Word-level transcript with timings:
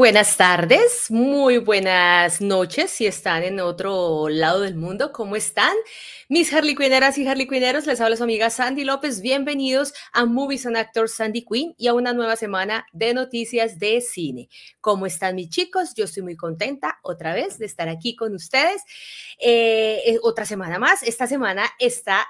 Buenas 0.00 0.38
tardes, 0.38 1.10
muy 1.10 1.58
buenas 1.58 2.40
noches 2.40 2.90
si 2.90 3.06
están 3.06 3.42
en 3.42 3.60
otro 3.60 4.30
lado 4.30 4.60
del 4.60 4.74
mundo. 4.74 5.12
¿Cómo 5.12 5.36
están? 5.36 5.76
Mis 6.30 6.50
Harley 6.54 6.74
Quinneras 6.74 7.18
y 7.18 7.28
Harley 7.28 7.46
Quinneros, 7.46 7.86
les 7.86 8.00
habla 8.00 8.16
su 8.16 8.22
amiga 8.22 8.48
Sandy 8.48 8.84
López. 8.84 9.20
Bienvenidos 9.20 9.92
a 10.14 10.24
Movies 10.24 10.64
and 10.64 10.78
Actors 10.78 11.12
Sandy 11.12 11.44
Queen 11.44 11.74
y 11.76 11.88
a 11.88 11.92
una 11.92 12.14
nueva 12.14 12.36
semana 12.36 12.86
de 12.94 13.12
noticias 13.12 13.78
de 13.78 14.00
cine. 14.00 14.48
¿Cómo 14.80 15.04
están 15.04 15.34
mis 15.34 15.50
chicos? 15.50 15.92
Yo 15.94 16.06
estoy 16.06 16.22
muy 16.22 16.34
contenta 16.34 16.98
otra 17.02 17.34
vez 17.34 17.58
de 17.58 17.66
estar 17.66 17.90
aquí 17.90 18.16
con 18.16 18.34
ustedes. 18.34 18.82
Eh, 19.38 20.00
eh, 20.06 20.18
otra 20.22 20.46
semana 20.46 20.78
más. 20.78 21.02
Esta 21.02 21.26
semana 21.26 21.68
está 21.78 22.26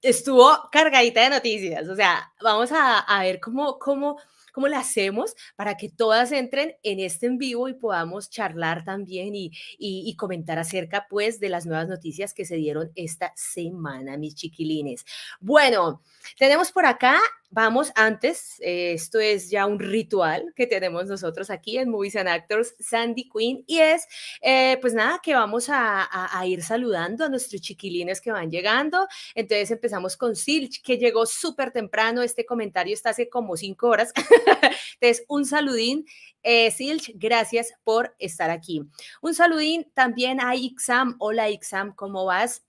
estuvo 0.00 0.70
cargadita 0.72 1.20
de 1.24 1.28
noticias. 1.28 1.86
O 1.90 1.94
sea, 1.94 2.32
vamos 2.40 2.72
a, 2.72 3.00
a 3.00 3.22
ver 3.22 3.38
cómo, 3.38 3.78
cómo 3.78 4.16
cómo 4.52 4.68
le 4.68 4.76
hacemos 4.76 5.34
para 5.56 5.76
que 5.76 5.88
todas 5.88 6.32
entren 6.32 6.74
en 6.82 7.00
este 7.00 7.26
en 7.26 7.38
vivo 7.38 7.68
y 7.68 7.74
podamos 7.74 8.30
charlar 8.30 8.84
también 8.84 9.34
y, 9.34 9.52
y, 9.78 10.14
comentar 10.16 10.58
acerca 10.58 11.06
pues 11.08 11.40
de 11.40 11.48
las 11.48 11.66
nuevas 11.66 11.88
noticias 11.88 12.34
que 12.34 12.44
se 12.44 12.56
dieron 12.56 12.90
esta 12.94 13.32
semana, 13.36 14.16
mis 14.16 14.34
chiquilines. 14.34 15.04
Bueno, 15.40 16.02
tenemos 16.38 16.72
por 16.72 16.86
acá 16.86 17.18
vamos 17.50 17.90
antes, 17.96 18.60
eh, 18.60 18.92
esto 18.92 19.18
es 19.18 19.50
ya 19.50 19.66
un 19.66 19.80
ritual 19.80 20.52
que 20.54 20.66
tenemos 20.66 21.06
nosotros 21.06 21.50
aquí 21.50 21.78
en 21.78 21.90
Movies 21.90 22.16
and 22.16 22.28
Actors, 22.28 22.74
Sandy 22.78 23.28
Queen, 23.28 23.64
y 23.66 23.78
es, 23.78 24.06
eh, 24.40 24.78
pues 24.80 24.94
nada, 24.94 25.20
que 25.22 25.34
vamos 25.34 25.66
a, 25.68 26.08
ir 26.46 26.62
saludando 26.62 27.24
a 27.24 27.28
nuestros 27.28 27.60
chiquilines 27.60 28.20
que 28.20 28.32
van 28.32 28.50
llegando. 28.50 29.06
Entonces 29.34 29.70
empezamos 29.70 30.16
con 30.16 30.36
Silch, 30.36 30.80
que 30.82 30.96
llegó 30.96 31.26
súper 31.26 31.70
temprano, 31.72 32.22
este 32.22 32.46
comentario 32.46 32.94
está 32.94 33.10
hace 33.10 33.28
como 33.28 33.56
cinco 33.56 33.88
horas. 33.88 34.12
Entonces, 35.00 35.24
un 35.28 35.44
saludín. 35.44 36.06
Eh, 36.42 36.70
Silch, 36.70 37.12
gracias 37.16 37.74
por 37.84 38.14
estar 38.18 38.50
aquí. 38.50 38.82
Un 39.20 39.34
saludín 39.34 39.90
también 39.92 40.40
a 40.40 40.54
Ixam. 40.54 41.16
Hola 41.18 41.50
Ixam, 41.50 41.94
¿cómo 41.94 42.24
vas? 42.24 42.62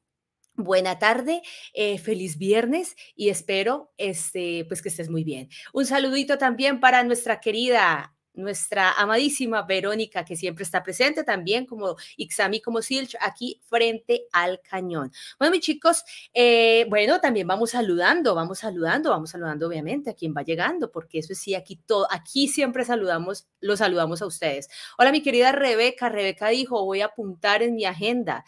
Buena 0.63 0.99
tarde, 0.99 1.41
eh, 1.73 1.97
feliz 1.97 2.37
viernes 2.37 2.95
y 3.15 3.29
espero 3.29 3.91
este, 3.97 4.65
pues 4.67 4.81
que 4.81 4.89
estés 4.89 5.09
muy 5.09 5.23
bien. 5.23 5.49
Un 5.73 5.85
saludito 5.85 6.37
también 6.37 6.79
para 6.79 7.03
nuestra 7.03 7.39
querida 7.39 8.13
nuestra 8.33 8.93
amadísima 8.93 9.63
Verónica, 9.63 10.23
que 10.23 10.35
siempre 10.35 10.63
está 10.63 10.83
presente 10.83 11.23
también, 11.23 11.65
como 11.65 11.95
Ixami, 12.17 12.61
como 12.61 12.81
Silch, 12.81 13.15
aquí 13.19 13.61
frente 13.65 14.27
al 14.31 14.61
cañón. 14.61 15.11
Bueno, 15.37 15.51
mis 15.51 15.61
chicos, 15.61 16.03
eh, 16.33 16.85
bueno, 16.89 17.19
también 17.19 17.47
vamos 17.47 17.71
saludando, 17.71 18.35
vamos 18.35 18.59
saludando, 18.59 19.09
vamos 19.09 19.31
saludando 19.31 19.67
obviamente 19.67 20.09
a 20.09 20.13
quien 20.13 20.33
va 20.35 20.43
llegando, 20.43 20.91
porque 20.91 21.19
eso 21.19 21.33
sí, 21.35 21.55
aquí 21.55 21.77
todo, 21.85 22.07
aquí 22.09 22.47
siempre 22.47 22.85
saludamos, 22.85 23.47
los 23.59 23.79
saludamos 23.79 24.21
a 24.21 24.25
ustedes. 24.25 24.69
Hola, 24.97 25.11
mi 25.11 25.21
querida 25.21 25.51
Rebeca, 25.51 26.09
Rebeca 26.09 26.49
dijo, 26.49 26.83
voy 26.85 27.01
a 27.01 27.05
apuntar 27.05 27.63
en 27.63 27.75
mi 27.75 27.85
agenda. 27.85 28.45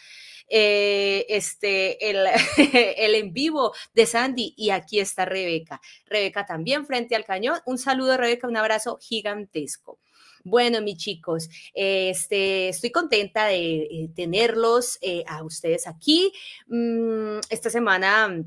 Eh, 0.49 1.25
este, 1.29 2.09
el, 2.09 2.27
el 2.97 3.15
en 3.15 3.33
vivo 3.33 3.73
de 3.93 4.05
Sandy 4.05 4.53
y 4.57 4.69
aquí 4.69 4.99
está 4.99 5.25
Rebeca. 5.25 5.81
Rebeca 6.05 6.45
también 6.45 6.85
frente 6.85 7.15
al 7.15 7.25
cañón. 7.25 7.59
Un 7.65 7.77
saludo, 7.77 8.17
Rebeca, 8.17 8.47
un 8.47 8.57
abrazo 8.57 8.97
gigantesco. 9.01 9.99
Bueno, 10.45 10.81
mis 10.81 10.97
chicos, 10.97 11.49
este, 11.73 12.67
estoy 12.67 12.91
contenta 12.91 13.45
de 13.45 13.83
eh, 13.83 14.09
tenerlos 14.13 14.97
eh, 15.01 15.23
a 15.25 15.41
ustedes 15.43 15.87
aquí. 15.87 16.33
Mm, 16.67 17.39
esta 17.49 17.69
semana 17.69 18.43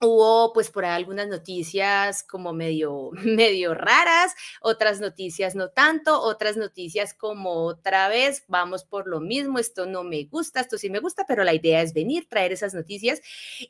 Hubo 0.00 0.52
pues 0.52 0.70
por 0.70 0.84
ahí 0.84 0.92
algunas 0.92 1.26
noticias 1.26 2.22
como 2.22 2.52
medio, 2.52 3.10
medio 3.24 3.74
raras, 3.74 4.32
otras 4.60 5.00
noticias 5.00 5.56
no 5.56 5.70
tanto, 5.70 6.20
otras 6.20 6.56
noticias 6.56 7.14
como 7.14 7.64
otra 7.64 8.08
vez, 8.08 8.44
vamos 8.46 8.84
por 8.84 9.08
lo 9.08 9.20
mismo, 9.20 9.58
esto 9.58 9.86
no 9.86 10.04
me 10.04 10.24
gusta, 10.24 10.60
esto 10.60 10.78
sí 10.78 10.88
me 10.88 11.00
gusta, 11.00 11.24
pero 11.26 11.42
la 11.42 11.52
idea 11.52 11.82
es 11.82 11.94
venir, 11.94 12.28
traer 12.28 12.52
esas 12.52 12.74
noticias 12.74 13.20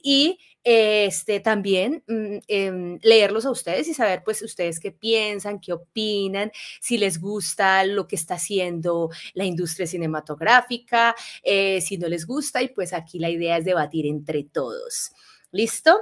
y 0.02 0.38
este, 0.64 1.40
también 1.40 2.04
mm, 2.06 2.36
em, 2.46 2.98
leerlos 3.02 3.46
a 3.46 3.50
ustedes 3.50 3.88
y 3.88 3.94
saber 3.94 4.22
pues 4.22 4.42
ustedes 4.42 4.80
qué 4.80 4.92
piensan, 4.92 5.60
qué 5.60 5.72
opinan, 5.72 6.52
si 6.80 6.98
les 6.98 7.20
gusta 7.22 7.84
lo 7.84 8.06
que 8.06 8.16
está 8.16 8.34
haciendo 8.34 9.08
la 9.32 9.44
industria 9.46 9.86
cinematográfica, 9.86 11.14
eh, 11.42 11.80
si 11.80 11.96
no 11.96 12.06
les 12.06 12.26
gusta 12.26 12.60
y 12.62 12.68
pues 12.68 12.92
aquí 12.92 13.18
la 13.18 13.30
idea 13.30 13.56
es 13.56 13.64
debatir 13.64 14.04
entre 14.06 14.44
todos. 14.44 15.12
¿Listo? 15.52 15.98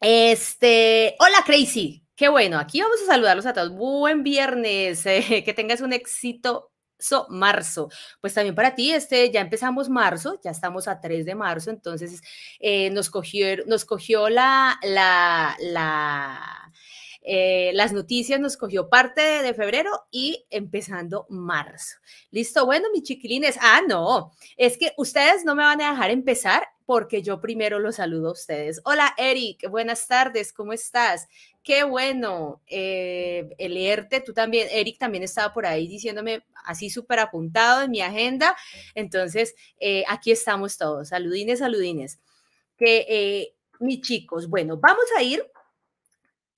Este, 0.00 1.16
hola 1.18 1.38
Crazy, 1.46 2.04
qué 2.16 2.28
bueno, 2.28 2.58
aquí 2.58 2.82
vamos 2.82 3.00
a 3.02 3.06
saludarlos 3.06 3.46
a 3.46 3.54
todos. 3.54 3.70
Buen 3.70 4.22
viernes, 4.22 5.06
eh, 5.06 5.42
que 5.44 5.54
tengas 5.54 5.80
un 5.80 5.92
éxito 5.92 6.70
marzo. 7.30 7.88
Pues 8.20 8.34
también 8.34 8.54
para 8.54 8.74
ti, 8.74 8.92
este, 8.92 9.30
ya 9.30 9.40
empezamos 9.40 9.88
marzo, 9.88 10.38
ya 10.44 10.50
estamos 10.50 10.86
a 10.86 11.00
3 11.00 11.24
de 11.24 11.34
marzo, 11.34 11.70
entonces 11.70 12.20
eh, 12.60 12.90
nos, 12.90 13.08
cogió, 13.08 13.64
nos 13.66 13.86
cogió 13.86 14.28
la, 14.28 14.78
eh, 17.22 17.70
las 17.74 17.92
noticias 17.92 18.38
nos 18.38 18.56
cogió 18.58 18.90
parte 18.90 19.22
de 19.22 19.54
febrero 19.54 19.90
y 20.10 20.46
empezando 20.50 21.26
marzo. 21.30 21.96
Listo, 22.30 22.66
bueno, 22.66 22.88
mis 22.92 23.02
chiquilines. 23.02 23.58
Ah, 23.62 23.80
no, 23.86 24.32
es 24.58 24.76
que 24.76 24.92
ustedes 24.98 25.44
no 25.44 25.54
me 25.54 25.64
van 25.64 25.80
a 25.80 25.92
dejar 25.92 26.10
empezar 26.10 26.66
porque 26.86 27.20
yo 27.20 27.40
primero 27.40 27.80
los 27.80 27.96
saludo 27.96 28.28
a 28.28 28.32
ustedes. 28.32 28.80
Hola, 28.84 29.12
Eric, 29.18 29.68
buenas 29.68 30.06
tardes, 30.06 30.52
¿cómo 30.52 30.72
estás? 30.72 31.28
Qué 31.64 31.82
bueno 31.82 32.62
eh, 32.68 33.48
leerte, 33.58 34.20
tú 34.20 34.32
también, 34.32 34.68
Eric 34.70 34.96
también 34.96 35.24
estaba 35.24 35.52
por 35.52 35.66
ahí 35.66 35.88
diciéndome 35.88 36.44
así 36.64 36.88
súper 36.88 37.18
apuntado 37.18 37.82
en 37.82 37.90
mi 37.90 38.00
agenda. 38.00 38.56
Entonces, 38.94 39.56
eh, 39.80 40.04
aquí 40.08 40.30
estamos 40.30 40.78
todos, 40.78 41.08
saludines, 41.08 41.58
saludines. 41.58 42.20
Que, 42.76 43.04
eh, 43.08 43.54
mis 43.80 44.00
chicos, 44.00 44.48
bueno, 44.48 44.78
vamos 44.78 45.06
a 45.18 45.22
ir 45.22 45.44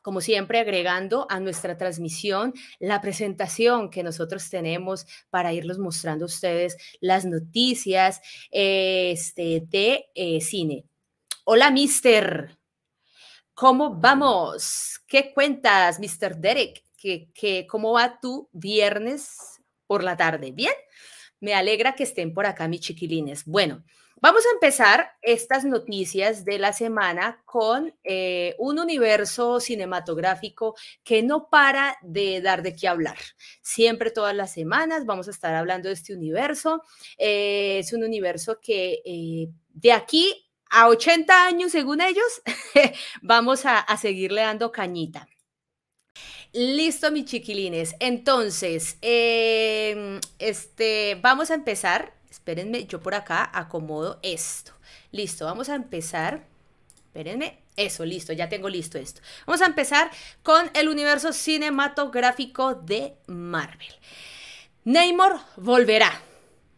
como 0.08 0.22
siempre, 0.22 0.58
agregando 0.58 1.26
a 1.28 1.38
nuestra 1.38 1.76
transmisión 1.76 2.54
la 2.78 3.02
presentación 3.02 3.90
que 3.90 4.02
nosotros 4.02 4.48
tenemos 4.48 5.04
para 5.28 5.52
irlos 5.52 5.78
mostrando 5.78 6.24
a 6.24 6.32
ustedes 6.32 6.78
las 7.02 7.26
noticias 7.26 8.22
este, 8.50 9.64
de 9.66 10.06
eh, 10.14 10.40
cine. 10.40 10.86
Hola, 11.44 11.70
mister. 11.70 12.56
¿Cómo 13.52 13.96
vamos? 13.96 14.98
¿Qué 15.06 15.30
cuentas, 15.34 16.00
Mr. 16.00 16.38
Derek? 16.38 16.82
¿Qué, 16.96 17.66
cómo 17.68 17.92
va 17.92 18.18
tu 18.18 18.48
viernes 18.50 19.60
por 19.86 20.02
la 20.02 20.16
tarde? 20.16 20.52
¿Bien? 20.52 20.72
Me 21.38 21.52
alegra 21.52 21.94
que 21.94 22.04
estén 22.04 22.32
por 22.32 22.46
acá, 22.46 22.66
mis 22.66 22.80
chiquilines. 22.80 23.44
Bueno, 23.44 23.84
Vamos 24.20 24.44
a 24.46 24.54
empezar 24.54 25.12
estas 25.22 25.64
noticias 25.64 26.44
de 26.44 26.58
la 26.58 26.72
semana 26.72 27.40
con 27.44 27.94
eh, 28.02 28.56
un 28.58 28.80
universo 28.80 29.60
cinematográfico 29.60 30.74
que 31.04 31.22
no 31.22 31.48
para 31.48 31.96
de 32.02 32.40
dar 32.40 32.62
de 32.62 32.74
qué 32.74 32.88
hablar. 32.88 33.16
Siempre, 33.62 34.10
todas 34.10 34.34
las 34.34 34.52
semanas, 34.52 35.06
vamos 35.06 35.28
a 35.28 35.30
estar 35.30 35.54
hablando 35.54 35.88
de 35.88 35.94
este 35.94 36.14
universo. 36.14 36.82
Eh, 37.16 37.78
es 37.78 37.92
un 37.92 38.02
universo 38.02 38.58
que 38.60 39.02
eh, 39.04 39.50
de 39.68 39.92
aquí 39.92 40.50
a 40.70 40.88
80 40.88 41.46
años, 41.46 41.70
según 41.70 42.00
ellos, 42.00 42.42
vamos 43.22 43.66
a, 43.66 43.78
a 43.78 43.96
seguirle 43.96 44.40
dando 44.40 44.72
cañita. 44.72 45.28
Listo, 46.52 47.12
mis 47.12 47.26
chiquilines. 47.26 47.94
Entonces, 48.00 48.96
em, 49.02 50.18
este, 50.38 51.18
vamos 51.22 51.50
a 51.50 51.54
empezar 51.54 52.17
Espérenme, 52.30 52.86
yo 52.86 53.00
por 53.00 53.14
acá 53.14 53.50
acomodo 53.52 54.18
esto. 54.22 54.72
Listo, 55.12 55.44
vamos 55.44 55.68
a 55.68 55.74
empezar. 55.74 56.44
Espérenme. 57.06 57.62
Eso, 57.76 58.04
listo, 58.04 58.32
ya 58.32 58.48
tengo 58.48 58.68
listo 58.68 58.98
esto. 58.98 59.20
Vamos 59.46 59.62
a 59.62 59.66
empezar 59.66 60.10
con 60.42 60.68
el 60.74 60.88
universo 60.88 61.32
cinematográfico 61.32 62.74
de 62.74 63.14
Marvel. 63.28 63.94
Namor 64.84 65.38
volverá. 65.56 66.20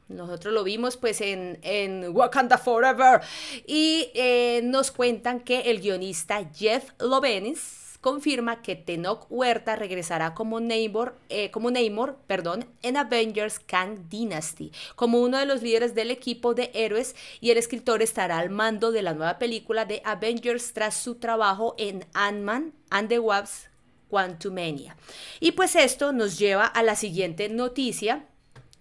Nosotros 0.09 0.53
lo 0.53 0.63
vimos 0.63 0.99
pues 0.99 1.23
en, 1.23 1.59
en 1.63 2.15
Wakanda 2.15 2.59
Forever 2.59 3.23
y 3.67 4.11
eh, 4.15 4.61
nos 4.65 4.91
cuentan 4.91 5.41
que 5.41 5.71
el 5.71 5.81
guionista 5.81 6.45
Jeff 6.53 6.91
Lovenis 6.99 7.80
confirma 8.01 8.63
que 8.63 8.77
Tenoch 8.77 9.27
Huerta 9.29 9.77
regresará 9.77 10.35
como 10.35 10.61
Namor, 10.61 11.17
eh, 11.29 11.51
como 11.51 11.71
Namor 11.71 12.19
perdón, 12.27 12.67
en 12.83 12.97
Avengers 12.97 13.59
Kang 13.59 14.09
Dynasty, 14.09 14.73
como 14.97 15.21
uno 15.21 15.39
de 15.39 15.47
los 15.47 15.63
líderes 15.63 15.95
del 15.95 16.11
equipo 16.11 16.55
de 16.55 16.71
héroes 16.75 17.15
y 17.41 17.51
el 17.51 17.59
escritor 17.59 18.03
estará 18.03 18.39
al 18.39 18.51
mando 18.51 18.93
de 18.93 19.03
la 19.03 19.15
nueva 19.15 19.39
película 19.39 19.85
de 19.85 20.03
Avengers 20.05 20.73
tras 20.73 20.97
su 20.97 21.17
trabajo 21.17 21.75
en 21.79 22.07
Ant-Man 22.15 22.73
and 22.91 23.09
the 23.09 23.19
Wasp 23.19 23.67
Quantumania. 24.09 24.97
Y 25.39 25.53
pues 25.53 25.77
esto 25.77 26.13
nos 26.13 26.39
lleva 26.39 26.67
a 26.67 26.83
la 26.83 26.97
siguiente 26.97 27.49
noticia 27.49 28.27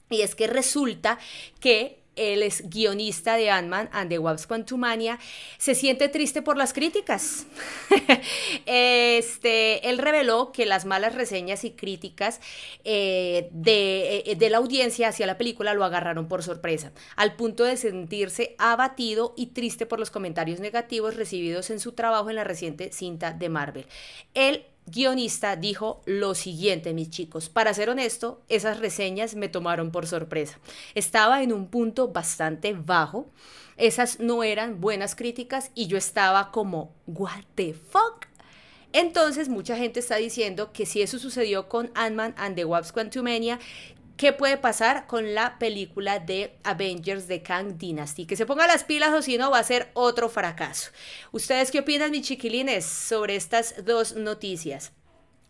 y 0.09 0.21
es 0.21 0.33
que 0.33 0.47
resulta 0.47 1.19
que 1.59 1.98
él 2.19 2.43
es 2.43 2.69
guionista 2.69 3.37
de 3.37 3.49
Ant-Man 3.49 3.89
and 3.91 4.09
the 4.09 4.19
Wasp 4.19 4.47
Quantumania, 4.47 5.19
se 5.57 5.75
siente 5.75 6.09
triste 6.09 6.41
por 6.41 6.57
las 6.57 6.73
críticas. 6.73 7.45
este, 8.65 9.89
él 9.89 9.97
reveló 9.97 10.51
que 10.51 10.65
las 10.65 10.85
malas 10.85 11.15
reseñas 11.15 11.63
y 11.63 11.71
críticas 11.71 12.41
eh, 12.83 13.49
de, 13.51 14.23
eh, 14.25 14.35
de 14.35 14.49
la 14.49 14.57
audiencia 14.57 15.07
hacia 15.07 15.25
la 15.25 15.37
película 15.37 15.73
lo 15.73 15.85
agarraron 15.85 16.27
por 16.27 16.43
sorpresa, 16.43 16.91
al 17.15 17.35
punto 17.35 17.63
de 17.63 17.77
sentirse 17.77 18.55
abatido 18.57 19.33
y 19.37 19.47
triste 19.47 19.85
por 19.85 19.99
los 19.99 20.11
comentarios 20.11 20.59
negativos 20.59 21.15
recibidos 21.15 21.69
en 21.69 21.79
su 21.79 21.93
trabajo 21.93 22.29
en 22.29 22.35
la 22.35 22.43
reciente 22.43 22.91
cinta 22.91 23.31
de 23.31 23.49
Marvel. 23.49 23.85
Él 24.33 24.65
guionista 24.91 25.55
dijo 25.55 26.01
lo 26.05 26.35
siguiente, 26.35 26.93
mis 26.93 27.09
chicos. 27.09 27.49
Para 27.49 27.73
ser 27.73 27.89
honesto, 27.89 28.41
esas 28.49 28.79
reseñas 28.79 29.35
me 29.35 29.49
tomaron 29.49 29.91
por 29.91 30.07
sorpresa. 30.07 30.59
Estaba 30.95 31.43
en 31.43 31.53
un 31.53 31.67
punto 31.67 32.09
bastante 32.09 32.73
bajo. 32.73 33.29
Esas 33.77 34.19
no 34.19 34.43
eran 34.43 34.81
buenas 34.81 35.15
críticas 35.15 35.71
y 35.73 35.87
yo 35.87 35.97
estaba 35.97 36.51
como, 36.51 36.93
what 37.07 37.43
the 37.55 37.73
fuck? 37.73 38.27
Entonces 38.91 39.49
mucha 39.49 39.77
gente 39.77 39.99
está 39.99 40.15
diciendo 40.15 40.71
que 40.73 40.85
si 40.85 41.01
eso 41.01 41.19
sucedió 41.19 41.69
con 41.69 41.91
Ant-Man 41.93 42.33
and 42.37 42.55
the 42.55 42.65
Wasp 42.65 42.93
Quantumania, 42.93 43.59
¿Qué 44.19 44.33
puede 44.33 44.57
pasar 44.57 45.07
con 45.07 45.33
la 45.33 45.57
película 45.59 46.19
de 46.19 46.53
Avengers 46.65 47.29
de 47.29 47.41
Kang 47.41 47.77
Dynasty? 47.77 48.25
Que 48.25 48.35
se 48.35 48.45
ponga 48.45 48.67
las 48.67 48.83
pilas 48.83 49.13
o 49.13 49.21
si 49.21 49.37
no 49.37 49.49
va 49.49 49.59
a 49.59 49.63
ser 49.63 49.91
otro 49.93 50.27
fracaso. 50.27 50.91
¿Ustedes 51.31 51.71
qué 51.71 51.79
opinan, 51.79 52.11
mis 52.11 52.27
chiquilines, 52.27 52.83
sobre 52.83 53.37
estas 53.37 53.85
dos 53.85 54.15
noticias? 54.17 54.91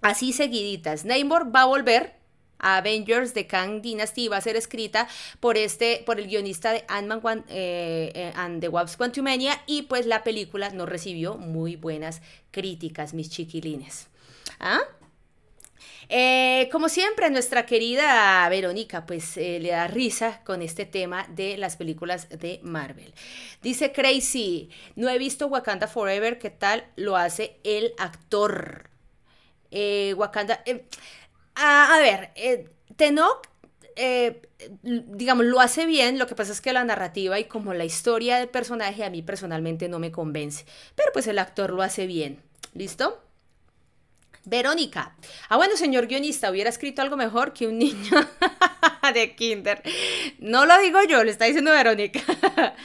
Así 0.01 0.33
seguiditas. 0.33 1.03
Namor 1.03 1.53
va 1.53 1.63
a 1.63 1.65
volver 1.65 2.13
a 2.59 2.77
Avengers 2.77 3.33
de 3.33 3.47
Kang 3.47 3.81
Dynasty 3.81 4.27
va 4.27 4.37
a 4.37 4.41
ser 4.41 4.55
escrita 4.55 5.07
por 5.39 5.57
este 5.57 6.03
por 6.05 6.19
el 6.19 6.27
guionista 6.27 6.71
de 6.71 6.85
Ant-Man 6.89 7.45
eh, 7.49 8.11
eh, 8.13 8.33
and 8.35 8.61
the 8.61 8.69
Wasp 8.69 8.99
Quantumania 8.99 9.63
y 9.65 9.83
pues 9.83 10.05
la 10.05 10.23
película 10.23 10.69
no 10.69 10.85
recibió 10.85 11.37
muy 11.37 11.75
buenas 11.75 12.21
críticas, 12.51 13.15
mis 13.15 13.31
chiquilines. 13.31 14.09
¿Ah? 14.59 14.81
Eh, 16.11 16.69
como 16.71 16.89
siempre, 16.89 17.29
nuestra 17.29 17.67
querida 17.67 18.49
Verónica, 18.49 19.05
pues 19.05 19.37
eh, 19.37 19.59
le 19.59 19.69
da 19.69 19.87
risa 19.87 20.41
con 20.43 20.63
este 20.63 20.87
tema 20.87 21.27
de 21.29 21.55
las 21.57 21.77
películas 21.77 22.27
de 22.29 22.59
Marvel. 22.63 23.13
Dice 23.61 23.91
Crazy, 23.91 24.71
no 24.95 25.07
he 25.07 25.19
visto 25.19 25.47
Wakanda 25.47 25.87
Forever, 25.87 26.39
¿qué 26.39 26.49
tal 26.49 26.83
lo 26.95 27.15
hace 27.15 27.57
el 27.63 27.93
actor? 27.99 28.89
Eh, 29.69 30.15
Wakanda, 30.17 30.63
a, 31.53 31.99
ver, 31.99 32.31
Tenok 32.95 33.47
digamos, 34.81 35.45
lo 35.45 35.59
hace 35.59 35.85
bien, 35.85 36.17
lo 36.17 36.25
que 36.25 36.33
pasa 36.33 36.53
es 36.53 36.61
que 36.61 36.71
la 36.71 36.85
narrativa 36.85 37.37
y 37.37 37.45
como 37.45 37.73
la 37.73 37.83
historia 37.83 38.37
del 38.37 38.47
personaje 38.47 39.03
a 39.03 39.09
mí 39.09 39.21
personalmente 39.21 39.89
no 39.89 39.99
me 39.99 40.11
convence, 40.11 40.65
pero 40.95 41.11
pues 41.11 41.27
el 41.27 41.37
actor 41.37 41.71
lo 41.71 41.81
hace 41.81 42.07
bien, 42.07 42.41
¿listo? 42.73 43.21
Verónica. 44.45 45.15
Ah, 45.49 45.57
bueno, 45.57 45.75
señor 45.77 46.07
guionista, 46.07 46.51
hubiera 46.51 46.69
escrito 46.69 47.01
algo 47.01 47.17
mejor 47.17 47.53
que 47.53 47.67
un 47.67 47.77
niño 47.77 48.27
de 49.13 49.35
kinder. 49.35 49.81
No 50.39 50.65
lo 50.65 50.79
digo 50.79 50.99
yo, 51.03 51.23
le 51.23 51.31
está 51.31 51.45
diciendo 51.45 51.71
Verónica. 51.71 52.21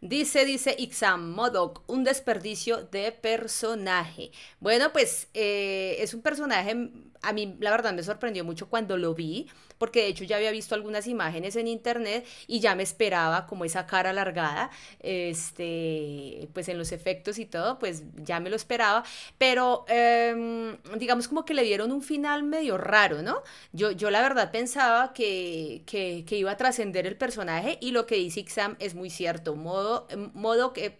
Dice, 0.00 0.44
dice 0.44 0.76
Ixam 0.78 1.32
Modoc, 1.32 1.82
un 1.88 2.04
desperdicio 2.04 2.84
de 2.84 3.10
personaje. 3.10 4.30
Bueno, 4.60 4.92
pues 4.92 5.26
eh, 5.34 5.96
es 5.98 6.14
un 6.14 6.22
personaje, 6.22 6.76
a 7.22 7.32
mí 7.32 7.56
la 7.60 7.70
verdad 7.70 7.92
me 7.92 8.02
sorprendió 8.02 8.44
mucho 8.44 8.68
cuando 8.68 8.96
lo 8.96 9.14
vi, 9.14 9.46
porque 9.78 10.02
de 10.02 10.08
hecho 10.08 10.24
ya 10.24 10.36
había 10.36 10.50
visto 10.50 10.74
algunas 10.74 11.06
imágenes 11.06 11.56
en 11.56 11.68
internet 11.68 12.26
y 12.46 12.60
ya 12.60 12.74
me 12.74 12.82
esperaba 12.82 13.46
como 13.46 13.64
esa 13.64 13.86
cara 13.86 14.10
alargada, 14.10 14.70
este, 15.00 16.48
pues 16.52 16.68
en 16.68 16.78
los 16.78 16.92
efectos 16.92 17.38
y 17.38 17.46
todo, 17.46 17.78
pues 17.78 18.02
ya 18.16 18.40
me 18.40 18.50
lo 18.50 18.56
esperaba, 18.56 19.04
pero 19.38 19.84
em, 19.88 20.76
digamos 20.98 21.28
como 21.28 21.44
que 21.44 21.54
le 21.54 21.62
dieron 21.62 21.92
un 21.92 22.02
final 22.02 22.42
medio 22.42 22.76
raro, 22.78 23.22
¿no? 23.22 23.42
Yo, 23.72 23.90
yo 23.92 24.10
la 24.10 24.22
verdad 24.22 24.50
pensaba 24.50 25.12
que, 25.12 25.82
que, 25.86 26.24
que 26.26 26.36
iba 26.36 26.50
a 26.52 26.56
trascender 26.56 27.06
el 27.06 27.16
personaje 27.16 27.78
y 27.80 27.92
lo 27.92 28.06
que 28.06 28.16
dice 28.16 28.40
Ixam 28.40 28.76
es 28.78 28.94
muy 28.94 29.10
cierto, 29.10 29.54
modo 29.56 30.06
modo, 30.34 30.72
que 30.72 30.98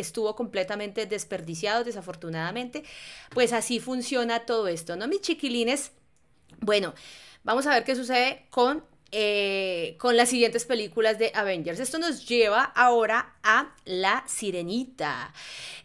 estuvo 0.00 0.34
completamente 0.34 1.06
desperdiciado, 1.06 1.84
desafortunadamente. 1.84 2.84
Pues 3.30 3.52
así 3.52 3.80
funciona 3.80 4.46
todo 4.46 4.68
esto, 4.68 4.96
¿no, 4.96 5.08
mis 5.08 5.20
chiquilines? 5.20 5.92
Bueno, 6.60 6.94
vamos 7.44 7.66
a 7.66 7.74
ver 7.74 7.84
qué 7.84 7.94
sucede 7.94 8.46
con 8.50 8.84
eh, 9.10 9.96
con 9.98 10.18
las 10.18 10.28
siguientes 10.28 10.66
películas 10.66 11.18
de 11.18 11.32
Avengers. 11.34 11.80
Esto 11.80 11.98
nos 11.98 12.28
lleva 12.28 12.62
ahora 12.62 13.36
a 13.42 13.74
La 13.86 14.24
Sirenita. 14.26 15.32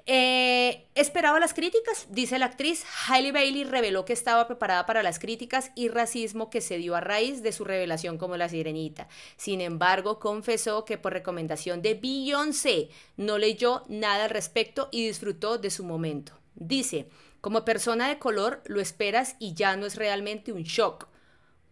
Eh, 0.06 0.86
esperaba 0.96 1.40
las 1.40 1.54
críticas, 1.54 2.08
dice 2.10 2.38
la 2.38 2.48
actriz. 2.48 2.84
Hailey 3.08 3.32
Bailey 3.32 3.64
reveló 3.64 4.04
que 4.04 4.12
estaba 4.12 4.46
preparada 4.46 4.86
para 4.86 5.04
las 5.04 5.20
críticas 5.20 5.72
y 5.76 5.88
racismo 5.88 6.50
que 6.50 6.60
se 6.60 6.78
dio 6.78 6.96
a 6.96 7.00
raíz 7.00 7.42
de 7.42 7.54
su 7.54 7.64
revelación 7.64 8.18
como 8.18 8.36
La 8.36 8.50
Sirenita. 8.50 9.08
Sin 9.38 9.62
embargo, 9.62 10.20
confesó 10.20 10.84
que 10.84 10.98
por 10.98 11.14
recomendación 11.14 11.82
de 11.82 11.94
Beyoncé 11.94 12.90
no 13.16 13.38
leyó 13.38 13.84
nada 13.88 14.26
al 14.26 14.32
respecto 14.32 14.90
y 14.92 15.08
disfrutó 15.08 15.58
de 15.58 15.70
su 15.70 15.86
momento. 15.86 16.34
Dice, 16.56 17.08
como 17.40 17.64
persona 17.64 18.10
de 18.10 18.20
color 18.20 18.62
lo 18.66 18.82
esperas 18.82 19.38
y 19.40 19.54
ya 19.54 19.78
no 19.78 19.86
es 19.86 19.96
realmente 19.96 20.52
un 20.52 20.64
shock 20.64 21.08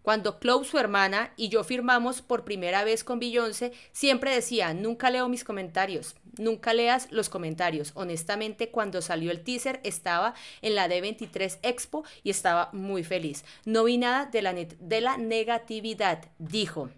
cuando 0.01 0.39
Chloe, 0.39 0.65
su 0.65 0.77
hermana, 0.77 1.33
y 1.38 1.50
yo 1.50 1.63
firmamos 1.63 2.21
por 2.21 2.44
primera 2.44 2.83
vez 2.83 3.03
con 3.03 3.19
Beyoncé, 3.19 3.71
siempre 3.92 4.33
decía, 4.33 4.74
nunca 4.74 5.09
leo 5.09 5.30
mis 5.30 5.44
comentarios, 5.44 6.15
nunca 6.38 6.74
leas 6.74 7.07
los 7.12 7.30
comentarios. 7.30 7.92
Honestamente, 7.95 8.69
cuando 8.69 9.01
salió 9.01 9.31
el 9.31 9.44
teaser 9.44 9.80
estaba 9.83 10.33
en 10.62 10.75
la 10.75 10.88
D23 10.88 11.59
Expo 11.62 12.03
y 12.24 12.30
estaba 12.30 12.69
muy 12.74 13.03
feliz. 13.03 13.45
No 13.65 13.83
vi 13.83 13.98
nada 13.98 14.25
de 14.25 14.42
la, 14.42 14.53
de 14.53 15.01
la 15.01 15.18
negatividad, 15.18 16.25
dijo. 16.39 16.89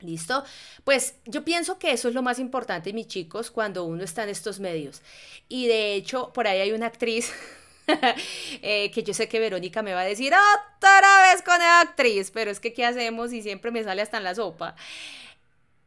¿Listo? 0.00 0.42
Pues 0.82 1.14
yo 1.26 1.44
pienso 1.44 1.78
que 1.78 1.92
eso 1.92 2.08
es 2.08 2.14
lo 2.14 2.22
más 2.22 2.40
importante, 2.40 2.92
mis 2.92 3.06
chicos, 3.06 3.52
cuando 3.52 3.84
uno 3.84 4.02
está 4.02 4.24
en 4.24 4.30
estos 4.30 4.58
medios. 4.58 5.00
Y 5.48 5.68
de 5.68 5.94
hecho, 5.94 6.32
por 6.32 6.48
ahí 6.48 6.58
hay 6.58 6.72
una 6.72 6.86
actriz 6.86 7.32
Eh, 8.62 8.90
que 8.92 9.02
yo 9.02 9.12
sé 9.14 9.28
que 9.28 9.40
Verónica 9.40 9.82
me 9.82 9.94
va 9.94 10.00
a 10.00 10.04
decir 10.04 10.32
otra 10.32 11.32
vez 11.32 11.42
con 11.42 11.60
actriz, 11.60 12.30
pero 12.30 12.50
es 12.50 12.60
que 12.60 12.72
¿qué 12.72 12.84
hacemos? 12.84 13.32
Y 13.32 13.42
siempre 13.42 13.70
me 13.70 13.82
sale 13.82 14.02
hasta 14.02 14.18
en 14.18 14.24
la 14.24 14.34
sopa. 14.34 14.76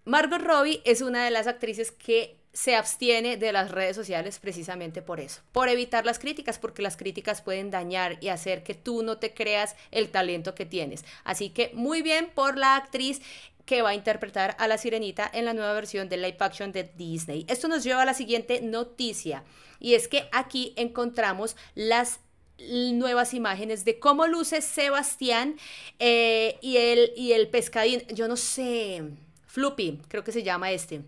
Margot 0.03 0.41
Robbie 0.41 0.81
es 0.85 1.01
una 1.01 1.23
de 1.23 1.31
las 1.31 1.47
actrices 1.47 1.91
que 1.91 2.37
se 2.55 2.75
abstiene 2.75 3.35
de 3.35 3.51
las 3.51 3.69
redes 3.69 3.97
sociales 3.97 4.39
precisamente 4.39 5.01
por 5.01 5.19
eso, 5.19 5.41
por 5.51 5.67
evitar 5.67 6.05
las 6.05 6.19
críticas, 6.19 6.57
porque 6.57 6.81
las 6.81 6.95
críticas 6.95 7.41
pueden 7.41 7.69
dañar 7.69 8.17
y 8.21 8.29
hacer 8.29 8.63
que 8.63 8.73
tú 8.73 9.03
no 9.03 9.17
te 9.17 9.33
creas 9.33 9.75
el 9.91 10.09
talento 10.09 10.55
que 10.55 10.65
tienes. 10.65 11.03
Así 11.25 11.49
que 11.49 11.71
muy 11.73 12.01
bien 12.01 12.29
por 12.33 12.57
la 12.57 12.77
actriz 12.77 13.21
que 13.65 13.81
va 13.81 13.89
a 13.89 13.95
interpretar 13.95 14.55
a 14.59 14.67
la 14.67 14.77
sirenita 14.77 15.29
en 15.33 15.45
la 15.45 15.53
nueva 15.53 15.73
versión 15.73 16.07
de 16.09 16.17
live 16.17 16.37
action 16.39 16.71
de 16.71 16.83
Disney. 16.83 17.45
Esto 17.47 17.67
nos 17.67 17.83
lleva 17.83 18.03
a 18.03 18.05
la 18.05 18.13
siguiente 18.13 18.61
noticia 18.61 19.43
y 19.79 19.95
es 19.95 20.07
que 20.07 20.29
aquí 20.31 20.73
encontramos 20.75 21.55
las 21.73 22.19
nuevas 22.57 23.33
imágenes 23.33 23.83
de 23.83 23.99
cómo 23.99 24.27
luce 24.27 24.61
Sebastián 24.61 25.57
eh, 25.99 26.57
y, 26.61 26.77
el, 26.77 27.11
y 27.15 27.33
el 27.33 27.49
pescadín, 27.49 28.03
yo 28.07 28.27
no 28.27 28.37
sé, 28.37 29.03
Floopy, 29.47 29.99
creo 30.07 30.23
que 30.23 30.31
se 30.31 30.43
llama 30.43 30.71
este. 30.71 31.01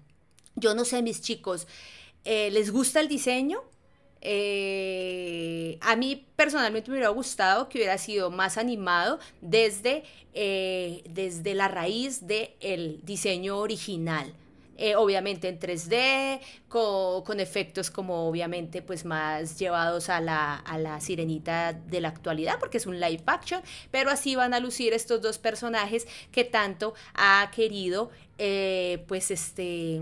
Yo 0.56 0.74
no 0.74 0.84
sé, 0.84 1.02
mis 1.02 1.22
chicos, 1.22 1.68
eh, 2.26 2.50
¿les 2.52 2.72
gusta 2.72 3.00
el 3.00 3.08
diseño? 3.08 3.64
Eh, 4.22 5.78
a 5.82 5.96
mí 5.96 6.26
personalmente 6.36 6.90
me 6.90 6.98
hubiera 6.98 7.10
gustado 7.10 7.70
que 7.70 7.78
hubiera 7.78 7.98
sido 7.98 8.32
más 8.32 8.58
animado 8.58 9.20
desde, 9.42 10.04
eh, 10.34 11.04
desde 11.10 11.54
la 11.54 11.68
raíz 11.68 12.26
del 12.28 13.00
diseño 13.04 13.58
original. 13.58 14.34
Eh, 14.80 14.96
obviamente 14.96 15.48
en 15.48 15.60
3D, 15.60 16.40
con, 16.68 17.40
efectos 17.40 17.90
como 17.90 18.28
obviamente 18.28 18.84
pues 18.84 19.06
más 19.06 19.58
llevados 19.58 20.08
a 20.10 20.22
la, 20.22 20.56
a 20.56 20.78
la 20.78 21.02
sirenita 21.02 21.74
de 21.74 22.00
la 22.00 22.10
actualidad, 22.10 22.60
porque 22.60 22.78
es 22.78 22.86
un 22.86 23.00
live 23.00 23.24
action, 23.26 23.62
pero 23.90 24.12
así 24.12 24.36
van 24.36 24.54
a 24.54 24.60
lucir 24.60 24.94
estos 24.94 25.20
dos 25.20 25.40
personajes 25.40 26.08
que 26.32 26.44
tanto 26.44 26.94
ha 27.16 27.50
querido 27.56 28.12
pues 29.08 29.32
este 29.32 30.02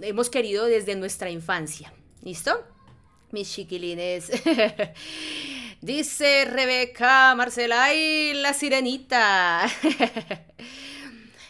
hemos 0.00 0.30
querido 0.30 0.64
desde 0.64 0.96
nuestra 0.96 1.28
infancia. 1.28 1.92
¿Listo? 2.22 2.64
Mis 3.30 3.52
chiquilines. 3.52 4.30
Dice 5.80 6.44
Rebeca 6.44 7.34
Marcela, 7.34 7.84
¡ay, 7.84 8.34
la 8.34 8.52
sirenita! 8.52 9.66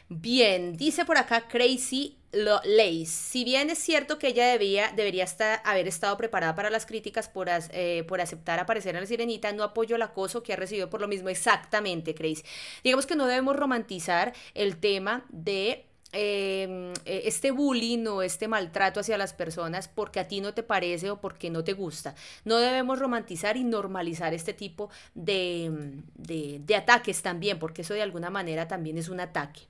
Bien, 0.09 0.77
dice 0.77 1.05
por 1.05 1.19
acá 1.19 1.47
Crazy 1.47 2.19
Lace. 2.33 3.07
Si 3.07 3.45
bien 3.45 3.71
es 3.71 3.79
cierto 3.79 4.19
que 4.19 4.29
ella 4.29 4.47
debía, 4.47 4.93
debería 4.95 5.23
estar, 5.23 5.61
haber 5.65 5.87
estado 5.87 6.17
preparada 6.17 6.55
para 6.57 6.71
las 6.71 6.85
críticas 6.85 7.29
por, 7.29 7.49
eh, 7.49 8.05
por 8.09 8.21
aceptar 8.21 8.59
aparecer 8.59 8.95
en 8.97 9.03
la 9.03 9.07
sirenita, 9.07 9.53
no 9.53 9.62
apoyo 9.62 9.97
el 9.97 10.03
acoso 10.03 10.43
que 10.43 10.53
ha 10.53 10.57
recibido 10.57 10.91
por 10.91 11.00
lo 11.00 11.07
mismo. 11.07 11.29
Exactamente, 11.29 12.15
Crazy. 12.15 12.43
Digamos 12.83 13.07
que 13.07 13.15
no 13.17 13.27
debemos 13.27 13.55
romantizar 13.55 14.33
el 14.55 14.79
tema 14.79 15.25
de 15.29 15.87
em, 16.12 16.93
e, 17.05 17.23
este 17.26 17.50
bullying 17.50 18.07
o 18.07 18.23
este 18.23 18.49
maltrato 18.49 19.00
hacia 19.00 19.19
las 19.19 19.33
personas 19.33 19.88
porque 19.88 20.21
a 20.21 20.29
ti 20.29 20.40
no 20.40 20.55
te 20.55 20.62
parece 20.62 21.11
o 21.11 21.21
porque 21.21 21.50
no 21.50 21.64
te 21.64 21.73
gusta. 21.73 22.14
No 22.45 22.59
debemos 22.59 22.99
romantizar 22.99 23.57
y 23.57 23.64
normalizar 23.64 24.35
este 24.35 24.52
tipo 24.52 24.90
de, 25.14 26.02
de 26.17 26.76
ataques 26.76 27.23
también, 27.23 27.59
porque 27.59 27.83
eso 27.83 27.95
de 27.95 28.02
alguna 28.02 28.31
manera 28.31 28.69
también 28.69 28.99
es 28.99 29.09
un 29.09 29.21
ataque. 29.21 29.62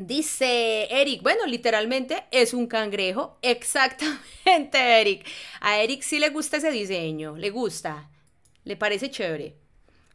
Dice 0.00 0.88
Eric, 0.90 1.22
bueno, 1.22 1.44
literalmente 1.44 2.24
es 2.30 2.54
un 2.54 2.66
cangrejo. 2.66 3.38
Exactamente, 3.42 5.00
Eric. 5.00 5.26
A 5.60 5.78
Eric 5.78 6.02
sí 6.02 6.18
le 6.18 6.30
gusta 6.30 6.56
ese 6.56 6.70
diseño, 6.70 7.36
le 7.36 7.50
gusta, 7.50 8.08
le 8.64 8.76
parece 8.76 9.10
chévere. 9.10 9.56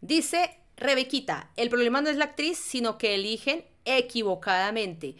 Dice 0.02 0.58
Rebequita, 0.78 1.52
el 1.56 1.70
problema 1.70 2.02
no 2.02 2.10
es 2.10 2.18
la 2.18 2.26
actriz, 2.26 2.58
sino 2.58 2.98
que 2.98 3.16
eligen 3.16 3.64
equivocadamente. 3.86 5.16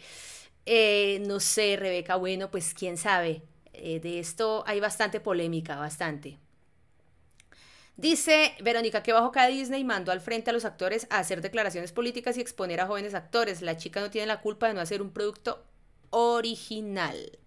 Eh, 0.66 1.22
no 1.26 1.40
sé, 1.40 1.76
Rebeca, 1.76 2.16
bueno, 2.16 2.50
pues 2.50 2.74
quién 2.74 2.96
sabe. 2.96 3.42
Eh, 3.72 4.00
de 4.00 4.18
esto 4.18 4.64
hay 4.66 4.80
bastante 4.80 5.20
polémica, 5.20 5.76
bastante. 5.76 6.38
Dice 7.96 8.54
Verónica 8.62 9.02
que 9.02 9.12
bajo 9.12 9.32
cada 9.32 9.48
Disney 9.48 9.82
mandó 9.82 10.12
al 10.12 10.20
frente 10.20 10.50
a 10.50 10.52
los 10.52 10.66
actores 10.66 11.06
a 11.08 11.18
hacer 11.18 11.40
declaraciones 11.40 11.92
políticas 11.92 12.36
y 12.36 12.42
exponer 12.42 12.80
a 12.80 12.86
jóvenes 12.86 13.14
actores. 13.14 13.62
La 13.62 13.78
chica 13.78 14.00
no 14.00 14.10
tiene 14.10 14.26
la 14.26 14.42
culpa 14.42 14.68
de 14.68 14.74
no 14.74 14.80
hacer 14.80 15.00
un 15.00 15.12
producto 15.12 15.64
original. 16.10 17.38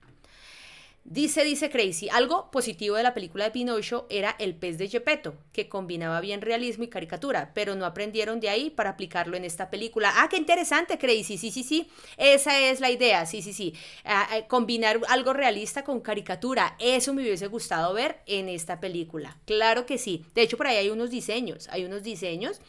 Dice, 1.05 1.43
dice 1.43 1.71
Crazy, 1.71 2.07
algo 2.09 2.51
positivo 2.51 2.95
de 2.95 3.01
la 3.01 3.15
película 3.15 3.45
de 3.45 3.51
Pinocho 3.51 4.05
era 4.11 4.35
el 4.37 4.53
pez 4.53 4.77
de 4.77 4.89
Gepetto, 4.89 5.33
que 5.51 5.67
combinaba 5.67 6.21
bien 6.21 6.39
realismo 6.41 6.83
y 6.83 6.87
caricatura, 6.87 7.51
pero 7.55 7.75
no 7.75 7.85
aprendieron 7.85 8.39
de 8.39 8.49
ahí 8.49 8.69
para 8.69 8.91
aplicarlo 8.91 9.35
en 9.35 9.43
esta 9.43 9.71
película. 9.71 10.11
Ah, 10.17 10.27
qué 10.29 10.37
interesante, 10.37 10.99
Crazy, 10.99 11.39
sí, 11.39 11.49
sí, 11.49 11.63
sí, 11.63 11.89
esa 12.17 12.59
es 12.59 12.79
la 12.79 12.91
idea, 12.91 13.25
sí, 13.25 13.41
sí, 13.41 13.53
sí. 13.53 13.73
Ah, 14.05 14.27
ah, 14.29 14.47
combinar 14.47 14.99
algo 15.07 15.33
realista 15.33 15.83
con 15.83 15.99
caricatura, 15.99 16.75
eso 16.77 17.13
me 17.13 17.23
hubiese 17.23 17.47
gustado 17.47 17.91
ver 17.93 18.19
en 18.27 18.47
esta 18.47 18.79
película. 18.79 19.37
Claro 19.45 19.87
que 19.87 19.97
sí. 19.97 20.25
De 20.35 20.43
hecho, 20.43 20.57
por 20.57 20.67
ahí 20.67 20.77
hay 20.77 20.89
unos 20.91 21.09
diseños, 21.09 21.69
hay 21.69 21.85
unos 21.85 22.03
diseños 22.03 22.61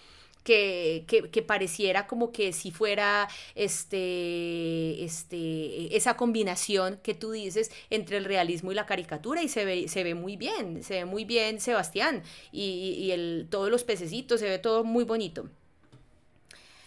que, 0.44 1.04
que, 1.06 1.42
pareciera 1.42 2.06
como 2.06 2.32
que 2.32 2.52
si 2.52 2.70
fuera 2.70 3.28
este, 3.54 5.04
este, 5.04 5.96
esa 5.96 6.16
combinación 6.16 6.98
que 7.02 7.14
tú 7.14 7.32
dices 7.32 7.70
entre 7.90 8.16
el 8.16 8.24
realismo 8.24 8.72
y 8.72 8.74
la 8.74 8.86
caricatura 8.86 9.42
y 9.42 9.48
se 9.48 9.64
ve, 9.64 9.88
se 9.88 10.02
ve 10.04 10.14
muy 10.14 10.36
bien, 10.36 10.82
se 10.82 10.94
ve 10.94 11.04
muy 11.04 11.24
bien 11.24 11.60
Sebastián 11.60 12.22
y, 12.52 12.94
y 12.98 13.12
el, 13.12 13.48
todos 13.50 13.70
los 13.70 13.84
pececitos, 13.84 14.40
se 14.40 14.48
ve 14.48 14.58
todo 14.58 14.84
muy 14.84 15.04
bonito. 15.04 15.48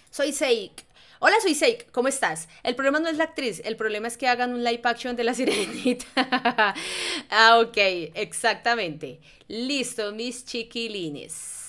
Soy 0.10 0.32
Seik. 0.32 0.86
Hola, 1.20 1.36
soy 1.42 1.56
Seik, 1.56 1.90
¿cómo 1.92 2.10
estás? 2.10 2.50
El 2.64 2.76
problema 2.76 3.00
no 3.00 3.08
es 3.08 3.18
la 3.18 3.24
actriz, 3.24 3.62
el 3.64 3.78
problema 3.78 4.08
es 4.10 4.18
que 4.18 4.28
hagan 4.28 4.54
un 4.54 4.64
live 4.64 4.82
action 4.84 5.16
de 5.16 5.24
la 5.24 5.34
sirenita. 5.36 6.06
ah, 7.30 7.60
ok, 7.60 7.78
exactamente. 8.14 9.20
Listo, 9.48 10.12
mis 10.12 10.46
chiquilines. 10.46 11.63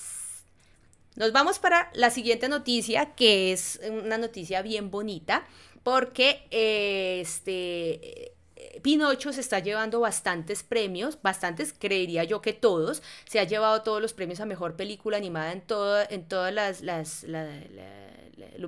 Nos 1.15 1.31
vamos 1.31 1.59
para 1.59 1.89
la 1.93 2.09
siguiente 2.09 2.49
noticia, 2.49 3.15
que 3.15 3.51
es 3.51 3.79
una 3.89 4.17
noticia 4.17 4.61
bien 4.61 4.91
bonita, 4.91 5.45
porque 5.83 6.47
este 6.51 8.33
Pinocho 8.81 9.33
se 9.33 9.41
está 9.41 9.59
llevando 9.59 9.99
bastantes 9.99 10.63
premios, 10.63 11.17
bastantes, 11.21 11.73
creería 11.77 12.23
yo 12.23 12.41
que 12.41 12.53
todos. 12.53 13.01
Se 13.25 13.39
ha 13.39 13.43
llevado 13.43 13.81
todos 13.81 14.01
los 14.01 14.13
premios 14.13 14.39
a 14.39 14.45
mejor 14.45 14.75
película 14.75 15.17
animada 15.17 15.51
en, 15.51 15.63
en 16.09 16.27
todas 16.27 16.53
las, 16.53 16.81
las 16.81 17.25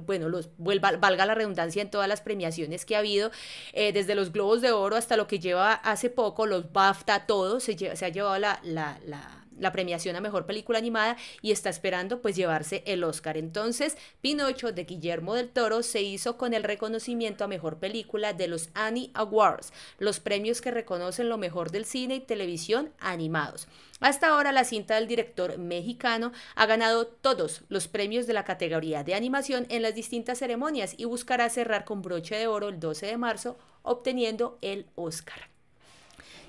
bueno, 0.01 0.29
los, 0.29 0.49
valga 0.57 1.25
la 1.25 1.35
redundancia 1.35 1.81
en 1.81 1.91
todas 1.91 2.07
las 2.07 2.21
premiaciones 2.21 2.85
que 2.85 2.95
ha 2.95 2.99
habido, 2.99 3.31
eh, 3.73 3.91
desde 3.91 4.15
los 4.15 4.31
Globos 4.31 4.61
de 4.61 4.71
Oro 4.71 4.95
hasta 4.95 5.17
lo 5.17 5.27
que 5.27 5.39
lleva 5.39 5.73
hace 5.73 6.09
poco, 6.09 6.45
los 6.45 6.71
BAFTA, 6.71 7.25
todo, 7.25 7.59
se, 7.59 7.77
se 7.77 8.05
ha 8.05 8.09
llevado 8.09 8.39
la, 8.39 8.59
la, 8.63 8.99
la 9.05 9.36
la 9.59 9.71
premiación 9.71 10.15
a 10.15 10.21
mejor 10.21 10.45
película 10.45 10.79
animada 10.79 11.17
y 11.41 11.51
está 11.51 11.69
esperando 11.69 12.21
pues 12.21 12.35
llevarse 12.35 12.83
el 12.85 13.03
Oscar. 13.03 13.37
Entonces, 13.37 13.97
Pinocho 14.21 14.71
de 14.71 14.83
Guillermo 14.83 15.35
del 15.35 15.49
Toro 15.49 15.83
se 15.83 16.01
hizo 16.01 16.37
con 16.37 16.53
el 16.53 16.63
reconocimiento 16.63 17.43
a 17.43 17.47
mejor 17.47 17.77
película 17.77 18.33
de 18.33 18.47
los 18.47 18.69
Annie 18.73 19.11
Awards, 19.13 19.73
los 19.99 20.19
premios 20.19 20.61
que 20.61 20.71
reconocen 20.71 21.29
lo 21.29 21.37
mejor 21.37 21.71
del 21.71 21.85
cine 21.85 22.15
y 22.15 22.19
televisión 22.19 22.91
animados. 22.99 23.67
Hasta 23.99 24.27
ahora 24.27 24.51
la 24.51 24.63
cinta 24.63 24.95
del 24.95 25.07
director 25.07 25.57
mexicano 25.57 26.31
ha 26.55 26.65
ganado 26.67 27.07
todos 27.07 27.63
los 27.67 27.87
premios 27.87 28.27
de 28.27 28.33
la 28.33 28.45
categoría 28.45 29.03
de 29.03 29.15
animación 29.15 29.65
en 29.69 29.81
las 29.81 29.95
distintas 29.95 30.37
ceremonias 30.37 30.93
y 30.97 31.05
buscará 31.05 31.49
cerrar 31.49 31.83
con 31.83 32.01
broche 32.01 32.35
de 32.35 32.47
oro 32.47 32.69
el 32.69 32.79
12 32.79 33.07
de 33.07 33.17
marzo 33.17 33.57
obteniendo 33.81 34.59
el 34.61 34.85
Oscar. 34.95 35.56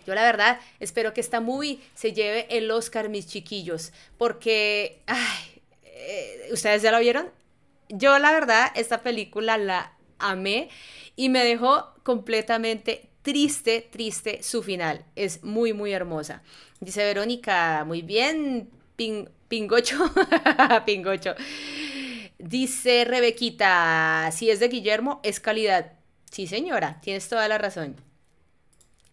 Yo 0.09 0.15
la 0.15 0.23
verdad 0.23 0.59
espero 0.81 1.13
que 1.13 1.21
esta 1.21 1.39
movie 1.41 1.81
se 1.95 2.15
lleve 2.15 2.47
el 2.49 2.71
Oscar, 2.71 3.11
mis 3.11 3.27
chiquillos, 3.27 3.93
porque, 4.17 5.03
ay, 5.07 5.61
eh, 5.85 6.49
¿ustedes 6.51 6.81
ya 6.81 6.91
la 6.91 6.99
vieron? 6.99 7.29
Yo 7.91 8.19
la 8.19 8.33
verdad 8.33 8.73
esta 8.75 9.03
película 9.03 9.59
la 9.59 9.93
amé 10.19 10.71
y 11.15 11.29
me 11.29 11.45
dejó 11.45 11.93
completamente 12.05 13.11
triste, 13.21 13.87
triste 13.91 14.43
su 14.43 14.63
final. 14.63 15.05
Es 15.15 15.45
muy, 15.45 15.75
muy 15.75 15.93
hermosa. 15.93 16.43
Dice 16.81 17.05
Verónica, 17.05 17.85
muy 17.85 18.01
bien, 18.01 18.71
pingocho, 18.97 20.11
pingocho. 20.87 21.35
Dice 22.39 23.05
Rebequita, 23.05 24.31
si 24.33 24.49
es 24.49 24.59
de 24.59 24.69
Guillermo, 24.69 25.21
es 25.23 25.39
calidad. 25.39 25.93
Sí, 26.31 26.47
señora, 26.47 26.99
tienes 27.03 27.29
toda 27.29 27.47
la 27.47 27.59
razón. 27.59 28.08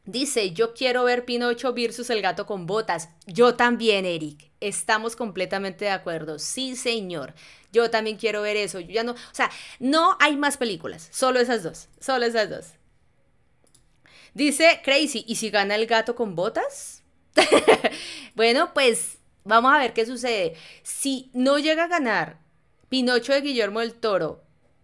Dice, 0.05 0.51
yo 0.51 0.73
quiero 0.73 1.03
ver 1.03 1.25
Pinocho 1.25 1.73
versus 1.73 2.09
el 2.11 2.21
gato 2.21 2.45
con 2.45 2.67
botas. 2.67 3.09
Yo 3.25 3.55
también, 3.55 4.05
Eric. 4.05 4.51
Estamos 4.59 5.15
completamente 5.15 5.85
de 5.85 5.91
acuerdo. 5.91 6.37
Sí, 6.37 6.75
señor. 6.75 7.33
Yo 7.71 7.89
también 7.89 8.17
quiero 8.17 8.41
ver 8.41 8.55
eso. 8.55 8.79
Ya 8.79 9.03
no, 9.03 9.13
o 9.13 9.17
sea, 9.31 9.49
no 9.79 10.15
hay 10.19 10.37
más 10.37 10.57
películas. 10.57 11.09
Solo 11.11 11.39
esas 11.39 11.63
dos. 11.63 11.87
Solo 11.99 12.25
esas 12.25 12.49
dos. 12.49 12.65
Dice 14.35 14.81
Crazy, 14.83 15.23
¿y 15.27 15.37
si 15.37 15.49
gana 15.49 15.75
el 15.75 15.87
gato 15.87 16.15
con 16.15 16.35
botas? 16.35 17.03
bueno, 18.35 18.73
pues 18.73 19.17
vamos 19.43 19.73
a 19.73 19.79
ver 19.79 19.93
qué 19.93 20.05
sucede. 20.05 20.55
Si 20.83 21.31
no 21.33 21.57
llega 21.57 21.85
a 21.85 21.87
ganar 21.87 22.37
Pinocho 22.89 23.33
de 23.33 23.41
Guillermo 23.41 23.79
del 23.79 23.93
Toro, 23.93 24.43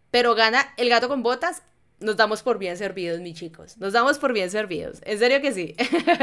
pero 0.09 0.35
gana 0.35 0.73
el 0.77 0.89
gato 0.89 1.07
con 1.07 1.21
botas, 1.21 1.63
nos 2.01 2.17
damos 2.17 2.43
por 2.43 2.57
bien 2.57 2.77
servidos, 2.77 3.19
mis 3.21 3.35
chicos. 3.35 3.77
Nos 3.77 3.93
damos 3.93 4.17
por 4.17 4.33
bien 4.33 4.49
servidos. 4.49 4.99
En 5.05 5.19
serio 5.19 5.39
que 5.41 5.53
sí. 5.53 5.75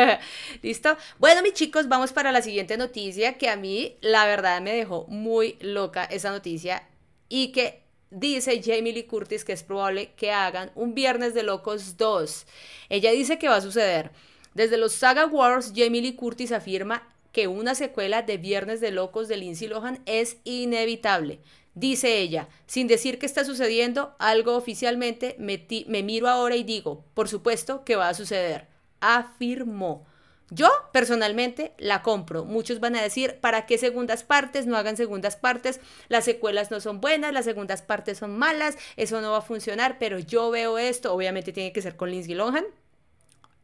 ¿Listo? 0.62 0.96
Bueno, 1.18 1.42
mis 1.42 1.54
chicos, 1.54 1.88
vamos 1.88 2.12
para 2.12 2.32
la 2.32 2.42
siguiente 2.42 2.76
noticia 2.76 3.38
que 3.38 3.48
a 3.48 3.56
mí, 3.56 3.96
la 4.00 4.26
verdad, 4.26 4.60
me 4.60 4.74
dejó 4.74 5.06
muy 5.08 5.56
loca 5.60 6.04
esa 6.04 6.30
noticia 6.30 6.86
y 7.28 7.52
que 7.52 7.82
dice 8.10 8.60
Jamie 8.62 8.92
Lee 8.92 9.04
Curtis 9.04 9.44
que 9.44 9.52
es 9.52 9.62
probable 9.62 10.12
que 10.16 10.32
hagan 10.32 10.70
un 10.74 10.94
Viernes 10.94 11.34
de 11.34 11.42
Locos 11.42 11.96
2. 11.96 12.46
Ella 12.88 13.12
dice 13.12 13.38
que 13.38 13.48
va 13.48 13.56
a 13.56 13.60
suceder. 13.60 14.10
Desde 14.54 14.76
los 14.76 14.92
Saga 14.92 15.26
Wars, 15.26 15.72
Jamie 15.74 16.02
Lee 16.02 16.16
Curtis 16.16 16.52
afirma 16.52 17.06
que 17.32 17.46
una 17.46 17.74
secuela 17.74 18.22
de 18.22 18.38
Viernes 18.38 18.80
de 18.80 18.90
Locos 18.90 19.28
de 19.28 19.36
Lindsay 19.36 19.68
Lohan 19.68 20.00
es 20.06 20.38
inevitable. 20.44 21.38
Dice 21.78 22.18
ella, 22.18 22.48
sin 22.66 22.88
decir 22.88 23.20
que 23.20 23.26
está 23.26 23.44
sucediendo 23.44 24.16
algo 24.18 24.56
oficialmente, 24.56 25.36
me, 25.38 25.64
me, 25.86 26.02
miro 26.02 26.28
ahora 26.28 26.56
y 26.56 26.64
digo, 26.64 27.04
por 27.14 27.28
supuesto 27.28 27.84
que 27.84 27.94
va 27.94 28.08
a 28.08 28.14
suceder. 28.14 28.66
Afirmó. 29.00 30.04
Yo 30.50 30.68
personalmente 30.92 31.74
la 31.78 32.02
compro. 32.02 32.44
Muchos 32.44 32.80
van 32.80 32.96
a 32.96 33.02
decir, 33.02 33.36
¿para 33.40 33.66
qué 33.66 33.78
segundas 33.78 34.24
partes? 34.24 34.66
No 34.66 34.76
hagan 34.76 34.96
segundas 34.96 35.36
partes. 35.36 35.78
Las 36.08 36.24
secuelas 36.24 36.72
no 36.72 36.80
son 36.80 37.00
buenas, 37.00 37.32
las 37.32 37.44
segundas 37.44 37.82
partes 37.82 38.18
son 38.18 38.36
malas, 38.36 38.76
eso 38.96 39.20
no 39.20 39.30
va 39.30 39.38
a 39.38 39.42
funcionar, 39.42 39.98
pero 40.00 40.18
yo 40.18 40.50
veo 40.50 40.78
esto, 40.78 41.14
obviamente 41.14 41.52
tiene 41.52 41.72
que 41.72 41.82
ser 41.82 41.94
con 41.94 42.10
Lindsay 42.10 42.34
Lohan 42.34 42.64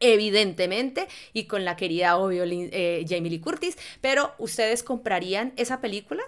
evidentemente, 0.01 1.07
y 1.31 1.45
con 1.45 1.63
la 1.63 1.77
querida, 1.77 2.17
obvio, 2.17 2.43
eh, 2.45 3.05
Jamie 3.07 3.31
Lee 3.31 3.39
Curtis, 3.39 3.77
pero 4.01 4.33
¿ustedes 4.39 4.83
comprarían 4.83 5.53
esa 5.55 5.79
película? 5.79 6.21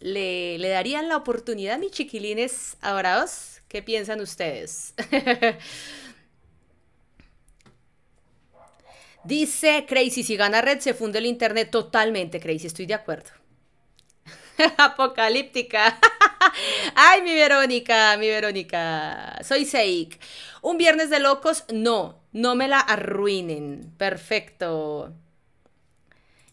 ¿Le, 0.00 0.58
darían 0.68 1.08
la 1.08 1.16
oportunidad, 1.16 1.78
mis 1.78 1.90
chiquilines 1.92 2.76
adorados? 2.80 3.60
¿Qué 3.68 3.82
piensan 3.82 4.20
ustedes? 4.20 4.94
Dice 9.24 9.84
Crazy, 9.86 10.22
si 10.22 10.36
gana 10.36 10.60
Red 10.62 10.80
se 10.80 10.94
funde 10.94 11.18
el 11.18 11.26
Internet 11.26 11.70
totalmente, 11.70 12.40
Crazy, 12.40 12.68
estoy 12.68 12.86
de 12.86 12.94
acuerdo. 12.94 13.30
Apocalíptica. 14.78 15.98
Ay, 16.94 17.22
mi 17.22 17.34
Verónica, 17.34 18.16
mi 18.18 18.28
Verónica. 18.28 19.38
Soy 19.42 19.64
Seik. 19.64 20.18
Un 20.62 20.78
viernes 20.78 21.10
de 21.10 21.20
locos, 21.20 21.64
no, 21.72 22.20
no 22.32 22.54
me 22.54 22.68
la 22.68 22.80
arruinen. 22.80 23.92
Perfecto. 23.98 25.12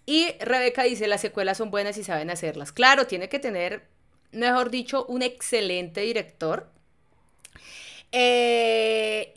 Y 0.06 0.34
Rebeca 0.40 0.84
dice, 0.84 1.08
las 1.08 1.22
secuelas 1.22 1.58
son 1.58 1.72
buenas 1.72 1.98
y 1.98 2.04
saben 2.04 2.30
hacerlas. 2.30 2.72
Claro, 2.72 3.08
tiene 3.08 3.30
que 3.30 3.40
tener, 3.40 3.88
mejor 4.32 4.70
dicho, 4.70 5.06
un 5.06 5.22
excelente 5.22 6.02
director. 6.02 6.70
Eh, 8.12 9.34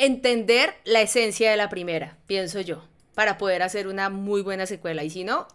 entender 0.00 0.74
la 0.84 1.02
esencia 1.02 1.50
de 1.50 1.56
la 1.56 1.68
primera, 1.68 2.16
pienso 2.26 2.60
yo, 2.60 2.82
para 3.14 3.36
poder 3.38 3.62
hacer 3.62 3.86
una 3.86 4.08
muy 4.08 4.40
buena 4.40 4.66
secuela. 4.66 5.04
Y 5.04 5.10
si 5.10 5.24
no, 5.24 5.46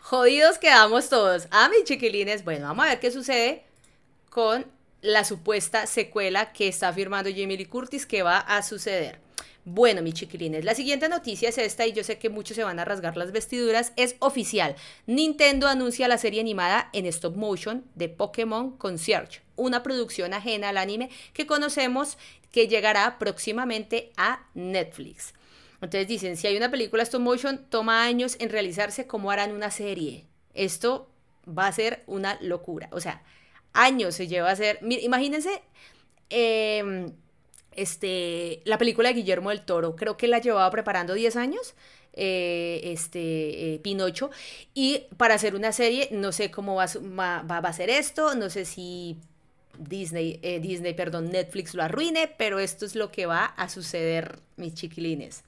jodidos 0.00 0.58
quedamos 0.58 1.08
todos. 1.08 1.46
Ah, 1.50 1.68
mis 1.68 1.84
chiquilines, 1.84 2.44
bueno, 2.44 2.66
vamos 2.66 2.86
a 2.86 2.88
ver 2.90 3.00
qué 3.00 3.10
sucede 3.10 3.64
con 4.28 4.66
la 5.02 5.24
supuesta 5.24 5.86
secuela 5.86 6.52
que 6.52 6.66
está 6.66 6.92
firmando 6.92 7.30
Jamie 7.30 7.56
Lee 7.56 7.66
Curtis 7.66 8.06
que 8.06 8.22
va 8.22 8.38
a 8.38 8.62
suceder. 8.62 9.23
Bueno, 9.66 10.02
mis 10.02 10.12
chiquilines, 10.12 10.62
la 10.62 10.74
siguiente 10.74 11.08
noticia 11.08 11.48
es 11.48 11.56
esta 11.56 11.86
y 11.86 11.94
yo 11.94 12.04
sé 12.04 12.18
que 12.18 12.28
muchos 12.28 12.54
se 12.54 12.64
van 12.64 12.78
a 12.78 12.84
rasgar 12.84 13.16
las 13.16 13.32
vestiduras. 13.32 13.94
Es 13.96 14.16
oficial. 14.18 14.76
Nintendo 15.06 15.68
anuncia 15.68 16.06
la 16.06 16.18
serie 16.18 16.42
animada 16.42 16.90
en 16.92 17.06
stop 17.06 17.34
motion 17.34 17.82
de 17.94 18.10
Pokémon 18.10 18.76
Concierge, 18.76 19.40
una 19.56 19.82
producción 19.82 20.34
ajena 20.34 20.68
al 20.68 20.76
anime 20.76 21.08
que 21.32 21.46
conocemos 21.46 22.18
que 22.52 22.68
llegará 22.68 23.18
próximamente 23.18 24.12
a 24.18 24.46
Netflix. 24.52 25.32
Entonces 25.80 26.08
dicen, 26.08 26.36
si 26.36 26.46
hay 26.46 26.58
una 26.58 26.70
película 26.70 27.02
stop 27.02 27.22
motion, 27.22 27.64
toma 27.70 28.04
años 28.04 28.36
en 28.40 28.50
realizarse, 28.50 29.06
¿cómo 29.06 29.30
harán 29.30 29.52
una 29.52 29.70
serie? 29.70 30.26
Esto 30.52 31.10
va 31.46 31.68
a 31.68 31.72
ser 31.72 32.02
una 32.06 32.38
locura. 32.42 32.90
O 32.92 33.00
sea, 33.00 33.22
años 33.72 34.14
se 34.14 34.28
lleva 34.28 34.50
a 34.50 34.52
hacer. 34.52 34.78
Imagínense. 34.82 35.62
Eh, 36.28 37.12
este, 37.76 38.62
la 38.64 38.78
película 38.78 39.08
de 39.08 39.14
Guillermo 39.16 39.50
del 39.50 39.62
Toro, 39.62 39.96
creo 39.96 40.16
que 40.16 40.28
la 40.28 40.38
llevaba 40.38 40.70
preparando 40.70 41.14
10 41.14 41.36
años, 41.36 41.74
eh, 42.12 42.80
este, 42.84 43.74
eh, 43.74 43.78
Pinocho, 43.80 44.30
y 44.72 45.02
para 45.16 45.34
hacer 45.34 45.54
una 45.54 45.72
serie, 45.72 46.08
no 46.12 46.32
sé 46.32 46.50
cómo 46.50 46.76
va, 46.76 46.86
va, 47.42 47.58
a 47.58 47.72
ser 47.72 47.90
esto, 47.90 48.34
no 48.34 48.50
sé 48.50 48.64
si 48.64 49.18
Disney, 49.78 50.38
eh, 50.42 50.60
Disney, 50.60 50.94
perdón, 50.94 51.30
Netflix 51.30 51.74
lo 51.74 51.82
arruine, 51.82 52.32
pero 52.38 52.58
esto 52.58 52.86
es 52.86 52.94
lo 52.94 53.10
que 53.10 53.26
va 53.26 53.44
a 53.44 53.68
suceder, 53.68 54.38
mis 54.56 54.74
chiquilines. 54.74 55.42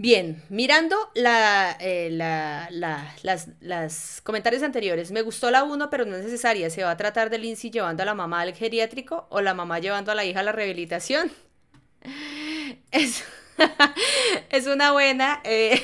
Bien, 0.00 0.44
mirando 0.48 0.96
eh, 1.16 2.08
las, 2.12 4.20
comentarios 4.22 4.62
anteriores, 4.62 5.10
me 5.10 5.22
gustó 5.22 5.50
la 5.50 5.64
1, 5.64 5.90
pero 5.90 6.04
no 6.04 6.14
es 6.16 6.24
necesaria. 6.24 6.70
¿Se 6.70 6.84
va 6.84 6.92
a 6.92 6.96
tratar 6.96 7.30
de 7.30 7.38
Lindsay 7.38 7.70
llevando 7.70 8.02
a 8.04 8.06
la 8.06 8.14
mamá 8.14 8.40
al 8.42 8.54
geriátrico 8.54 9.26
o 9.30 9.40
la 9.40 9.54
mamá 9.54 9.80
llevando 9.80 10.12
a 10.12 10.14
la 10.14 10.24
hija 10.24 10.40
a 10.40 10.42
la 10.44 10.52
rehabilitación? 10.52 11.32
Es, 12.90 13.24
es 14.50 14.66
una 14.66 14.92
buena, 14.92 15.40
eh, 15.44 15.82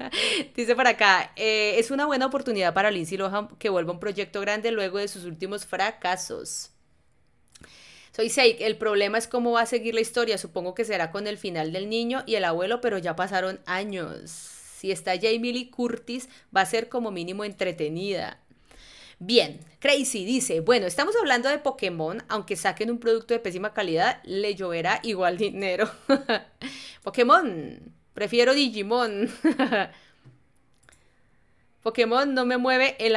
dice 0.56 0.74
por 0.74 0.86
acá, 0.86 1.32
eh, 1.36 1.76
es 1.78 1.90
una 1.90 2.06
buena 2.06 2.26
oportunidad 2.26 2.74
para 2.74 2.90
Lindsay 2.90 3.18
Lohan 3.18 3.48
que 3.58 3.68
vuelva 3.70 3.90
a 3.90 3.94
un 3.94 4.00
proyecto 4.00 4.40
grande 4.40 4.70
luego 4.72 4.98
de 4.98 5.08
sus 5.08 5.24
últimos 5.24 5.66
fracasos. 5.66 6.71
Soy 8.14 8.28
Seik, 8.28 8.60
el 8.60 8.76
problema 8.76 9.16
es 9.16 9.26
cómo 9.26 9.52
va 9.52 9.62
a 9.62 9.66
seguir 9.66 9.94
la 9.94 10.02
historia. 10.02 10.36
Supongo 10.36 10.74
que 10.74 10.84
será 10.84 11.10
con 11.10 11.26
el 11.26 11.38
final 11.38 11.72
del 11.72 11.88
niño 11.88 12.22
y 12.26 12.34
el 12.34 12.44
abuelo, 12.44 12.82
pero 12.82 12.98
ya 12.98 13.16
pasaron 13.16 13.60
años. 13.64 14.30
Si 14.30 14.92
está 14.92 15.14
Jamie 15.14 15.52
Lee 15.52 15.70
Curtis, 15.70 16.28
va 16.54 16.60
a 16.60 16.66
ser 16.66 16.90
como 16.90 17.10
mínimo 17.10 17.44
entretenida. 17.44 18.38
Bien, 19.18 19.60
Crazy 19.78 20.26
dice, 20.26 20.60
bueno, 20.60 20.86
estamos 20.86 21.14
hablando 21.16 21.48
de 21.48 21.58
Pokémon, 21.58 22.22
aunque 22.28 22.56
saquen 22.56 22.90
un 22.90 22.98
producto 22.98 23.32
de 23.32 23.40
pésima 23.40 23.72
calidad, 23.72 24.20
le 24.24 24.54
lloverá 24.56 25.00
igual 25.04 25.38
dinero. 25.38 25.90
Pokémon, 27.02 27.80
prefiero 28.12 28.52
Digimon. 28.52 29.30
Pokémon 31.82 32.34
no 32.34 32.44
me 32.44 32.58
mueve 32.58 32.96
el, 32.98 33.16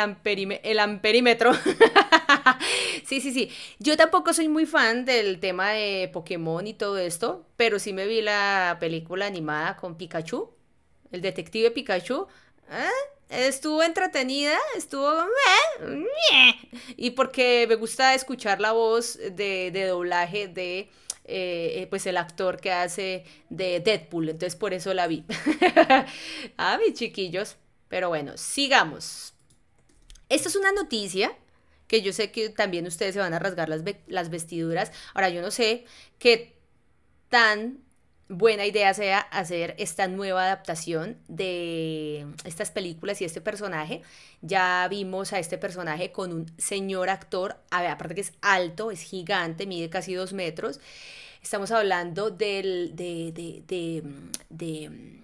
el 0.64 0.80
amperímetro. 0.80 1.52
sí, 3.06 3.22
sí, 3.22 3.32
sí. 3.32 3.52
Yo 3.80 3.98
tampoco 3.98 4.34
soy 4.34 4.48
muy 4.48 4.66
fan 4.66 5.06
del 5.06 5.40
tema 5.40 5.72
de 5.72 6.10
Pokémon 6.12 6.66
y 6.68 6.74
todo 6.74 6.98
esto, 6.98 7.46
pero 7.58 7.80
sí 7.80 7.94
me 7.94 8.08
vi 8.08 8.22
la 8.22 8.78
película 8.80 9.26
animada 9.26 9.78
con 9.78 9.98
Pikachu, 9.98 10.50
el 11.12 11.22
detective 11.22 11.72
Pikachu. 11.72 12.28
¿eh? 12.72 12.90
Estuvo 13.30 13.84
entretenida, 13.84 14.58
estuvo... 14.76 15.12
Y 16.98 17.12
porque 17.12 17.66
me 17.68 17.76
gusta 17.76 18.14
escuchar 18.14 18.62
la 18.62 18.72
voz 18.72 19.18
de, 19.18 19.88
doblaje 19.88 20.48
de... 20.48 20.90
Eh, 21.28 21.88
pues 21.90 22.06
el 22.06 22.18
actor 22.18 22.62
que 22.62 22.72
hace 22.72 23.26
de 23.50 23.80
Deadpool, 23.80 24.30
entonces 24.30 24.56
por 24.56 24.76
eso 24.76 24.94
la 24.94 25.08
vi. 25.08 25.26
ah, 26.58 26.78
mis 26.78 26.94
chiquillos. 26.94 27.58
Pero 27.88 28.10
bueno, 28.10 28.38
sigamos. 28.38 29.34
Esta 30.30 30.50
es 30.50 30.56
una 30.56 30.72
noticia 30.72 31.36
que 31.88 32.02
yo 32.02 32.14
sé 32.14 32.32
que 32.32 32.50
también 32.50 32.88
ustedes 32.88 33.14
se 33.14 33.20
van 33.20 33.34
a 33.34 33.40
rasgar 33.40 33.70
las, 33.70 33.82
las 34.08 34.30
vestiduras. 34.30 34.92
Ahora, 35.14 35.30
yo 35.30 35.42
no 35.42 35.52
sé 35.52 35.86
qué 36.20 36.56
tan 37.30 37.80
buena 38.28 38.66
idea 38.66 38.94
sea 38.94 39.20
hacer 39.20 39.76
esta 39.78 40.08
nueva 40.08 40.46
adaptación 40.46 41.18
de 41.28 42.26
estas 42.44 42.72
películas 42.72 43.22
y 43.22 43.26
este 43.26 43.42
personaje. 43.42 44.02
Ya 44.42 44.88
vimos 44.90 45.34
a 45.34 45.40
este 45.40 45.58
personaje 45.58 46.12
con 46.12 46.34
un 46.34 46.52
señor 46.58 47.10
actor, 47.10 47.58
aparte 47.70 48.16
que 48.16 48.22
es 48.22 48.34
alto, 48.42 48.92
es 48.92 49.02
gigante, 49.02 49.68
mide 49.68 49.90
casi 49.90 50.14
dos 50.14 50.34
metros. 50.34 50.80
Estamos 51.42 51.70
hablando 51.72 52.32
del, 52.32 52.96
de, 52.96 53.32
de, 53.32 53.64
de, 53.68 54.04
de 54.50 55.22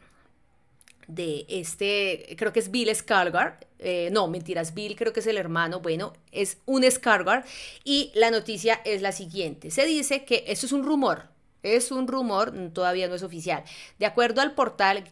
de 1.07 1.45
este, 1.49 2.35
creo 2.37 2.53
que 2.53 2.59
es 2.59 2.71
Bill 2.71 2.89
Skarsgård, 2.89 3.55
eh, 3.79 4.09
no, 4.11 4.27
mentiras, 4.27 4.73
Bill 4.73 4.95
creo 4.95 5.13
que 5.13 5.21
es 5.21 5.27
el 5.27 5.37
hermano, 5.37 5.79
bueno, 5.79 6.13
es 6.31 6.57
un 6.65 6.83
Skarsgård 6.83 7.43
y 7.83 8.11
la 8.15 8.31
noticia 8.31 8.81
es 8.85 9.01
la 9.01 9.11
siguiente, 9.11 9.71
se 9.71 9.85
dice 9.85 10.25
que 10.25 10.43
esto 10.47 10.65
es 10.65 10.71
un 10.71 10.83
rumor, 10.83 11.29
es 11.63 11.91
un 11.91 12.07
rumor, 12.07 12.53
todavía 12.73 13.07
no 13.07 13.15
es 13.15 13.23
oficial, 13.23 13.63
de 13.99 14.05
acuerdo 14.05 14.41
al 14.41 14.55
portal 14.55 15.03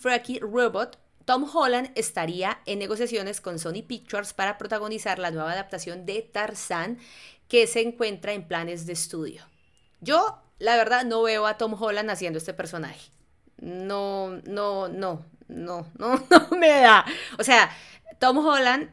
Freaky 0.00 0.40
Robot, 0.40 0.98
Tom 1.24 1.48
Holland 1.54 1.92
estaría 1.94 2.60
en 2.66 2.80
negociaciones 2.80 3.40
con 3.40 3.58
Sony 3.58 3.82
Pictures 3.86 4.32
para 4.32 4.58
protagonizar 4.58 5.18
la 5.18 5.30
nueva 5.30 5.52
adaptación 5.52 6.04
de 6.04 6.22
Tarzan 6.22 6.98
que 7.46 7.66
se 7.66 7.82
encuentra 7.82 8.32
en 8.32 8.48
planes 8.48 8.86
de 8.86 8.94
estudio. 8.94 9.44
Yo, 10.00 10.42
la 10.58 10.76
verdad, 10.76 11.04
no 11.04 11.22
veo 11.22 11.46
a 11.46 11.58
Tom 11.58 11.80
Holland 11.80 12.10
haciendo 12.10 12.38
este 12.38 12.54
personaje. 12.54 13.10
No, 13.60 14.30
no, 14.46 14.88
no, 14.88 15.24
no, 15.48 15.86
no, 15.98 16.26
no 16.30 16.56
me 16.56 16.68
da. 16.80 17.04
O 17.38 17.44
sea, 17.44 17.70
Tom 18.18 18.38
Holland 18.38 18.90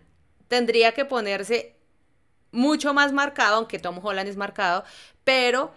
tendría 0.48 0.94
que 0.94 1.06
ponerse 1.06 1.76
mucho 2.52 2.94
más 2.94 3.14
marcado, 3.14 3.58
aunque 3.58 3.80
Tom 3.80 4.00
Holland 4.04 4.30
es 4.30 4.38
marcado, 4.38 4.84
pero 5.24 5.72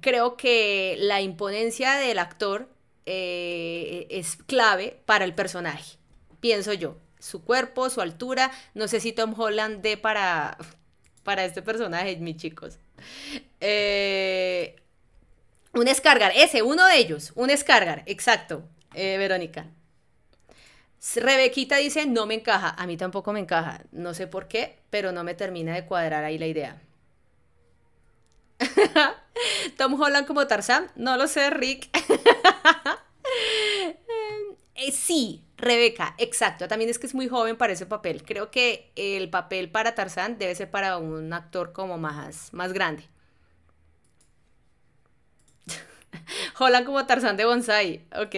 creo 0.00 0.36
que 0.36 0.96
la 0.98 1.20
imponencia 1.20 1.94
del 1.94 2.18
actor 2.18 2.68
eh, 3.06 4.06
es 4.10 4.36
clave 4.36 5.00
para 5.06 5.24
el 5.24 5.34
personaje, 5.34 5.98
pienso 6.40 6.72
yo. 6.72 6.96
Su 7.20 7.42
cuerpo, 7.44 7.90
su 7.90 8.00
altura, 8.00 8.52
no 8.74 8.86
sé 8.88 9.00
si 9.00 9.12
Tom 9.12 9.34
Holland 9.38 9.82
dé 9.82 9.96
para, 9.96 10.56
para 11.24 11.44
este 11.44 11.62
personaje, 11.62 12.16
mis 12.18 12.36
chicos. 12.36 12.78
Eh, 13.60 14.76
un 15.78 15.88
escargar, 15.88 16.32
ese, 16.34 16.62
uno 16.62 16.86
de 16.86 16.98
ellos, 16.98 17.32
un 17.34 17.50
escargar, 17.50 18.02
exacto, 18.06 18.68
eh, 18.94 19.16
Verónica. 19.18 19.66
Rebequita 21.16 21.76
dice, 21.76 22.06
no 22.06 22.26
me 22.26 22.34
encaja. 22.34 22.70
A 22.70 22.86
mí 22.86 22.96
tampoco 22.96 23.32
me 23.32 23.40
encaja. 23.40 23.82
No 23.92 24.14
sé 24.14 24.26
por 24.26 24.48
qué, 24.48 24.78
pero 24.90 25.12
no 25.12 25.24
me 25.24 25.34
termina 25.34 25.74
de 25.74 25.86
cuadrar 25.86 26.24
ahí 26.24 26.38
la 26.38 26.46
idea. 26.46 26.82
Tom 29.76 30.00
Holland 30.00 30.26
como 30.26 30.46
Tarzán. 30.46 30.90
No 30.96 31.16
lo 31.16 31.28
sé, 31.28 31.50
Rick. 31.50 31.88
Eh, 34.80 34.92
sí, 34.92 35.44
Rebeca, 35.56 36.14
exacto. 36.18 36.68
También 36.68 36.88
es 36.88 37.00
que 37.00 37.08
es 37.08 37.14
muy 37.14 37.28
joven 37.28 37.56
para 37.56 37.72
ese 37.72 37.84
papel. 37.84 38.22
Creo 38.22 38.50
que 38.52 38.92
el 38.94 39.28
papel 39.28 39.70
para 39.70 39.96
Tarzán 39.96 40.38
debe 40.38 40.54
ser 40.54 40.70
para 40.70 40.98
un 40.98 41.32
actor 41.32 41.72
como 41.72 41.98
más, 41.98 42.52
más 42.52 42.72
grande. 42.72 43.02
Holland 46.58 46.86
como 46.86 47.06
Tarzán 47.06 47.36
de 47.36 47.44
Bonsai, 47.44 48.06
ok. 48.16 48.34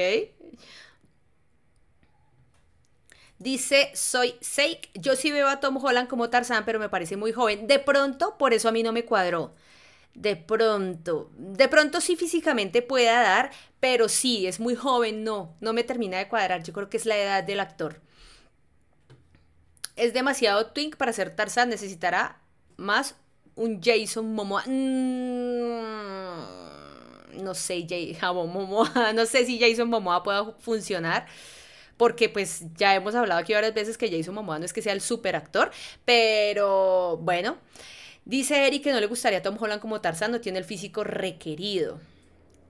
Dice, 3.39 3.91
soy 3.95 4.35
Seik. 4.41 4.91
Yo 4.95 5.17
sí 5.17 5.31
veo 5.31 5.49
a 5.49 5.61
Tom 5.61 5.77
Holland 5.83 6.09
como 6.09 6.29
Tarzán, 6.31 6.65
pero 6.67 6.79
me 6.79 6.89
parece 6.91 7.17
muy 7.17 7.33
joven. 7.33 7.67
De 7.67 7.79
pronto, 7.79 8.37
por 8.39 8.53
eso 8.53 8.69
a 8.69 8.73
mí 8.73 8.83
no 8.83 8.93
me 8.93 9.05
cuadró. 9.07 9.55
De 10.15 10.37
pronto, 10.37 11.31
de 11.37 11.69
pronto 11.69 12.01
sí 12.01 12.17
físicamente 12.17 12.83
pueda 12.83 13.23
dar, 13.23 13.51
pero 13.81 14.09
sí, 14.09 14.47
es 14.47 14.61
muy 14.61 14.75
joven, 14.77 15.25
no, 15.25 15.55
no 15.61 15.73
me 15.73 15.85
termina 15.85 16.19
de 16.19 16.29
cuadrar. 16.29 16.63
Yo 16.65 16.73
creo 16.75 16.91
que 16.91 16.99
es 16.99 17.07
la 17.07 17.17
edad 17.19 17.45
del 17.45 17.61
actor. 17.61 18.01
Es 19.97 20.13
demasiado 20.15 20.67
twink 20.67 20.97
para 20.97 21.13
ser 21.13 21.35
Tarzán, 21.37 21.69
necesitará 21.69 22.41
más 22.77 23.15
un 23.55 23.81
Jason 23.83 24.33
Momoa. 24.35 24.65
Mm, 24.67 26.80
no 27.35 27.55
sé, 27.55 27.87
Jason 27.89 28.35
Momoa, 28.35 29.13
no 29.15 29.27
sé 29.27 29.45
si 29.47 29.59
Jason 29.59 29.89
Momoa 29.89 30.23
pueda 30.23 30.53
funcionar 30.61 31.27
porque 32.01 32.31
pues 32.31 32.65
ya 32.77 32.95
hemos 32.95 33.15
hablado 33.15 33.41
aquí 33.41 33.53
varias 33.53 33.75
veces 33.75 33.99
que 33.99 34.11
Jason 34.11 34.35
Momoa 34.35 34.59
no 34.59 34.65
es 34.65 34.73
que 34.73 34.81
sea 34.81 34.95
el 34.95 35.03
super 35.03 35.37
actor, 35.37 35.71
pero 36.07 37.19
bueno. 37.19 37.59
Dice 38.25 38.67
Eric 38.67 38.85
que 38.85 38.93
no 38.93 39.01
le 39.01 39.07
gustaría 39.07 39.41
a 39.41 39.43
Tom 39.43 39.59
Holland 39.61 39.83
como 39.83 40.01
Tarzán, 40.01 40.31
no 40.31 40.41
tiene 40.41 40.59
el 40.61 40.65
físico 40.65 41.05
requerido. 41.05 42.01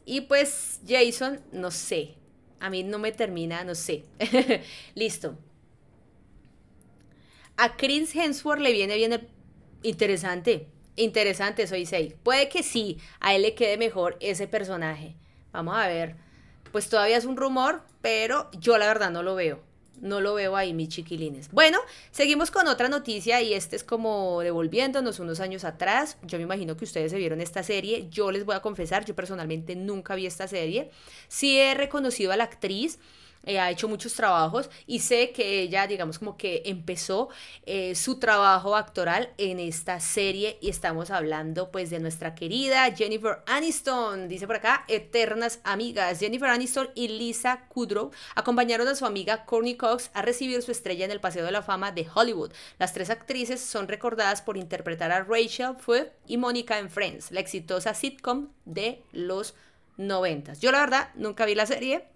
Y 0.05 0.23
pues 0.23 0.81
Jason, 0.89 1.41
no 1.53 1.71
sé. 1.71 2.15
A 2.59 2.71
mí 2.71 2.83
no 2.83 2.99
me 2.99 3.13
termina, 3.13 3.63
no 3.63 3.77
sé. 3.77 4.05
Listo. 4.97 5.39
A 7.57 7.77
Chris 7.77 8.13
Hemsworth 8.17 8.61
le 8.61 8.73
viene 8.73 8.97
bien 8.97 9.29
interesante. 9.85 10.67
Interesante, 10.97 11.67
soy 11.67 11.87
Sei. 11.87 12.15
Puede 12.23 12.49
que 12.49 12.63
sí, 12.63 12.99
a 13.21 13.35
él 13.35 13.43
le 13.43 13.55
quede 13.55 13.77
mejor 13.77 14.17
ese 14.21 14.47
personaje. 14.47 15.17
Vamos 15.53 15.77
a 15.77 15.87
ver. 15.87 16.17
Pues 16.73 16.89
todavía 16.89 17.17
es 17.17 17.25
un 17.25 17.37
rumor, 17.37 17.83
pero 18.01 18.51
yo 18.53 18.79
la 18.79 18.87
verdad 18.87 19.11
no 19.11 19.23
lo 19.23 19.35
veo. 19.35 19.61
No 20.01 20.21
lo 20.21 20.35
veo 20.35 20.57
ahí, 20.57 20.73
mis 20.73 20.89
chiquilines. 20.89 21.51
Bueno, 21.51 21.79
seguimos 22.11 22.51
con 22.51 22.69
otra 22.69 22.89
noticia 22.89 23.43
y 23.43 23.53
este 23.53 23.77
es 23.77 23.85
como 23.85 24.41
devolviéndonos 24.41 25.19
unos 25.21 25.41
años 25.41 25.65
atrás. 25.65 26.17
Yo 26.23 26.39
me 26.39 26.45
imagino 26.45 26.77
que 26.77 26.85
ustedes 26.85 27.13
se 27.13 27.19
vieron 27.19 27.41
esta 27.43 27.63
serie. 27.63 28.09
Yo 28.11 28.31
les 28.31 28.47
voy 28.47 28.55
a 28.55 28.61
confesar, 28.61 29.05
yo 29.05 29.15
personalmente 29.15 29.77
nunca 29.77 30.15
vi 30.15 30.25
esta 30.25 30.49
serie. 30.49 30.91
Sí 31.29 31.59
he 31.59 31.75
reconocido 31.75 32.33
a 32.33 32.37
la 32.37 32.45
actriz. 32.45 32.99
Eh, 33.45 33.59
ha 33.59 33.71
hecho 33.71 33.89
muchos 33.89 34.13
trabajos 34.15 34.69
y 34.87 35.01
sé 35.01 35.33
que 35.33 35.63
ella, 35.63 35.87
digamos, 35.87 36.19
como 36.19 36.37
que 36.37 36.63
empezó 36.67 37.31
eh, 37.65 37.95
su 37.95 38.19
trabajo 38.19 38.77
actoral 38.77 39.33
en 39.39 39.59
esta 39.59 39.99
serie 39.99 40.59
y 40.61 40.69
estamos 40.69 41.11
hablando 41.11 41.71
pues 41.71 41.89
de 41.89 42.01
nuestra 42.01 42.35
querida 42.35 42.95
Jennifer 42.95 43.39
Aniston, 43.47 44.29
dice 44.29 44.47
por 44.47 44.57
acá, 44.57 44.85
eternas 44.89 45.61
amigas. 45.65 46.21
Jennifer 46.21 46.51
Aniston 46.51 46.91
y 46.95 47.09
Lisa 47.09 47.67
Kudrow 47.69 48.11
acompañaron 48.35 48.87
a 48.89 48.95
su 48.95 49.07
amiga 49.07 49.47
Courtney 49.47 49.77
Cox 49.77 50.11
a 50.13 50.21
recibir 50.21 50.61
su 50.61 50.71
estrella 50.71 51.07
en 51.07 51.11
el 51.11 51.21
Paseo 51.21 51.45
de 51.45 51.53
la 51.53 51.63
Fama 51.63 51.93
de 51.93 52.07
Hollywood. 52.13 52.53
Las 52.79 52.93
tres 52.93 53.09
actrices 53.09 53.61
son 53.61 53.89
recordadas 53.89 54.43
por 54.43 54.59
interpretar 54.59 55.13
a 55.13 55.25
Rachel 55.25 55.77
Fue 55.79 56.13
y 56.27 56.37
Mónica 56.37 56.79
en 56.79 56.91
Friends, 56.91 57.31
la 57.31 57.41
exitosa 57.41 57.95
sitcom 57.95 58.49
de 58.67 59.03
los 59.13 59.55
noventas. 59.97 60.61
Yo 60.61 60.73
la 60.73 60.81
verdad 60.81 61.11
nunca 61.15 61.47
vi 61.47 61.55
la 61.55 61.67
serie, 61.67 62.07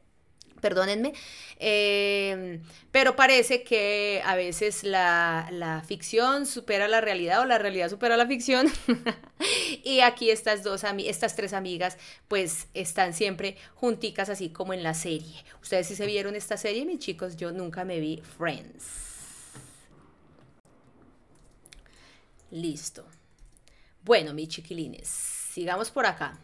perdónenme, 0.65 1.13
em, 1.59 2.63
pero 2.91 3.17
parece 3.17 3.63
que 3.65 4.23
a 4.25 4.35
veces 4.35 4.83
la, 4.83 5.83
ficción 5.87 6.47
supera 6.47 6.89
la 6.89 7.03
realidad 7.03 7.43
o 7.43 7.45
la 7.45 7.59
realidad 7.59 7.91
supera 7.91 8.17
la 8.17 8.27
ficción. 8.27 8.67
y 9.85 10.01
aquí 10.01 10.31
estas 10.31 10.63
dos, 10.63 10.85
estas 11.01 11.37
tres 11.37 11.53
amigas, 11.53 11.99
pues 12.29 12.69
están 12.73 13.13
siempre 13.13 13.59
junticas 13.75 14.31
así 14.31 14.49
como 14.49 14.73
en 14.73 14.83
la 14.83 14.95
serie. 14.95 15.45
Ustedes 15.61 15.87
sí 15.87 15.97
se 15.97 16.07
vieron 16.07 16.35
esta 16.35 16.57
serie, 16.57 16.87
mis 16.87 16.99
chicos, 16.99 17.37
yo 17.37 17.53
nunca 17.53 17.85
me 17.85 18.01
vi 18.01 18.23
Friends. 18.39 18.85
Listo. 22.51 23.05
Bueno, 24.03 24.33
mis 24.33 24.49
chiquilines, 24.49 25.09
sigamos 25.09 25.91
por 25.91 26.07
acá. 26.07 26.39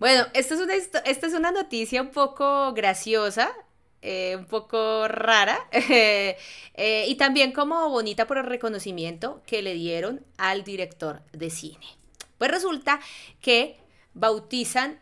Bueno, 0.00 0.24
esta 0.32 0.54
es 0.54 0.60
una, 0.60 0.74
esta 0.74 1.26
es 1.26 1.34
una 1.34 1.52
noticia 1.52 2.00
un 2.00 2.10
poco 2.10 2.72
graciosa, 2.72 3.52
eh, 4.00 4.34
un 4.34 4.46
poco 4.46 5.06
rara 5.08 5.58
eh, 5.72 7.04
y 7.06 7.14
también 7.16 7.52
como 7.52 7.86
bonita 7.90 8.26
por 8.26 8.38
el 8.38 8.44
reconocimiento 8.44 9.42
que 9.46 9.60
le 9.60 9.74
dieron 9.74 10.24
al 10.38 10.64
director 10.64 11.20
de 11.32 11.50
cine. 11.50 11.86
Pues 12.38 12.50
resulta 12.50 12.98
que 13.42 13.76
bautizan 14.14 14.98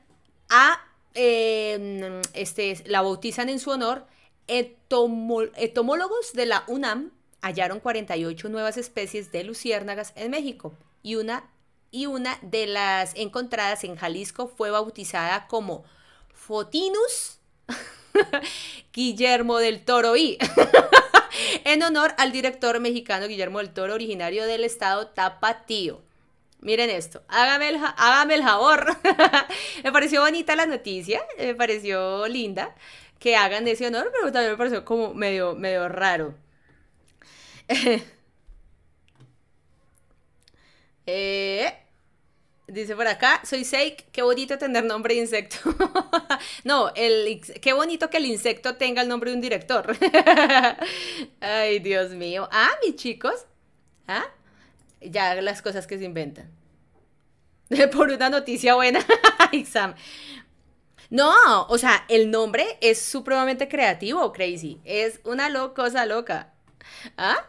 a, 0.48 0.84
em, 1.14 2.20
este, 2.34 2.82
la 2.86 3.00
bautizan 3.00 3.48
en 3.50 3.60
su 3.60 3.70
honor, 3.70 4.04
etomólogos 4.48 6.32
de 6.32 6.46
la 6.46 6.64
UNAM 6.66 7.12
hallaron 7.40 7.78
48 7.78 8.48
nuevas 8.48 8.76
especies 8.76 9.30
de 9.30 9.44
luciérnagas 9.44 10.12
en 10.16 10.32
México 10.32 10.74
y 11.04 11.14
una 11.14 11.48
y 11.90 12.06
una 12.06 12.38
de 12.42 12.66
las 12.66 13.14
encontradas 13.16 13.84
en 13.84 13.96
Jalisco 13.96 14.48
fue 14.48 14.70
bautizada 14.70 15.46
como 15.46 15.84
Fotinus 16.34 17.38
Guillermo 18.92 19.58
del 19.58 19.84
Toro 19.84 20.16
y 20.16 20.38
en 21.64 21.82
honor 21.82 22.14
al 22.18 22.32
director 22.32 22.78
mexicano 22.80 23.26
Guillermo 23.26 23.58
del 23.58 23.70
Toro, 23.70 23.94
originario 23.94 24.46
del 24.46 24.64
estado 24.64 25.08
Tapatío. 25.08 26.02
Miren 26.60 26.90
esto, 26.90 27.22
hágame 27.28 27.68
el, 27.68 27.76
hágame 27.96 28.34
el 28.34 28.42
favor. 28.42 28.96
me 29.84 29.92
pareció 29.92 30.22
bonita 30.22 30.56
la 30.56 30.66
noticia, 30.66 31.22
me 31.38 31.54
pareció 31.54 32.26
linda 32.26 32.74
que 33.20 33.36
hagan 33.36 33.66
ese 33.68 33.86
honor, 33.86 34.10
pero 34.12 34.32
también 34.32 34.52
me 34.52 34.58
pareció 34.58 34.84
como 34.84 35.14
medio, 35.14 35.54
medio 35.54 35.88
raro. 35.88 36.34
Eh, 41.10 41.72
dice 42.66 42.94
por 42.94 43.06
acá, 43.06 43.40
soy 43.42 43.64
Seik, 43.64 44.10
qué 44.12 44.20
bonito 44.20 44.58
tener 44.58 44.84
nombre 44.84 45.14
de 45.14 45.20
insecto. 45.22 45.56
no, 46.64 46.92
el, 46.94 47.40
qué 47.62 47.72
bonito 47.72 48.10
que 48.10 48.18
el 48.18 48.26
insecto 48.26 48.76
tenga 48.76 49.00
el 49.00 49.08
nombre 49.08 49.30
de 49.30 49.36
un 49.36 49.40
director. 49.40 49.96
Ay, 51.40 51.78
Dios 51.78 52.10
mío. 52.10 52.46
Ah, 52.52 52.68
mis 52.84 52.96
chicos. 52.96 53.46
¿Ah? 54.06 54.26
Ya 55.00 55.34
las 55.40 55.62
cosas 55.62 55.86
que 55.86 55.96
se 55.96 56.04
inventan. 56.04 56.50
por 57.90 58.10
una 58.10 58.28
noticia 58.28 58.74
buena. 58.74 59.00
Exam. 59.52 59.94
No, 61.08 61.66
o 61.68 61.78
sea, 61.78 62.04
el 62.10 62.30
nombre 62.30 62.76
es 62.82 63.00
supremamente 63.00 63.66
creativo, 63.66 64.30
Crazy. 64.30 64.78
Es 64.84 65.20
una 65.24 65.48
cosa 65.72 66.04
loca. 66.04 66.52
¿Ah? 67.16 67.46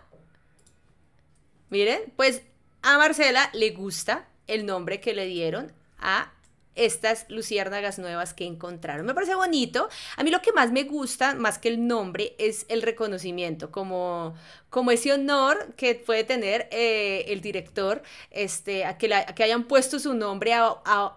Miren, 1.70 2.14
pues 2.16 2.44
a 2.82 2.98
Marcela 2.98 3.50
le 3.54 3.72
gusta 3.72 4.28
el 4.48 4.66
nombre 4.66 5.00
que 5.00 5.14
le 5.14 5.26
dieron 5.26 5.72
a 6.00 6.32
estas 6.80 7.26
luciérnagas 7.30 8.00
nuevas 8.00 8.34
que 8.34 8.46
encontraron. 8.46 9.06
Me 9.06 9.14
parece 9.14 9.36
bonito. 9.36 9.90
A 10.16 10.24
mí 10.24 10.32
lo 10.32 10.42
que 10.42 10.54
más 10.54 10.72
me 10.72 10.84
gusta, 10.84 11.36
más 11.36 11.58
que 11.60 11.68
el 11.68 11.86
nombre, 11.86 12.36
es 12.38 12.66
el 12.70 12.82
reconocimiento, 12.82 13.70
como, 13.72 14.34
como 14.70 14.92
ese 14.92 15.12
honor 15.12 15.74
que 15.76 15.96
puede 15.96 16.24
tener 16.24 16.70
eh, 16.72 17.26
el 17.28 17.42
director, 17.42 18.02
este, 18.32 18.86
a 18.86 18.98
que, 18.98 19.10
que, 19.36 19.44
hayan 19.44 19.66
puesto 19.66 20.00
su 20.00 20.14
nombre 20.14 20.54
a, 20.54 21.16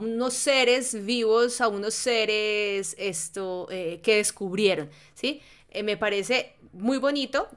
unos 0.00 0.34
seres 0.34 1.04
vivos, 1.04 1.60
a 1.60 1.68
unos 1.68 1.92
seres 1.92 2.94
esto, 2.98 3.66
eh, 3.70 4.00
que 4.02 4.16
descubrieron. 4.16 4.88
¿sí? 5.14 5.42
Eh, 5.70 5.82
me 5.82 5.96
parece 5.96 6.54
muy 6.72 6.98
bonito 6.98 7.48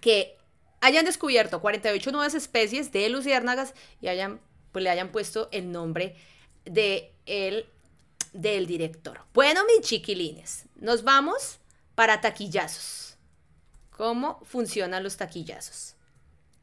que 0.00 0.38
hayan 0.84 1.06
descubierto 1.06 1.62
48 1.62 2.12
nuevas 2.12 2.34
especies 2.34 2.92
de 2.92 3.08
luciérnagas 3.08 3.72
y 4.02 4.08
hayan, 4.08 4.38
pues, 4.70 4.82
le 4.82 4.90
hayan 4.90 5.10
puesto 5.12 5.48
el 5.50 5.72
nombre 5.72 6.14
de 6.66 7.10
el, 7.24 7.66
del 8.34 8.66
director. 8.66 9.22
Bueno, 9.32 9.62
mis 9.64 9.86
chiquilines, 9.86 10.66
nos 10.76 11.02
vamos 11.02 11.58
para 11.94 12.20
taquillazos. 12.20 13.16
¿Cómo 13.96 14.42
funcionan 14.44 15.02
los 15.02 15.16
taquillazos? 15.16 15.94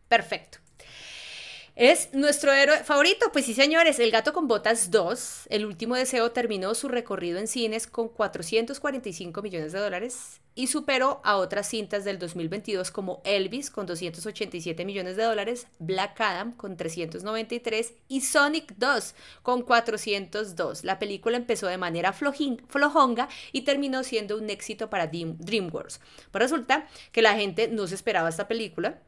Perfecto. 0.08 0.60
¿Es 1.78 2.14
nuestro 2.14 2.52
héroe 2.52 2.84
favorito? 2.84 3.32
Pues 3.32 3.46
sí, 3.46 3.54
señores, 3.54 3.98
El 4.00 4.12
gato 4.12 4.34
con 4.34 4.50
botas 4.50 4.92
2, 4.92 5.48
El 5.50 5.66
último 5.66 5.96
deseo, 5.96 6.32
terminó 6.32 6.76
su 6.76 6.90
recorrido 6.90 7.40
en 7.40 7.48
cines 7.48 7.88
con 7.88 8.10
445 8.10 9.42
millones 9.42 9.72
de 9.72 9.80
dólares 9.80 10.42
y 10.54 10.68
superó 10.68 11.22
a 11.24 11.38
otras 11.38 11.70
cintas 11.70 12.04
del 12.04 12.20
2022 12.20 12.92
como 12.92 13.22
Elvis 13.24 13.72
con 13.72 13.86
287 13.86 14.84
millones 14.84 15.16
de 15.16 15.24
dólares, 15.24 15.68
Black 15.80 16.20
Adam 16.20 16.52
con 16.58 16.76
393 16.76 17.94
y 18.10 18.20
Sonic 18.20 18.74
2 18.76 19.16
con 19.42 19.62
402. 19.62 20.84
La 20.84 21.00
película 21.00 21.38
empezó 21.38 21.68
de 21.68 21.78
manera 21.78 22.12
flojonga 22.12 23.30
y 23.54 23.62
terminó 23.62 24.04
siendo 24.04 24.38
un 24.38 24.50
éxito 24.50 24.90
para 24.90 25.08
DreamWorks. 25.08 26.02
Pues 26.32 26.42
resulta 26.42 26.90
que 27.14 27.22
la 27.22 27.36
gente 27.36 27.70
no 27.70 27.88
se 27.88 27.96
esperaba 27.96 28.28
esta 28.28 28.50
película 28.50 29.00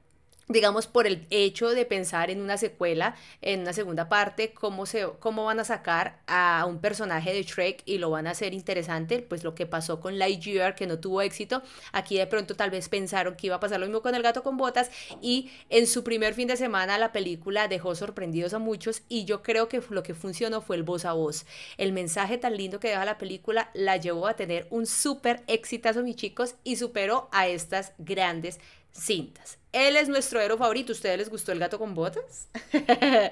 digamos, 0.47 0.87
por 0.87 1.07
el 1.07 1.25
hecho 1.29 1.69
de 1.69 1.85
pensar 1.85 2.29
en 2.29 2.41
una 2.41 2.57
secuela, 2.57 3.15
en 3.41 3.61
una 3.61 3.73
segunda 3.73 4.09
parte, 4.09 4.53
cómo, 4.53 4.85
se, 4.85 5.07
cómo 5.19 5.45
van 5.45 5.59
a 5.59 5.63
sacar 5.63 6.19
a 6.27 6.65
un 6.67 6.79
personaje 6.79 7.33
de 7.33 7.43
Shrek 7.43 7.81
y 7.85 7.97
lo 7.97 8.09
van 8.09 8.27
a 8.27 8.31
hacer 8.31 8.53
interesante, 8.53 9.19
pues 9.19 9.43
lo 9.43 9.55
que 9.55 9.65
pasó 9.65 9.99
con 9.99 10.19
Lightyear, 10.19 10.75
que 10.75 10.87
no 10.87 10.99
tuvo 10.99 11.21
éxito, 11.21 11.63
aquí 11.91 12.17
de 12.17 12.27
pronto 12.27 12.55
tal 12.55 12.71
vez 12.71 12.89
pensaron 12.89 13.35
que 13.35 13.47
iba 13.47 13.55
a 13.55 13.59
pasar 13.59 13.79
lo 13.79 13.85
mismo 13.85 14.01
con 14.01 14.15
El 14.15 14.23
gato 14.23 14.43
con 14.43 14.57
botas 14.57 14.91
y 15.21 15.49
en 15.69 15.87
su 15.87 16.03
primer 16.03 16.33
fin 16.33 16.47
de 16.47 16.57
semana 16.57 16.97
la 16.97 17.11
película 17.11 17.67
dejó 17.67 17.95
sorprendidos 17.95 18.53
a 18.53 18.59
muchos 18.59 19.03
y 19.07 19.25
yo 19.25 19.43
creo 19.43 19.69
que 19.69 19.81
lo 19.89 20.03
que 20.03 20.13
funcionó 20.13 20.61
fue 20.61 20.75
el 20.75 20.83
voz 20.83 21.05
a 21.05 21.13
voz. 21.13 21.45
El 21.77 21.93
mensaje 21.93 22.37
tan 22.37 22.57
lindo 22.57 22.79
que 22.79 22.89
deja 22.89 23.05
la 23.05 23.17
película 23.17 23.69
la 23.73 23.97
llevó 23.97 24.27
a 24.27 24.35
tener 24.35 24.67
un 24.69 24.85
súper 24.85 25.43
exitazo, 25.47 26.03
mis 26.03 26.15
chicos, 26.15 26.55
y 26.63 26.75
superó 26.75 27.29
a 27.31 27.47
estas 27.47 27.93
grandes 27.97 28.59
cintas. 28.93 29.57
Él 29.71 29.95
es 29.97 30.07
nuestro 30.07 30.39
héroe 30.39 30.57
favorito. 30.57 30.93
¿Ustedes 30.93 31.17
les 31.17 31.29
gustó 31.29 31.51
el 31.51 31.59
gato 31.59 31.77
con 31.79 31.93
botas? 31.93 32.47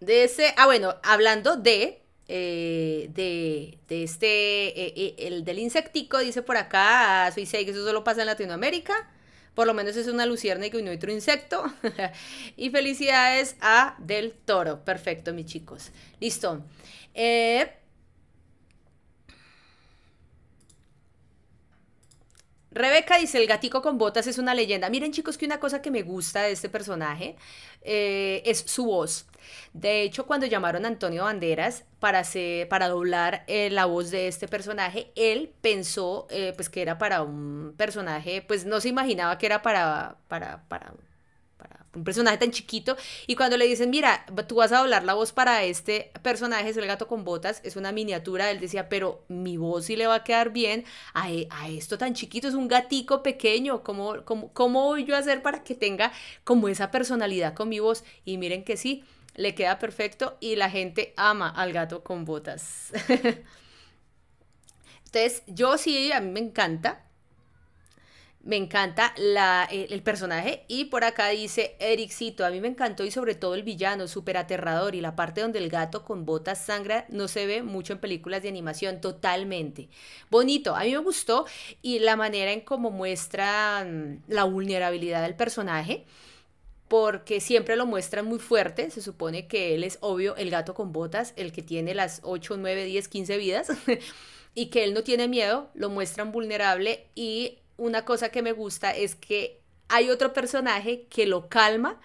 de 0.00 0.24
ese. 0.24 0.54
Ah, 0.56 0.66
bueno, 0.66 0.94
hablando 1.02 1.56
de 1.56 2.04
eh, 2.26 3.10
de, 3.14 3.78
este, 4.02 5.26
el 5.26 5.44
del 5.44 5.58
insectico, 5.58 6.18
dice 6.18 6.42
por 6.42 6.56
acá, 6.56 7.30
Suicide, 7.32 7.64
que 7.64 7.72
eso 7.72 7.84
solo 7.84 8.04
pasa 8.04 8.22
en 8.22 8.26
Latinoamérica. 8.26 9.10
Por 9.54 9.66
lo 9.66 9.74
menos 9.74 9.96
es 9.96 10.08
una 10.08 10.26
luciérnaga 10.26 10.78
y 10.78 10.82
no 10.82 10.90
otro 10.90 11.12
insecto. 11.12 11.64
y 12.56 12.70
felicidades 12.70 13.56
a 13.60 13.94
Del 13.98 14.32
Toro. 14.32 14.84
Perfecto, 14.84 15.32
mis 15.32 15.46
chicos. 15.46 15.90
Listo. 16.18 16.64
Eh, 17.14 17.70
Rebeca 22.74 23.18
dice, 23.18 23.38
el 23.38 23.46
gatico 23.46 23.82
con 23.82 23.98
botas 23.98 24.26
es 24.26 24.38
una 24.38 24.52
leyenda. 24.52 24.90
Miren 24.90 25.12
chicos 25.12 25.38
que 25.38 25.46
una 25.46 25.60
cosa 25.60 25.80
que 25.80 25.92
me 25.92 26.02
gusta 26.02 26.42
de 26.42 26.50
este 26.50 26.68
personaje 26.68 27.36
eh, 27.82 28.42
es 28.44 28.64
su 28.66 28.86
voz. 28.86 29.26
De 29.72 30.02
hecho, 30.02 30.26
cuando 30.26 30.46
llamaron 30.46 30.84
a 30.84 30.88
Antonio 30.88 31.22
Banderas 31.24 31.84
para, 32.00 32.18
hacer, 32.18 32.68
para 32.68 32.88
doblar 32.88 33.44
eh, 33.46 33.70
la 33.70 33.84
voz 33.84 34.10
de 34.10 34.26
este 34.26 34.48
personaje, 34.48 35.12
él 35.14 35.52
pensó 35.60 36.26
eh, 36.30 36.52
pues 36.56 36.68
que 36.68 36.82
era 36.82 36.98
para 36.98 37.22
un 37.22 37.74
personaje, 37.76 38.42
pues 38.42 38.64
no 38.66 38.80
se 38.80 38.88
imaginaba 38.88 39.38
que 39.38 39.46
era 39.46 39.62
para, 39.62 40.16
para, 40.26 40.64
para 40.68 40.94
un 41.94 42.04
personaje 42.04 42.38
tan 42.38 42.50
chiquito, 42.50 42.96
y 43.26 43.36
cuando 43.36 43.56
le 43.56 43.66
dicen, 43.66 43.90
mira, 43.90 44.26
tú 44.46 44.56
vas 44.56 44.72
a 44.72 44.78
doblar 44.78 45.04
la 45.04 45.14
voz 45.14 45.32
para 45.32 45.64
este 45.64 46.10
personaje, 46.22 46.68
es 46.68 46.76
el 46.76 46.86
gato 46.86 47.06
con 47.06 47.24
botas, 47.24 47.60
es 47.64 47.76
una 47.76 47.92
miniatura, 47.92 48.50
él 48.50 48.60
decía, 48.60 48.88
pero 48.88 49.24
mi 49.28 49.56
voz 49.56 49.86
sí 49.86 49.96
le 49.96 50.06
va 50.06 50.16
a 50.16 50.24
quedar 50.24 50.50
bien 50.50 50.84
a, 51.12 51.30
e, 51.30 51.48
esto 51.70 51.98
tan 51.98 52.14
chiquito, 52.14 52.48
es 52.48 52.54
un 52.54 52.68
gatico 52.68 53.22
pequeño, 53.22 53.82
¿cómo, 53.82 54.24
cómo, 54.24 54.52
¿cómo 54.52 54.84
voy 54.84 55.04
yo 55.04 55.16
a 55.16 55.18
hacer 55.18 55.42
para 55.42 55.62
que 55.64 55.74
tenga 55.74 56.12
como 56.44 56.68
esa 56.68 56.90
personalidad 56.90 57.54
con 57.54 57.68
mi 57.68 57.80
voz? 57.80 58.04
Y 58.24 58.38
miren 58.38 58.64
que 58.64 58.76
sí, 58.76 59.04
le 59.36 59.54
queda 59.54 59.78
perfecto 59.78 60.36
y 60.40 60.56
la 60.56 60.70
gente 60.70 61.12
ama 61.16 61.48
al 61.48 61.72
gato 61.72 62.02
con 62.02 62.24
botas. 62.24 62.92
Entonces, 65.06 65.42
yo 65.46 65.78
sí, 65.78 66.12
a 66.12 66.20
mí 66.20 66.30
me 66.30 66.40
encanta. 66.40 67.04
Me 68.44 68.56
encanta 68.56 69.14
la, 69.16 69.66
el, 69.70 70.02
personaje. 70.02 70.64
Y 70.68 70.84
por 70.86 71.02
acá 71.04 71.28
dice 71.28 71.76
Ericito, 71.78 72.44
a 72.44 72.50
mí 72.50 72.60
me 72.60 72.68
encantó 72.68 73.02
y 73.02 73.10
sobre 73.10 73.34
todo 73.34 73.54
el 73.54 73.62
villano, 73.62 74.06
súper 74.06 74.36
aterrador. 74.36 74.94
Y 74.94 75.00
la 75.00 75.16
parte 75.16 75.40
donde 75.40 75.60
el 75.60 75.70
gato 75.70 76.04
con 76.04 76.26
botas 76.26 76.62
sangra 76.62 77.06
no 77.08 77.26
se 77.26 77.46
ve 77.46 77.62
mucho 77.62 77.94
en 77.94 78.00
películas 78.00 78.42
de 78.42 78.50
animación, 78.50 79.00
totalmente. 79.00 79.88
Bonito, 80.30 80.76
a 80.76 80.84
mí 80.84 80.90
me 80.90 80.98
gustó. 80.98 81.46
Y 81.80 82.00
la 82.00 82.16
manera 82.16 82.52
en 82.52 82.60
cómo 82.60 82.90
muestran 82.90 84.22
la 84.28 84.44
vulnerabilidad 84.44 85.22
del 85.22 85.36
personaje. 85.36 86.04
Porque 86.88 87.40
siempre 87.40 87.76
lo 87.76 87.86
muestran 87.86 88.26
muy 88.26 88.40
fuerte. 88.40 88.90
Se 88.90 89.00
supone 89.00 89.46
que 89.46 89.74
él 89.74 89.84
es 89.84 89.96
obvio 90.02 90.36
el 90.36 90.50
gato 90.50 90.74
con 90.74 90.92
botas, 90.92 91.32
el 91.36 91.50
que 91.50 91.62
tiene 91.62 91.94
las 91.94 92.20
8, 92.22 92.58
9, 92.58 92.84
10, 92.84 93.08
15 93.08 93.38
vidas. 93.38 93.68
y 94.54 94.66
que 94.66 94.84
él 94.84 94.92
no 94.92 95.02
tiene 95.02 95.28
miedo, 95.28 95.70
lo 95.74 95.88
muestran 95.88 96.30
vulnerable 96.30 97.06
y 97.14 97.58
una 97.76 98.04
cosa 98.04 98.30
que 98.30 98.42
me 98.42 98.52
gusta 98.52 98.90
es 98.90 99.14
que 99.14 99.60
hay 99.88 100.10
otro 100.10 100.32
personaje 100.32 101.06
que 101.08 101.26
lo 101.26 101.48
calma 101.48 102.00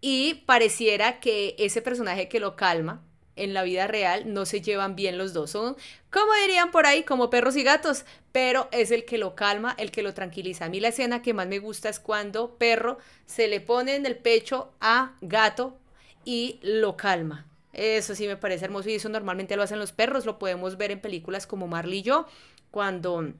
y 0.00 0.34
pareciera 0.46 1.20
que 1.20 1.56
ese 1.58 1.82
personaje 1.82 2.28
que 2.28 2.40
lo 2.40 2.56
calma 2.56 3.02
en 3.36 3.52
la 3.52 3.62
vida 3.62 3.86
real 3.86 4.32
no 4.32 4.46
se 4.46 4.62
llevan 4.62 4.96
bien 4.96 5.18
los 5.18 5.32
dos. 5.32 5.50
Son, 5.50 5.76
como 6.10 6.32
dirían 6.42 6.70
por 6.70 6.86
ahí, 6.86 7.02
como 7.02 7.30
perros 7.30 7.56
y 7.56 7.62
gatos, 7.62 8.04
pero 8.32 8.68
es 8.72 8.90
el 8.90 9.04
que 9.04 9.18
lo 9.18 9.34
calma, 9.34 9.74
el 9.78 9.90
que 9.90 10.02
lo 10.02 10.14
tranquiliza. 10.14 10.64
A 10.64 10.68
mí 10.68 10.80
la 10.80 10.88
escena 10.88 11.22
que 11.22 11.34
más 11.34 11.46
me 11.46 11.58
gusta 11.58 11.88
es 11.88 12.00
cuando 12.00 12.56
perro 12.56 12.98
se 13.26 13.48
le 13.48 13.60
pone 13.60 13.94
en 13.94 14.06
el 14.06 14.16
pecho 14.16 14.72
a 14.80 15.14
gato 15.20 15.78
y 16.24 16.58
lo 16.62 16.96
calma. 16.96 17.46
Eso 17.72 18.14
sí 18.14 18.26
me 18.26 18.38
parece 18.38 18.64
hermoso 18.64 18.88
y 18.88 18.94
eso 18.94 19.10
normalmente 19.10 19.54
lo 19.54 19.62
hacen 19.62 19.78
los 19.78 19.92
perros, 19.92 20.24
lo 20.24 20.38
podemos 20.38 20.78
ver 20.78 20.90
en 20.90 21.00
películas 21.00 21.46
como 21.46 21.68
Marley 21.68 21.98
y 21.98 22.02
yo, 22.02 22.26
cuando 22.70 23.34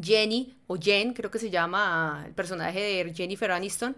Jenny, 0.00 0.54
o 0.66 0.76
Jen, 0.76 1.12
creo 1.12 1.30
que 1.30 1.38
se 1.38 1.50
llama 1.50 2.24
el 2.26 2.32
personaje 2.32 2.80
de 2.80 3.14
Jennifer 3.14 3.50
Aniston, 3.50 3.96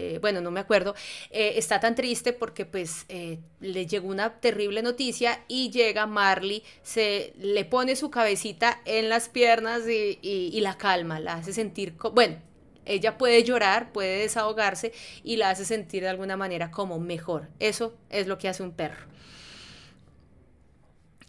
eh, 0.00 0.18
bueno, 0.20 0.40
no 0.40 0.52
me 0.52 0.60
acuerdo, 0.60 0.94
eh, 1.30 1.54
está 1.56 1.80
tan 1.80 1.96
triste 1.96 2.32
porque 2.32 2.64
pues 2.64 3.04
eh, 3.08 3.40
le 3.58 3.84
llegó 3.86 4.08
una 4.08 4.38
terrible 4.38 4.80
noticia 4.80 5.42
y 5.48 5.70
llega 5.70 6.06
Marley, 6.06 6.62
se 6.82 7.32
le 7.38 7.64
pone 7.64 7.96
su 7.96 8.08
cabecita 8.08 8.80
en 8.84 9.08
las 9.08 9.28
piernas 9.28 9.82
y, 9.88 10.60
la 10.60 10.78
calma, 10.78 11.18
la 11.18 11.34
hace 11.34 11.52
sentir, 11.52 11.94
bueno, 12.12 12.36
ella 12.84 13.18
puede 13.18 13.42
llorar, 13.42 13.92
puede 13.92 14.20
desahogarse 14.20 14.92
y 15.24 15.36
la 15.36 15.50
hace 15.50 15.64
sentir 15.64 16.04
de 16.04 16.08
alguna 16.10 16.36
manera 16.36 16.70
como 16.70 17.00
mejor. 17.00 17.48
Eso 17.58 17.94
es 18.08 18.28
lo 18.28 18.38
que 18.38 18.48
hace 18.48 18.62
un 18.62 18.72
perro. 18.72 19.04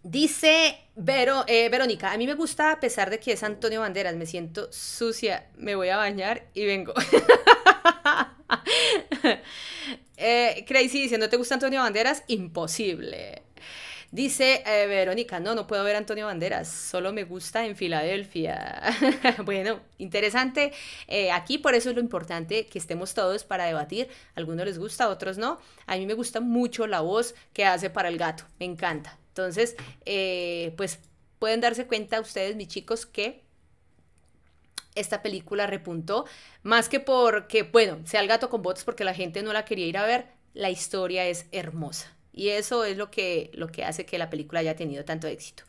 Dice 0.04 0.78
eh, 0.96 1.70
Verónica, 1.70 2.14
a 2.14 2.18
mí 2.18 2.26
me 2.26 2.34
gusta 2.34 2.72
a 2.72 2.80
pesar 2.80 3.10
de 3.10 3.20
que 3.20 3.34
es 3.34 3.44
Antonio 3.44 3.82
Banderas, 3.82 4.16
me 4.16 4.26
siento 4.26 4.72
sucia, 4.72 5.50
me 5.58 5.76
voy 5.76 5.90
a 5.90 5.98
bañar 5.98 6.48
y 6.54 6.66
vengo. 6.66 6.94
eh, 10.18 10.64
Crazy 10.66 11.02
dice, 11.02 11.18
¿no 11.18 11.28
te 11.28 11.36
gusta 11.36 11.56
Antonio 11.56 11.82
Banderas? 11.82 12.24
Imposible. 12.28 13.44
Dice 14.12 14.64
eh, 14.66 14.88
Verónica, 14.88 15.42
no, 15.42 15.54
no 15.54 15.68
puedo 15.68 15.84
ver 15.84 15.98
Antonio 15.98 16.28
Banderas, 16.28 16.70
solo 16.70 17.12
me 17.12 17.26
gusta 17.26 17.66
en 17.66 17.76
Filadelfia. 17.76 18.82
bueno, 19.44 19.82
interesante. 19.98 20.72
Aquí 21.34 21.58
por 21.58 21.76
eso 21.76 21.90
es 21.90 21.96
lo 21.96 22.02
importante 22.02 22.68
que 22.68 22.80
estemos 22.80 23.14
todos 23.14 23.44
para 23.44 23.66
debatir. 23.66 24.08
A 24.36 24.40
algunos 24.40 24.66
les 24.66 24.80
gusta, 24.80 25.04
a 25.04 25.10
otros 25.10 25.38
no. 25.38 25.60
A 25.88 25.98
mí 25.98 26.06
me 26.06 26.14
gusta 26.14 26.40
mucho 26.40 26.88
la 26.88 27.02
voz 27.02 27.36
que 27.52 27.66
hace 27.66 27.90
para 27.90 28.08
el 28.08 28.18
gato, 28.18 28.46
me 28.60 28.66
encanta. 28.66 29.19
Entonces, 29.40 29.76
eh, 30.06 30.74
pues 30.76 31.00
pueden 31.40 31.62
darse 31.62 31.88
cuenta 31.88 32.20
ustedes, 32.20 32.56
mis 32.56 32.68
chicos, 32.68 33.06
que 33.06 33.44
esta 34.96 35.22
película 35.22 35.66
repuntó, 35.66 36.26
más 36.62 36.90
que 36.90 37.00
porque, 37.00 37.64
bueno, 37.64 38.00
sea 38.06 38.20
el 38.20 38.28
gato 38.28 38.50
con 38.50 38.62
botas 38.62 38.84
porque 38.84 39.06
la 39.06 39.14
gente 39.14 39.42
no 39.42 39.54
la 39.54 39.64
quería 39.64 39.88
ir 39.88 39.98
a 39.98 40.06
ver, 40.06 40.28
la 40.54 40.70
historia 40.70 41.26
es 41.26 41.46
hermosa. 41.52 42.14
Y 42.34 42.50
eso 42.50 42.84
es 42.84 42.98
lo 42.98 43.10
que, 43.10 43.50
lo 43.54 43.68
que 43.68 43.86
hace 43.86 44.06
que 44.06 44.18
la 44.18 44.30
película 44.30 44.60
haya 44.60 44.76
tenido 44.76 45.06
tanto 45.06 45.28
éxito. 45.28 45.64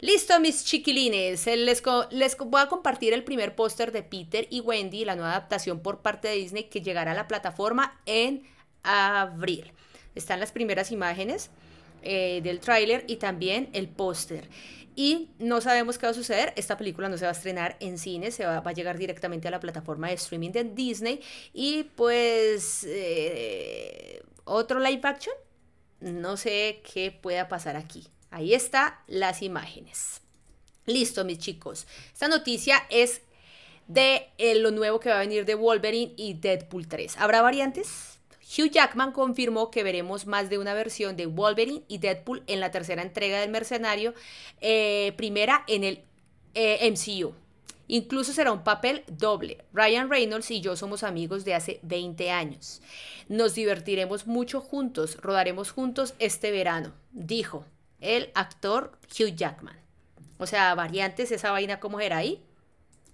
Listo, 0.00 0.40
mis 0.40 0.64
chiquilines. 0.64 1.46
Les, 1.46 1.82
les 2.10 2.36
voy 2.38 2.60
a 2.62 2.68
compartir 2.68 3.12
el 3.12 3.22
primer 3.22 3.54
póster 3.54 3.92
de 3.92 4.02
Peter 4.02 4.46
y 4.48 4.60
Wendy, 4.60 5.04
la 5.04 5.14
nueva 5.14 5.32
adaptación 5.32 5.80
por 5.80 6.00
parte 6.00 6.28
de 6.28 6.36
Disney 6.36 6.64
que 6.64 6.80
llegará 6.80 7.12
a 7.12 7.14
la 7.14 7.28
plataforma 7.28 8.00
en 8.06 8.44
abril. 8.82 9.72
Están 10.14 10.40
las 10.40 10.52
primeras 10.52 10.90
imágenes. 10.90 11.50
Eh, 12.02 12.40
del 12.42 12.60
tráiler 12.60 13.04
y 13.06 13.16
también 13.16 13.68
el 13.72 13.88
póster. 13.88 14.48
Y 14.96 15.30
no 15.38 15.60
sabemos 15.60 15.98
qué 15.98 16.06
va 16.06 16.12
a 16.12 16.14
suceder. 16.14 16.52
Esta 16.56 16.76
película 16.76 17.08
no 17.08 17.16
se 17.16 17.24
va 17.24 17.30
a 17.30 17.32
estrenar 17.32 17.76
en 17.80 17.98
cine, 17.98 18.30
se 18.30 18.44
va, 18.44 18.58
a 18.58 18.72
llegar 18.72 18.98
directamente 18.98 19.48
a 19.48 19.50
la 19.50 19.60
plataforma 19.60 20.08
de 20.08 20.14
streaming 20.14 20.50
de 20.50 20.64
Disney. 20.64 21.20
Y 21.52 21.84
pues 21.84 22.84
eh, 22.88 24.22
otro 24.44 24.80
live 24.80 25.00
action. 25.04 25.34
No 26.00 26.36
sé 26.36 26.82
qué 26.92 27.12
pueda 27.12 27.48
pasar 27.48 27.76
aquí. 27.76 28.08
Ahí 28.30 28.54
están 28.54 28.94
las 29.06 29.42
imágenes. 29.42 30.22
Listo, 30.86 31.24
mis 31.24 31.38
chicos. 31.38 31.86
Esta 32.12 32.28
noticia 32.28 32.86
es 32.90 33.20
de 33.86 34.28
eh, 34.38 34.54
lo 34.54 34.70
nuevo 34.70 35.00
que 35.00 35.10
va 35.10 35.16
a 35.16 35.20
venir 35.20 35.44
de 35.44 35.54
Wolverine 35.54 36.14
y 36.16 36.34
Deadpool 36.34 36.88
3. 36.88 37.16
¿Habrá 37.18 37.42
variantes? 37.42 38.19
Hugh 38.50 38.70
Jackman 38.70 39.12
confirmó 39.12 39.70
que 39.70 39.84
veremos 39.84 40.26
más 40.26 40.50
de 40.50 40.58
una 40.58 40.74
versión 40.74 41.16
de 41.16 41.26
Wolverine 41.26 41.82
y 41.86 41.98
Deadpool 41.98 42.42
en 42.48 42.58
la 42.58 42.72
tercera 42.72 43.02
entrega 43.02 43.38
del 43.38 43.50
Mercenario, 43.50 44.12
eh, 44.60 45.12
primera 45.16 45.62
en 45.68 45.84
el 45.84 46.02
eh, 46.54 46.90
MCU. 46.90 47.32
Incluso 47.86 48.32
será 48.32 48.52
un 48.52 48.64
papel 48.64 49.04
doble. 49.08 49.64
Ryan 49.72 50.10
Reynolds 50.10 50.50
y 50.50 50.60
yo 50.60 50.76
somos 50.76 51.02
amigos 51.02 51.44
de 51.44 51.54
hace 51.54 51.80
20 51.82 52.30
años. 52.30 52.82
Nos 53.28 53.54
divertiremos 53.54 54.26
mucho 54.26 54.60
juntos, 54.60 55.16
rodaremos 55.20 55.70
juntos 55.70 56.14
este 56.18 56.50
verano, 56.50 56.92
dijo 57.12 57.64
el 58.00 58.30
actor 58.34 58.98
Hugh 59.08 59.34
Jackman. 59.34 59.78
O 60.38 60.46
sea, 60.46 60.74
variantes, 60.74 61.30
esa 61.30 61.52
vaina 61.52 61.80
cómo 61.80 62.00
era 62.00 62.16
ahí, 62.16 62.42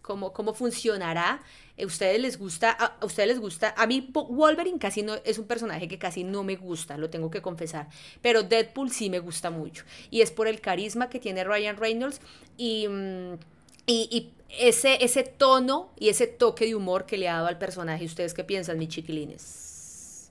cómo, 0.01 0.33
cómo 0.33 0.55
funcionará 0.55 1.43
¿A 1.81 1.85
ustedes 1.85 2.21
les 2.21 2.39
gusta? 2.39 2.71
A, 2.71 3.05
ustedes 3.05 3.29
les 3.29 3.39
gusta? 3.39 3.75
A 3.77 3.87
mí 3.87 4.09
Wolverine 4.13 4.79
casi 4.79 5.03
no 5.03 5.15
es 5.25 5.39
un 5.39 5.47
personaje 5.47 5.89
que 5.89 5.99
casi 5.99 6.25
no 6.25 6.43
me 6.43 6.57
gusta, 6.57 6.97
lo 6.97 7.11
tengo 7.11 7.31
que 7.31 7.43
confesar. 7.43 7.89
Pero 8.23 8.43
Deadpool 8.43 8.91
sí 8.91 9.11
me 9.11 9.19
gusta 9.19 9.51
mucho. 9.51 9.85
Y 10.11 10.23
es 10.23 10.31
por 10.31 10.49
el 10.49 10.61
carisma 10.61 11.11
que 11.11 11.21
tiene 11.21 11.45
Ryan 11.45 11.77
Reynolds 11.77 12.21
y, 12.57 12.89
mm, 12.89 13.35
ese 14.49 15.23
tono 15.25 15.91
y 15.99 16.09
ese 16.09 16.27
toque 16.27 16.67
de 16.67 16.75
humor 16.75 17.05
que 17.07 17.19
le 17.19 17.29
ha 17.29 17.35
dado 17.35 17.47
al 17.49 17.59
personaje. 17.59 18.05
¿Ustedes 18.05 18.33
qué 18.35 18.45
piensan, 18.45 18.79
mis 18.79 18.89
chiquilines? 18.89 20.31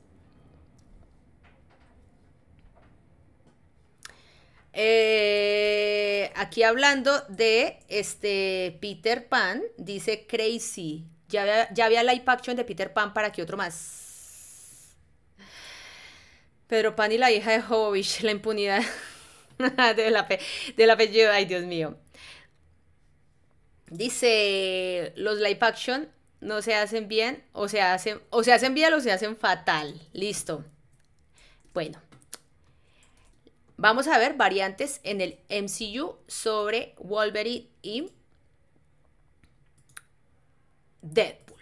Eh, 4.74 6.32
aquí 6.36 6.64
hablando 6.64 7.22
de 7.30 7.80
este 7.88 8.78
Peter 8.82 9.28
Pan, 9.28 9.62
dice 9.78 10.26
Crazy. 10.28 11.06
Ya 11.36 11.42
había, 11.42 11.74
ya 11.74 11.86
había 11.86 12.02
live 12.02 12.24
action 12.28 12.56
de 12.56 12.64
Peter 12.64 12.94
Pan 12.94 13.14
para 13.14 13.30
que 13.30 13.42
otro 13.42 13.58
más. 13.58 14.96
Pedro 16.68 16.96
Pan 16.96 17.12
y 17.12 17.18
la 17.18 17.30
hija 17.30 17.52
de 17.52 17.60
Hovovich, 17.60 18.22
la 18.22 18.32
impunidad. 18.32 18.82
del, 19.98 20.90
apellido, 20.90 21.32
ay 21.34 21.44
Dios 21.44 21.66
mío. 21.66 21.98
Dice, 23.88 25.12
los 25.18 25.40
live 25.40 25.60
action 25.60 26.08
no 26.40 26.62
se 26.62 26.74
hacen 26.74 27.10
bien 27.10 27.44
o 27.52 27.68
se 27.68 27.82
hacen, 27.82 28.22
o 28.30 28.42
se 28.42 28.54
hacen 28.54 28.74
bien 28.74 28.94
o 28.94 29.02
se 29.02 29.12
hacen 29.12 29.36
fatal. 29.36 30.00
Listo. 30.14 30.64
Bueno, 31.74 32.02
vamos 33.76 34.08
a 34.08 34.18
ver 34.18 34.36
variantes 34.36 35.02
en 35.04 35.20
el 35.20 35.38
MCU 35.50 36.16
sobre 36.28 36.96
Wolverine 36.98 37.68
y 37.82 38.10
Deadpool. 41.14 41.62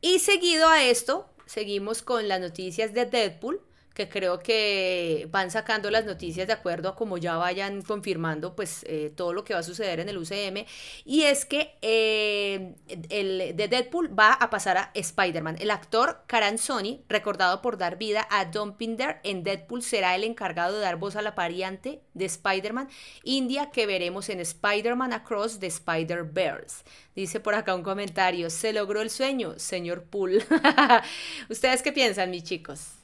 Y 0.00 0.18
seguido 0.18 0.68
a 0.68 0.82
esto, 0.84 1.28
seguimos 1.46 2.02
con 2.02 2.28
las 2.28 2.40
noticias 2.40 2.94
de 2.94 3.06
Deadpool 3.06 3.60
que 4.00 4.08
creo 4.08 4.38
que 4.38 5.28
van 5.30 5.50
sacando 5.50 5.90
las 5.90 6.06
noticias 6.06 6.46
de 6.46 6.54
acuerdo 6.54 6.88
a 6.88 6.96
como 6.96 7.18
ya 7.18 7.36
vayan 7.36 7.82
confirmando 7.82 8.56
pues 8.56 8.82
eh, 8.88 9.12
todo 9.14 9.34
lo 9.34 9.44
que 9.44 9.52
va 9.52 9.60
a 9.60 9.62
suceder 9.62 10.00
en 10.00 10.08
el 10.08 10.16
UCM 10.16 10.64
y 11.04 11.24
es 11.24 11.44
que 11.44 11.76
eh, 11.82 12.76
el 13.10 13.54
de 13.54 13.68
Deadpool 13.68 14.18
va 14.18 14.32
a 14.32 14.48
pasar 14.48 14.78
a 14.78 14.90
Spider-Man. 14.94 15.56
El 15.60 15.70
actor 15.70 16.22
Karan 16.26 16.56
Sony, 16.56 17.00
recordado 17.10 17.60
por 17.60 17.76
dar 17.76 17.98
vida 17.98 18.26
a 18.30 18.46
Don 18.46 18.74
Pinder 18.78 19.20
en 19.22 19.42
Deadpool, 19.42 19.82
será 19.82 20.14
el 20.14 20.24
encargado 20.24 20.76
de 20.76 20.80
dar 20.80 20.96
voz 20.96 21.16
a 21.16 21.22
la 21.22 21.32
variante 21.32 22.00
de 22.14 22.24
Spider-Man 22.24 22.88
India 23.24 23.70
que 23.70 23.84
veremos 23.84 24.30
en 24.30 24.40
Spider-Man 24.40 25.12
Across 25.12 25.60
the 25.60 25.66
Spider-Verse. 25.66 26.84
Dice 27.14 27.38
por 27.38 27.54
acá 27.54 27.74
un 27.74 27.82
comentario, 27.82 28.48
se 28.48 28.72
logró 28.72 29.02
el 29.02 29.10
sueño, 29.10 29.58
señor 29.58 30.04
Pool. 30.04 30.42
¿Ustedes 31.50 31.82
qué 31.82 31.92
piensan, 31.92 32.30
mis 32.30 32.44
chicos? 32.44 32.99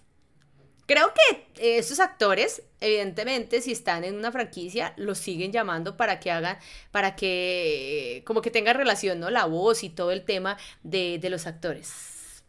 Creo 0.87 1.13
que 1.13 1.79
estos 1.79 1.99
actores, 1.99 2.63
evidentemente, 2.81 3.61
si 3.61 3.73
están 3.73 4.05
en 4.05 4.15
una 4.15 4.31
franquicia, 4.31 4.95
los 4.97 5.19
siguen 5.19 5.51
llamando 5.51 5.97
para 5.97 6.21
que 6.21 6.31
hagan, 6.31 6.59
para 6.93 7.17
que 7.17 8.23
como 8.25 8.41
que 8.41 8.53
tenga 8.53 8.73
relación, 8.73 9.19
¿no? 9.19 9.31
La 9.31 9.47
voz 9.47 9.83
y 9.83 9.91
todo 9.91 10.13
el 10.13 10.25
tema 10.25 10.57
de, 10.85 11.19
de 11.19 11.31
los 11.31 11.47
actores. 11.49 12.45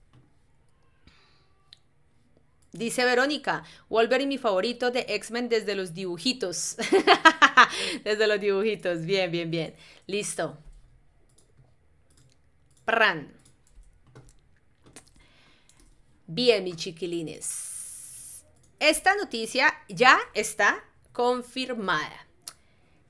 Dice 2.73 3.05
Verónica, 3.05 3.63
Wolverine 3.89 4.29
mi 4.29 4.37
favorito 4.37 4.91
de 4.91 5.05
X-Men 5.09 5.49
desde 5.49 5.73
los 5.73 5.95
dibujitos. 5.95 6.75
desde 8.03 8.27
los 8.27 8.39
dibujitos. 8.39 9.03
Bien, 9.03 9.31
bien, 9.31 9.49
bien. 9.49 9.73
Listo. 10.05 10.59
Pran. 12.85 13.33
Bien, 16.27 16.63
mis 16.63 16.75
chiquilines. 16.75 17.76
Esta 18.79 19.15
noticia 19.15 19.73
ya 19.89 20.19
está 20.35 20.83
confirmada. 21.11 22.27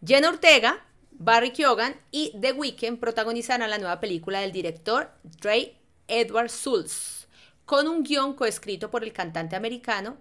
Jenna 0.05 0.29
Ortega, 0.29 0.85
Barry 1.11 1.51
Keoghan 1.51 1.95
y 2.09 2.33
The 2.39 2.53
Weeknd 2.53 2.99
protagonizarán 2.99 3.69
la 3.69 3.77
nueva 3.77 3.99
película 3.99 4.39
del 4.39 4.53
director 4.53 5.11
Dre 5.23 5.75
Edward 6.07 6.49
Schultz, 6.49 7.27
con 7.65 7.87
un 7.87 8.03
guion 8.03 8.33
coescrito 8.33 8.89
por 8.89 9.03
el 9.03 9.11
cantante 9.11 9.57
americano. 9.57 10.17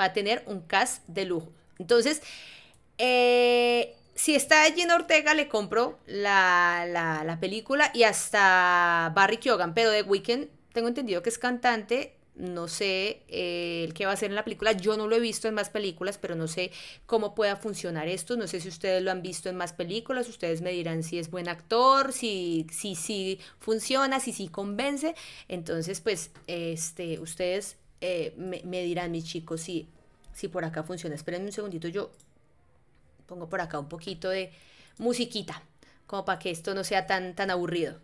Va 0.00 0.06
a 0.06 0.12
tener 0.12 0.44
un 0.46 0.60
cast 0.60 1.04
de 1.08 1.24
lujo. 1.24 1.50
Entonces, 1.78 2.22
eh, 2.98 3.96
si 4.14 4.34
está 4.34 4.62
Jenna 4.72 4.94
Ortega, 4.94 5.34
le 5.34 5.48
compro 5.48 5.98
la, 6.06 6.86
la, 6.86 7.38
película 7.40 7.90
y 7.92 8.04
hasta 8.04 9.12
Barry 9.14 9.38
Keoghan, 9.38 9.74
pero 9.74 9.90
The 9.90 10.02
Weeknd, 10.02 10.48
tengo 10.72 10.88
entendido 10.88 11.22
que 11.22 11.30
es 11.30 11.38
cantante, 11.38 12.15
no 12.36 12.68
sé 12.68 13.22
eh, 13.28 13.84
el 13.84 13.94
qué 13.94 14.04
va 14.04 14.12
a 14.12 14.14
hacer 14.14 14.30
en 14.30 14.36
la 14.36 14.44
película. 14.44 14.72
Yo 14.72 14.96
no 14.96 15.06
lo 15.06 15.16
he 15.16 15.20
visto 15.20 15.48
en 15.48 15.54
más 15.54 15.70
películas, 15.70 16.18
pero 16.18 16.34
no 16.34 16.48
sé 16.48 16.70
cómo 17.06 17.34
pueda 17.34 17.56
funcionar 17.56 18.08
esto. 18.08 18.36
No 18.36 18.46
sé 18.46 18.60
si 18.60 18.68
ustedes 18.68 19.02
lo 19.02 19.10
han 19.10 19.22
visto 19.22 19.48
en 19.48 19.56
más 19.56 19.72
películas. 19.72 20.28
Ustedes 20.28 20.60
me 20.60 20.72
dirán 20.72 21.02
si 21.02 21.18
es 21.18 21.30
buen 21.30 21.48
actor, 21.48 22.12
si 22.12 22.66
si, 22.70 22.94
si 22.94 23.40
funciona, 23.58 24.20
si 24.20 24.32
sí 24.32 24.48
convence. 24.48 25.14
Entonces, 25.48 26.00
pues, 26.00 26.30
este, 26.46 27.18
ustedes 27.20 27.76
eh, 28.00 28.34
me, 28.36 28.82
dirán, 28.82 29.12
mis 29.12 29.24
chicos, 29.24 29.62
si, 29.62 29.88
si 30.34 30.48
por 30.48 30.64
acá 30.64 30.82
funciona. 30.82 31.14
Esperen 31.14 31.44
un 31.44 31.52
segundito, 31.52 31.88
yo 31.88 32.10
pongo 33.26 33.48
por 33.48 33.60
acá 33.60 33.78
un 33.78 33.88
poquito 33.88 34.28
de 34.28 34.52
musiquita, 34.98 35.62
como 36.06 36.24
para 36.24 36.38
que 36.38 36.50
esto 36.50 36.74
no 36.74 36.84
sea 36.84 37.06
tan, 37.06 37.34
tan 37.34 37.50
aburrido. 37.50 37.98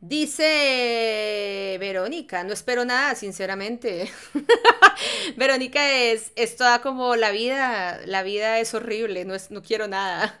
Dice 0.00 1.76
Verónica, 1.78 2.42
no 2.42 2.54
espero 2.54 2.86
nada, 2.86 3.14
sinceramente. 3.14 4.10
Verónica 5.36 5.92
es, 5.92 6.32
es 6.36 6.56
toda 6.56 6.80
como 6.80 7.16
la 7.16 7.30
vida, 7.30 8.00
la 8.06 8.22
vida 8.22 8.60
es 8.60 8.72
horrible, 8.72 9.26
no, 9.26 9.34
es, 9.34 9.50
no 9.50 9.62
quiero 9.62 9.88
nada. 9.88 10.40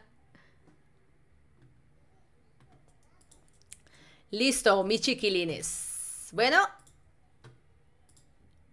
Listo, 4.30 4.82
mis 4.84 5.02
chiquilines. 5.02 6.28
Bueno, 6.32 6.58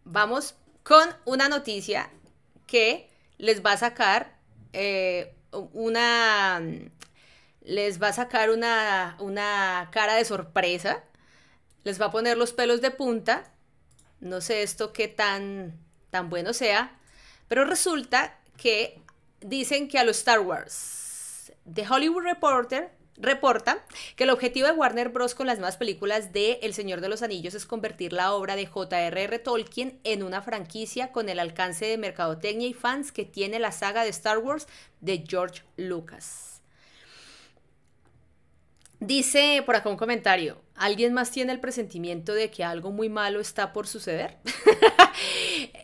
vamos 0.05 0.55
con 0.83 1.09
una 1.25 1.49
noticia 1.49 2.09
que 2.65 3.09
les 3.37 3.65
va 3.65 3.73
a 3.73 3.77
sacar 3.77 4.37
eh, 4.71 5.33
una 5.51 6.61
les 7.67 8.01
va 8.01 8.07
a 8.07 8.13
sacar 8.13 8.49
una, 8.49 9.17
una 9.19 9.89
cara 9.91 10.15
de 10.15 10.23
sorpresa, 10.23 11.03
les 11.83 11.99
va 12.01 12.05
a 12.05 12.11
poner 12.11 12.37
los 12.37 12.53
pelos 12.53 12.79
de 12.79 12.91
punta, 12.91 13.43
no 14.21 14.39
sé 14.39 14.63
esto 14.63 14.93
qué 14.93 15.09
tan, 15.09 15.77
tan 16.09 16.29
bueno 16.29 16.53
sea, 16.53 16.97
pero 17.49 17.65
resulta 17.65 18.39
que 18.55 19.01
dicen 19.41 19.89
que 19.89 19.99
a 19.99 20.05
los 20.05 20.17
Star 20.19 20.39
Wars, 20.39 21.51
The 21.71 21.85
Hollywood 21.87 22.23
Reporter 22.23 22.89
reporta 23.17 23.83
que 24.15 24.23
el 24.23 24.29
objetivo 24.29 24.67
de 24.67 24.73
Warner 24.73 25.09
Bros. 25.09 25.35
con 25.35 25.47
las 25.47 25.57
nuevas 25.57 25.75
películas 25.75 26.31
de 26.31 26.59
El 26.61 26.73
Señor 26.73 27.01
de 27.01 27.09
los 27.09 27.21
Anillos 27.21 27.53
es 27.53 27.65
convertir 27.65 28.13
la 28.13 28.31
obra 28.33 28.55
de 28.55 28.65
J.R.R. 28.65 29.39
Tolkien 29.39 29.99
en 30.05 30.23
una 30.23 30.41
franquicia 30.41 31.11
con 31.11 31.27
el 31.27 31.39
alcance 31.39 31.85
de 31.85 31.97
mercadotecnia 31.97 32.67
y 32.69 32.73
fans 32.73 33.11
que 33.11 33.25
tiene 33.25 33.59
la 33.59 33.73
saga 33.73 34.03
de 34.03 34.09
Star 34.09 34.37
Wars 34.37 34.67
de 35.01 35.25
George 35.27 35.63
Lucas. 35.75 36.56
Dice 38.99 39.61
por 39.65 39.75
acá 39.75 39.89
un 39.89 39.97
comentario, 39.97 40.59
¿alguien 40.75 41.13
más 41.13 41.29
tiene 41.29 41.53
el 41.53 41.59
presentimiento 41.59 42.33
de 42.33 42.49
que 42.49 42.63
algo 42.63 42.91
muy 42.91 43.09
malo 43.09 43.39
está 43.39 43.73
por 43.73 43.87
suceder? 43.87 44.37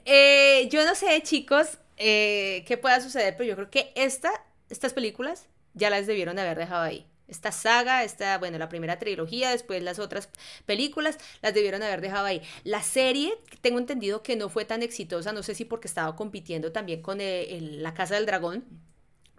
Eh, 0.06 0.67
yo 0.69 0.86
no 0.86 0.93
sé, 0.95 1.21
chicos, 1.23 1.80
eh, 1.97 2.63
qué 2.67 2.78
pueda 2.78 3.02
suceder, 3.02 3.36
pero 3.38 3.49
yo 3.49 3.56
creo 3.56 3.69
que 3.71 3.91
esta, 3.95 4.30
estas 4.69 4.93
películas 4.93 5.47
ya 5.73 5.89
las 5.89 6.06
debieron 6.06 6.36
de 6.36 6.43
haber 6.43 6.58
dejado 6.58 6.84
ahí. 6.84 7.08
Esta 7.28 7.52
saga, 7.52 8.04
esta, 8.04 8.38
bueno, 8.38 8.58
la 8.58 8.69
primera 8.69 8.99
trilogía, 8.99 9.49
después 9.49 9.82
las 9.82 9.97
otras 9.99 10.30
películas, 10.65 11.17
las 11.41 11.54
debieron 11.54 11.82
haber 11.82 12.02
dejado 12.02 12.26
ahí. 12.26 12.41
La 12.63 12.84
serie, 12.84 13.34
tengo 13.62 13.80
entendido 13.80 14.21
que 14.21 14.36
no 14.36 14.49
fue 14.49 14.65
tan 14.65 14.84
exitosa, 14.84 15.32
no 15.32 15.41
sé 15.41 15.56
si 15.56 15.65
porque 15.65 15.88
estaba 15.88 16.15
compitiendo 16.15 16.71
también 16.71 17.02
con 17.02 17.19
eh, 17.21 17.58
La 17.62 17.93
Casa 17.93 18.15
del 18.15 18.26
Dragón, 18.26 18.65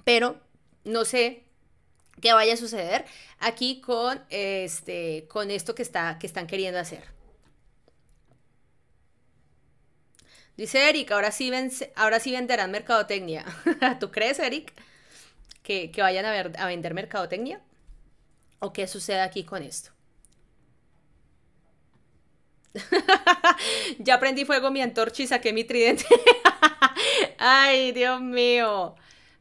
pero 0.03 0.41
no 0.85 1.05
sé 1.05 1.44
que 2.21 2.33
vaya 2.33 2.55
a 2.55 2.57
suceder 2.57 3.05
aquí 3.39 3.81
con, 3.81 4.23
este, 4.31 5.27
con 5.29 5.51
esto 5.51 5.75
que, 5.75 5.83
está, 5.83 6.19
que 6.19 6.27
están 6.27 6.47
queriendo 6.47 6.79
hacer. 6.79 7.05
Dice 10.57 10.89
Eric, 10.89 11.11
ahora 11.11 11.33
sí, 11.33 11.51
ven, 11.51 11.71
ahora 11.97 12.21
sí 12.21 12.31
venderán 12.33 12.71
mercadotecnia. 12.71 13.45
¿Tú 14.01 14.11
crees, 14.13 14.39
Eric, 14.39 14.73
que, 15.63 15.91
vayan 15.97 16.25
a, 16.27 16.31
ver, 16.31 16.53
a 16.59 16.67
vender 16.67 16.95
mercadotecnia? 16.95 17.61
¿O 18.61 18.73
qué 18.73 18.87
sucede 18.87 19.21
aquí 19.21 19.45
con 19.45 19.63
esto? 19.63 19.91
ya 23.99 24.19
prendí 24.19 24.45
fuego 24.45 24.71
mi 24.71 24.81
antorcha 24.81 25.23
y 25.23 25.27
saqué 25.27 25.53
mi 25.53 25.65
tridente. 25.65 26.07
Ay, 27.39 27.93
Dios 27.93 28.21
mío. 28.21 28.95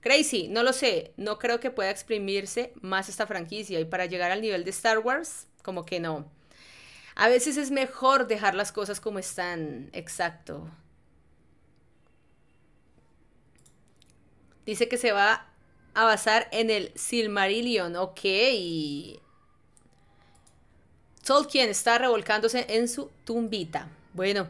Crazy, 0.04 0.50
no 0.50 0.64
lo 0.64 0.74
sé, 0.74 1.14
no 1.16 1.40
creo 1.40 1.62
que 1.62 1.72
pueda 1.72 1.90
exprimirse 1.90 2.74
más 2.82 3.08
esta 3.08 3.26
franquicia 3.26 3.80
y 3.80 3.86
para 3.86 4.06
llegar 4.06 4.32
al 4.32 4.42
nivel 4.42 4.66
de 4.66 4.72
Star 4.72 5.00
Wars, 5.00 5.48
como 5.62 5.86
que 5.86 6.02
no. 6.02 6.30
A 7.16 7.30
veces 7.30 7.56
es 7.56 7.72
mejor 7.72 8.28
dejar 8.28 8.54
las 8.54 8.74
cosas 8.74 9.00
como 9.00 9.18
están, 9.18 9.90
exacto. 9.94 10.70
Dice 14.66 14.90
que 14.90 14.98
se 14.98 15.14
va 15.14 15.48
a 15.94 16.04
basar 16.04 16.50
en 16.52 16.70
el 16.70 16.92
Silmarillion, 16.96 17.96
ok. 17.96 18.20
Tolkien 21.24 21.70
está 21.70 21.98
revolcándose 21.98 22.66
en 22.68 22.90
su 22.90 23.10
tumbita. 23.24 23.88
Bueno, 24.14 24.50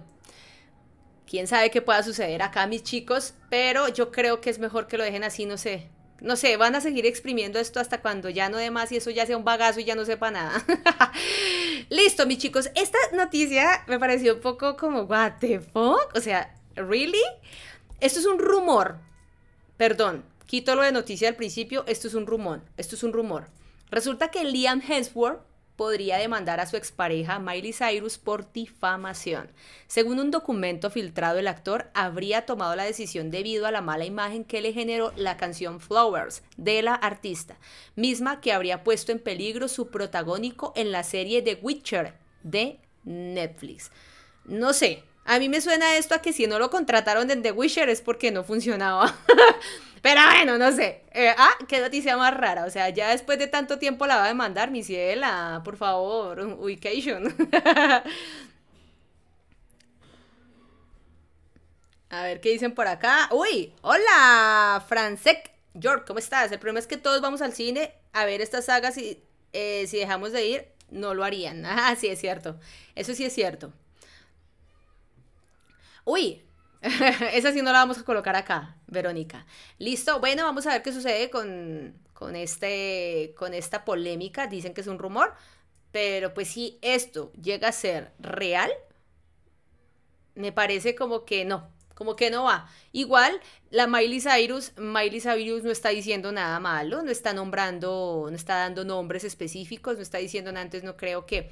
quién 1.27 1.47
sabe 1.47 1.71
qué 1.71 1.81
pueda 1.81 2.03
suceder 2.03 2.41
acá, 2.41 2.67
mis 2.67 2.83
chicos, 2.83 3.33
pero 3.49 3.87
yo 3.87 4.11
creo 4.11 4.41
que 4.41 4.49
es 4.49 4.59
mejor 4.59 4.87
que 4.87 4.97
lo 4.97 5.03
dejen 5.03 5.23
así, 5.23 5.45
no 5.45 5.57
sé. 5.57 5.89
no 6.21 6.37
sé, 6.37 6.55
van 6.55 6.75
a 6.75 6.81
seguir 6.81 7.05
exprimiendo 7.05 7.59
esto 7.59 7.79
hasta 7.79 8.01
cuando 8.01 8.29
ya 8.29 8.47
no 8.47 8.57
dé 8.57 8.71
más 8.71 8.91
y 8.91 8.97
eso 8.97 9.09
ya 9.09 9.25
sea 9.25 9.35
un 9.35 9.43
bagazo 9.43 9.81
y 9.81 9.83
ya 9.83 9.95
no 9.95 10.05
sepa 10.05 10.31
nada. 10.31 10.63
Listo, 11.89 12.25
mis 12.25 12.37
chicos. 12.37 12.69
Esta 12.75 12.97
noticia 13.13 13.83
me 13.87 13.99
pareció 13.99 14.35
un 14.35 14.41
poco 14.41 14.77
como, 14.77 15.01
what 15.01 15.33
the 15.39 15.59
fuck? 15.59 16.15
O 16.15 16.21
sea, 16.21 16.55
¿really? 16.75 17.21
Esto 17.99 18.19
es 18.19 18.25
un 18.25 18.39
rumor. 18.39 18.99
Perdón, 19.75 20.23
quito 20.45 20.75
lo 20.75 20.81
de 20.81 20.93
noticia 20.93 21.27
al 21.27 21.35
principio. 21.35 21.83
Esto 21.87 22.07
es 22.07 22.13
un 22.13 22.25
rumor. 22.25 22.61
Esto 22.77 22.95
es 22.95 23.03
un 23.03 23.11
rumor. 23.11 23.49
Resulta 23.91 24.31
que 24.31 24.43
Liam 24.45 24.81
Hemsworth 24.81 25.41
podría 25.75 26.17
demandar 26.17 26.59
a 26.59 26.65
su 26.65 26.77
expareja 26.77 27.39
Miley 27.39 27.73
Cyrus 27.73 28.17
por 28.17 28.51
difamación. 28.51 29.49
Según 29.87 30.19
un 30.19 30.31
documento 30.31 30.89
filtrado, 30.89 31.39
el 31.39 31.47
actor 31.47 31.89
habría 31.93 32.45
tomado 32.45 32.75
la 32.75 32.83
decisión 32.83 33.31
debido 33.31 33.65
a 33.65 33.71
la 33.71 33.81
mala 33.81 34.05
imagen 34.05 34.43
que 34.43 34.61
le 34.61 34.73
generó 34.73 35.13
la 35.15 35.37
canción 35.37 35.79
Flowers 35.79 36.43
de 36.57 36.81
la 36.81 36.93
artista, 36.93 37.57
misma 37.95 38.41
que 38.41 38.53
habría 38.53 38.83
puesto 38.83 39.11
en 39.11 39.19
peligro 39.19 39.67
su 39.67 39.89
protagónico 39.89 40.73
en 40.75 40.91
la 40.91 41.03
serie 41.03 41.41
The 41.41 41.59
Witcher 41.61 42.13
de 42.43 42.79
Netflix. 43.03 43.91
No 44.45 44.73
sé, 44.73 45.03
a 45.25 45.39
mí 45.39 45.49
me 45.49 45.61
suena 45.61 45.95
esto 45.97 46.15
a 46.15 46.21
que 46.21 46.33
si 46.33 46.47
no 46.47 46.59
lo 46.59 46.69
contrataron 46.69 47.31
en 47.31 47.41
The 47.41 47.51
Witcher 47.51 47.89
es 47.89 48.01
porque 48.01 48.31
no 48.31 48.43
funcionaba. 48.43 49.15
Pero 50.01 50.21
bueno, 50.21 50.57
no 50.57 50.71
sé. 50.73 51.03
Eh, 51.13 51.33
ah, 51.37 51.53
qué 51.67 51.79
noticia 51.79 52.17
más 52.17 52.33
rara. 52.33 52.65
O 52.65 52.69
sea, 52.69 52.89
ya 52.89 53.09
después 53.11 53.39
de 53.39 53.47
tanto 53.47 53.79
tiempo 53.79 54.05
la 54.05 54.17
va 54.17 54.25
a 54.25 54.27
demandar, 54.27 54.69
mi 54.69 54.83
ciela. 54.83 55.61
Por 55.63 55.77
favor, 55.77 56.41
ubication. 56.41 57.33
a 62.09 62.23
ver 62.23 62.41
qué 62.41 62.49
dicen 62.49 62.73
por 62.73 62.87
acá. 62.87 63.29
Uy, 63.31 63.73
hola, 63.81 64.83
Francek. 64.87 65.51
George, 65.79 66.03
¿cómo 66.05 66.19
estás? 66.19 66.51
El 66.51 66.59
problema 66.59 66.79
es 66.79 66.87
que 66.87 66.97
todos 66.97 67.21
vamos 67.21 67.41
al 67.41 67.53
cine 67.53 67.93
a 68.11 68.25
ver 68.25 68.41
estas 68.41 68.65
sagas 68.65 68.97
y 68.97 69.23
eh, 69.53 69.87
si 69.87 69.97
dejamos 69.97 70.33
de 70.33 70.45
ir, 70.45 70.65
no 70.91 71.13
lo 71.13 71.23
harían. 71.23 71.63
Ah, 71.65 71.95
sí, 71.97 72.07
es 72.07 72.19
cierto. 72.19 72.59
Eso 72.95 73.13
sí 73.13 73.23
es 73.23 73.33
cierto. 73.33 73.71
Uy, 76.05 76.43
esa 76.81 77.51
sí 77.51 77.61
no 77.61 77.71
la 77.71 77.79
vamos 77.79 77.97
a 77.97 78.03
colocar 78.03 78.35
acá, 78.35 78.77
Verónica. 78.87 79.45
Listo, 79.79 80.19
bueno, 80.19 80.43
vamos 80.43 80.67
a 80.67 80.73
ver 80.73 80.83
qué 80.83 80.91
sucede 80.91 81.29
con, 81.29 81.95
con, 82.13 82.35
este, 82.35 83.33
con 83.37 83.53
esta 83.53 83.85
polémica. 83.85 84.47
Dicen 84.47 84.73
que 84.73 84.81
es 84.81 84.87
un 84.87 84.99
rumor, 84.99 85.33
pero 85.91 86.33
pues 86.33 86.49
si 86.49 86.79
esto 86.81 87.31
llega 87.33 87.69
a 87.69 87.71
ser 87.71 88.11
real, 88.19 88.71
me 90.35 90.51
parece 90.51 90.95
como 90.95 91.25
que 91.25 91.45
no, 91.45 91.69
como 91.95 92.15
que 92.15 92.29
no 92.29 92.45
va. 92.45 92.69
Igual, 92.91 93.39
la 93.69 93.87
Miley 93.87 94.21
Cyrus, 94.21 94.73
Miley 94.77 95.21
Cyrus 95.21 95.63
no 95.63 95.71
está 95.71 95.89
diciendo 95.89 96.31
nada 96.31 96.59
malo, 96.59 97.03
no 97.03 97.11
está 97.11 97.33
nombrando, 97.33 98.27
no 98.29 98.35
está 98.35 98.55
dando 98.57 98.83
nombres 98.83 99.23
específicos, 99.23 99.97
no 99.97 100.01
está 100.03 100.17
diciendo 100.17 100.51
nada, 100.51 100.63
antes 100.63 100.83
no 100.83 100.97
creo 100.97 101.25
que 101.25 101.51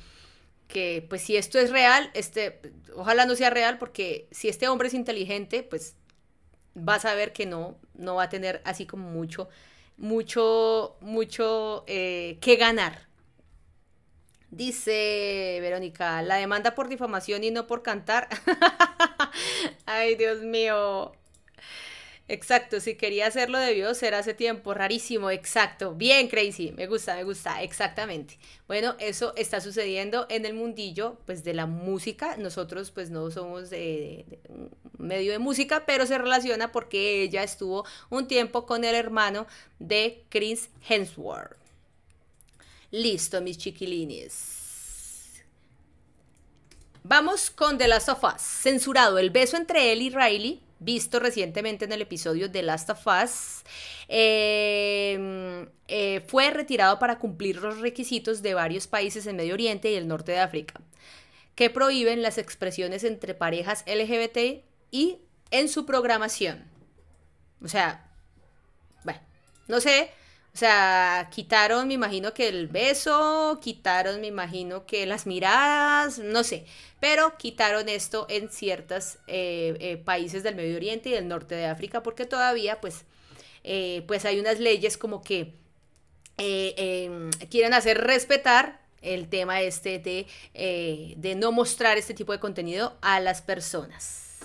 que 0.72 1.06
pues 1.08 1.22
si 1.22 1.38
esto 1.38 1.60
es 1.60 1.70
real, 1.70 2.10
este, 2.14 2.60
ojalá 2.96 3.26
no 3.26 3.36
sea 3.36 3.50
real 3.50 3.78
porque 3.78 4.28
si 4.32 4.48
este 4.48 4.68
hombre 4.68 4.88
es 4.88 4.94
inteligente, 4.94 5.64
pues 5.64 5.96
vas 6.74 7.06
a 7.06 7.14
ver 7.14 7.34
que 7.34 7.46
no, 7.46 7.78
no 7.94 8.16
va 8.16 8.24
a 8.24 8.30
tener 8.30 8.62
así 8.64 8.86
como 8.86 9.10
mucho, 9.10 9.50
mucho, 9.98 10.98
mucho 11.02 11.84
eh, 11.88 12.38
que 12.42 12.56
ganar. 12.56 13.08
Dice 14.50 15.60
Verónica, 15.62 16.22
la 16.24 16.36
demanda 16.36 16.76
por 16.76 16.90
difamación 16.90 17.44
y 17.44 17.52
no 17.52 17.68
por 17.68 17.84
cantar. 17.84 18.28
Ay, 19.86 20.16
Dios 20.16 20.42
mío. 20.42 21.14
Exacto, 22.32 22.80
si 22.80 22.96
quería 22.96 23.28
hacerlo 23.28 23.60
debió 23.60 23.94
ser 23.94 24.16
hace 24.16 24.34
tiempo, 24.34 24.74
rarísimo, 24.74 25.30
exacto. 25.32 25.96
Bien, 25.96 26.30
crazy, 26.30 26.72
me 26.72 26.88
gusta, 26.88 27.14
me 27.18 27.26
gusta, 27.26 27.62
exactamente. 27.62 28.40
Bueno, 28.70 28.96
eso 29.00 29.34
está 29.36 29.60
sucediendo 29.60 30.28
en 30.30 30.46
el 30.46 30.54
mundillo, 30.54 31.18
pues, 31.26 31.44
de 31.44 31.54
la 31.54 31.66
música. 31.66 32.38
Nosotros, 32.38 32.90
pues, 32.90 33.10
no 33.10 33.30
somos 33.32 33.70
de, 33.70 34.40
medio 34.98 35.34
de 35.34 35.40
música, 35.40 35.86
pero 35.86 36.06
se 36.06 36.18
relaciona 36.18 36.72
porque 36.72 37.22
ella 37.22 37.44
estuvo 37.44 37.86
un 38.10 38.30
tiempo 38.30 38.66
con 38.66 38.86
el 38.86 38.96
hermano 38.96 39.46
de 39.80 40.24
Chris 40.30 40.70
Hemsworth. 40.88 41.58
Listo, 42.92 43.42
mis 43.42 43.58
chiquilines. 43.58 45.44
Vamos 47.04 47.50
con 47.52 47.78
The 47.78 47.90
Last 47.90 48.08
of 48.08 48.24
Us. 48.24 48.42
Censurado 48.42 49.18
el 49.18 49.32
beso 49.32 49.58
entre 49.58 49.92
él 49.92 50.02
y 50.02 50.10
Riley 50.12 50.62
visto 50.82 51.20
recientemente 51.20 51.86
en 51.86 51.92
el 51.92 52.02
episodio 52.02 52.50
de 52.50 52.64
Last 52.64 52.90
of 52.90 53.06
Us, 53.06 53.64
em, 54.08 55.68
eh, 55.88 56.22
fue 56.28 56.50
retirado 56.50 56.98
para 56.98 57.20
cumplir 57.20 57.58
los 57.58 57.80
requisitos 57.80 58.42
de 58.42 58.56
varios 58.56 58.88
países 58.88 59.28
en 59.28 59.36
Medio 59.36 59.54
Oriente 59.54 59.92
y 59.92 59.96
el 59.96 60.08
norte 60.08 60.32
de 60.32 60.40
África, 60.40 60.82
que 61.56 61.70
prohíben 61.70 62.24
las 62.24 62.40
expresiones 62.40 63.04
entre 63.04 63.36
parejas 63.36 63.84
LGBT 63.86 64.64
y 64.90 65.20
en 65.52 65.70
su 65.70 65.86
programación. 65.86 66.66
O 67.64 67.68
sea, 67.68 68.10
bueno, 69.04 69.20
no 69.68 69.80
sé, 69.82 70.10
o 70.54 70.58
sea, 70.58 71.30
quitaron, 71.32 71.88
me 71.88 71.94
imagino 71.94 72.34
que 72.34 72.50
el 72.50 72.68
beso, 72.68 73.60
quitaron, 73.62 74.20
me 74.20 74.28
imagino 74.28 74.88
que 74.88 75.06
las 75.06 75.28
miradas, 75.28 76.18
no 76.18 76.44
sé, 76.44 76.66
pero 77.02 77.36
quitaron 77.36 77.90
esto 77.90 78.28
en 78.30 78.50
ciertos 78.50 79.18
eh, 79.26 79.76
eh, 79.80 79.98
países 79.98 80.44
del 80.44 80.56
Medio 80.56 80.76
Oriente 80.76 81.10
y 81.10 81.14
del 81.14 81.28
norte 81.28 81.56
de 81.56 81.66
África 81.66 82.04
porque 82.04 82.28
todavía, 82.28 82.80
pues, 82.80 83.06
eh, 83.64 84.04
pues 84.08 84.24
hay 84.24 84.40
unas 84.40 84.60
leyes 84.60 84.98
como 84.98 85.24
que 85.24 85.56
em, 86.38 87.32
quieren 87.50 87.74
hacer 87.74 87.98
respetar 87.98 88.82
el 89.02 89.30
tema 89.30 89.62
este 89.62 89.98
de, 89.98 90.28
de 91.18 91.36
no 91.36 91.52
mostrar 91.52 91.98
este 91.98 92.14
tipo 92.14 92.34
de 92.34 92.40
contenido 92.40 92.96
a 93.02 93.20
las 93.20 93.42
personas. 93.42 94.38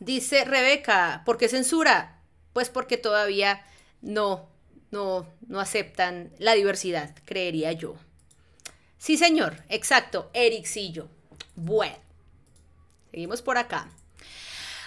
Dice 0.00 0.44
Rebeca, 0.44 1.22
¿por 1.24 1.38
qué 1.38 1.48
censura? 1.48 2.18
Pues 2.52 2.70
porque 2.70 2.96
todavía 2.96 3.64
no, 4.02 4.48
no, 4.90 5.28
no 5.46 5.60
aceptan 5.60 6.32
la 6.38 6.54
diversidad, 6.54 7.14
creería 7.24 7.70
yo. 7.70 7.94
Sí, 9.00 9.16
señor, 9.16 9.56
exacto, 9.70 10.30
Ericillo. 10.34 11.08
Bueno, 11.56 11.96
seguimos 13.10 13.40
por 13.40 13.56
acá. 13.56 13.88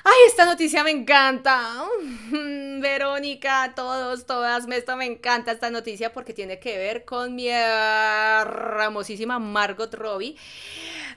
Ay, 0.03 0.13
esta 0.27 0.45
noticia 0.45 0.83
me 0.83 0.91
encanta. 0.91 1.83
Verónica, 2.79 3.73
todos, 3.75 4.27
todas, 4.27 4.67
esto 4.69 4.95
me 4.97 5.07
encanta 5.07 5.51
esta 5.51 5.71
noticia 5.71 6.13
porque 6.13 6.31
tiene 6.31 6.59
que 6.59 6.77
ver 6.77 7.05
con 7.05 7.33
mi 7.33 7.47
hermosísima 7.49 9.39
Margot 9.39 9.91
Robbie. 9.95 10.35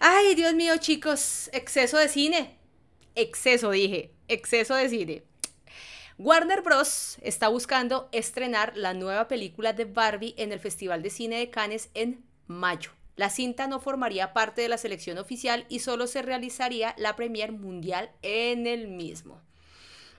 Ay, 0.01 0.35
Dios 0.35 0.55
mío, 0.55 0.79
chicos, 0.79 1.51
exceso 1.53 1.99
de 1.99 2.09
cine. 2.09 2.57
Exceso, 3.15 3.73
dije, 3.73 4.15
exceso 4.27 4.75
de 4.75 4.89
cine. 4.89 5.23
Warner 6.17 6.63
Bros. 6.63 7.19
está 7.21 7.49
buscando 7.49 8.09
estrenar 8.13 8.75
la 8.75 8.95
nueva 8.95 9.29
película 9.29 9.75
de 9.75 9.85
Barbie 9.85 10.35
en 10.39 10.51
el 10.51 10.61
Festival 10.61 11.03
de 11.03 11.11
Cine 11.11 11.37
de 11.37 11.51
Cannes 11.51 11.91
en 11.93 12.25
mayo. 12.47 12.91
La 13.17 13.31
cinta 13.31 13.67
no 13.67 13.81
formaría 13.81 14.33
parte 14.33 14.61
de 14.63 14.69
la 14.69 14.79
selección 14.79 15.19
oficial 15.19 15.65
y 15.69 15.79
solo 15.79 16.07
se 16.07 16.23
realizaría 16.23 16.95
la 16.99 17.17
premier 17.17 17.53
mundial 17.53 18.11
en 18.23 18.67
el 18.67 18.89
mismo. 18.89 19.41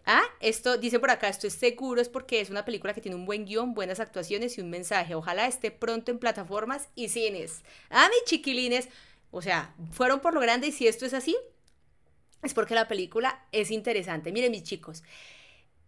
Ah, 0.10 0.24
esto 0.40 0.78
dice 0.78 1.00
por 1.00 1.12
acá, 1.12 1.28
esto 1.28 1.48
es 1.48 1.54
seguro, 1.54 2.02
es 2.02 2.08
porque 2.08 2.40
es 2.40 2.50
una 2.50 2.64
película 2.64 2.94
que 2.94 3.02
tiene 3.02 3.18
un 3.18 3.26
buen 3.26 3.46
guion, 3.46 3.74
buenas 3.74 4.00
actuaciones 4.00 4.58
y 4.58 4.62
un 4.62 4.70
mensaje. 4.70 5.16
Ojalá 5.16 5.48
esté 5.48 5.70
pronto 5.70 6.12
en 6.12 6.18
plataformas 6.18 6.88
y 6.96 7.10
cines. 7.10 7.62
Ah, 7.90 8.08
mis 8.10 8.24
chiquilines, 8.24 8.88
o 9.32 9.42
sea, 9.42 9.76
fueron 9.92 10.22
por 10.22 10.34
lo 10.34 10.40
grande 10.40 10.68
y 10.68 10.72
si 10.72 10.88
esto 10.88 11.06
es 11.06 11.14
así, 11.14 11.36
es 12.42 12.54
porque 12.54 12.74
la 12.74 12.88
película 12.88 13.46
es 13.52 13.70
interesante. 13.70 14.32
Miren, 14.32 14.52
mis 14.52 14.64
chicos, 14.64 15.04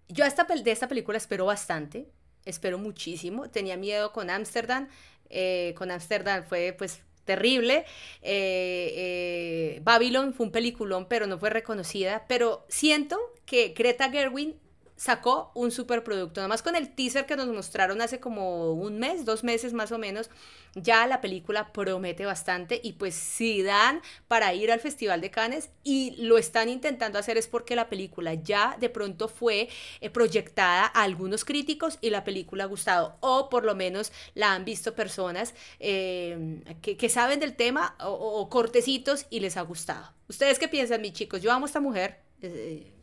yo 0.09 0.25
esta, 0.25 0.43
de 0.43 0.71
esta 0.71 0.89
película 0.89 1.17
espero 1.17 1.45
bastante, 1.45 2.09
espero 2.43 2.77
muchísimo. 2.77 3.49
Tenía 3.49 3.77
miedo 3.77 4.11
con 4.11 4.29
Ámsterdam, 4.29 4.89
eh, 5.29 5.73
con 5.77 5.91
Ámsterdam 5.91 6.43
fue 6.43 6.75
pues 6.77 7.01
terrible. 7.25 7.85
Eh, 8.23 8.93
eh, 8.95 9.79
Babylon 9.83 10.33
fue 10.33 10.47
un 10.47 10.51
peliculón, 10.51 11.07
pero 11.07 11.27
no 11.27 11.37
fue 11.37 11.51
reconocida. 11.51 12.25
Pero 12.27 12.65
siento 12.69 13.19
que 13.45 13.69
Greta 13.77 14.09
Gerwin 14.09 14.59
sacó 14.99 15.51
un 15.55 15.71
superproducto. 15.71 16.41
Nada 16.41 16.49
más 16.49 16.61
con 16.61 16.75
el 16.75 16.93
teaser 16.93 17.25
que 17.25 17.37
nos 17.37 17.47
mostraron 17.47 18.01
hace 18.01 18.19
como 18.19 18.73
un 18.73 18.99
mes, 18.99 19.23
dos 19.23 19.45
meses 19.45 19.71
más 19.71 19.93
o 19.93 19.97
menos, 19.97 20.29
ya 20.75 21.07
la 21.07 21.21
película 21.21 21.71
promete 21.71 22.25
bastante 22.25 22.81
y 22.83 22.93
pues 22.93 23.15
si 23.15 23.63
dan 23.63 24.01
para 24.27 24.53
ir 24.53 24.73
al 24.73 24.81
Festival 24.81 25.21
de 25.21 25.31
Cannes 25.31 25.69
y 25.85 26.15
lo 26.17 26.37
están 26.37 26.67
intentando 26.67 27.17
hacer 27.17 27.37
es 27.37 27.47
porque 27.47 27.77
la 27.77 27.87
película 27.87 28.33
ya 28.33 28.75
de 28.77 28.89
pronto 28.89 29.29
fue 29.29 29.69
eh, 30.01 30.09
proyectada 30.09 30.91
a 30.93 31.03
algunos 31.03 31.45
críticos 31.45 31.97
y 32.01 32.09
la 32.09 32.25
película 32.25 32.65
ha 32.65 32.67
gustado 32.67 33.15
o 33.21 33.49
por 33.49 33.63
lo 33.63 33.75
menos 33.75 34.11
la 34.35 34.53
han 34.53 34.65
visto 34.65 34.95
personas 34.95 35.53
eh, 35.79 36.61
que, 36.81 37.09
saben 37.09 37.39
del 37.39 37.55
tema 37.55 37.95
o, 38.01 38.49
cortecitos 38.49 39.27
y 39.29 39.39
les 39.39 39.55
ha 39.55 39.61
gustado. 39.61 40.11
¿Ustedes 40.27 40.59
qué 40.59 40.67
piensan, 40.67 41.01
mis 41.01 41.13
chicos? 41.13 41.41
Yo 41.41 41.53
amo 41.53 41.65
a 41.65 41.67
esta 41.67 41.79
mujer. 41.79 42.19
Eh, 42.41 42.98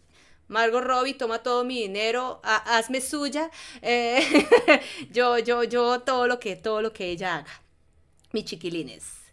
Margot 0.48 0.82
Robbie, 0.82 1.14
toma 1.14 1.42
todo 1.42 1.64
mi 1.64 1.82
dinero, 1.82 2.40
hazme 2.44 3.00
suya. 3.00 3.50
Eh, 3.82 4.20
yo, 5.12 5.38
yo, 5.38 5.64
yo, 5.64 6.00
todo 6.00 6.26
lo 6.26 6.38
que, 6.38 6.56
todo 6.56 6.82
lo 6.82 6.92
que 6.92 7.06
ella 7.10 7.36
haga. 7.38 7.62
Mis 8.32 8.44
chiquilines. 8.44 9.26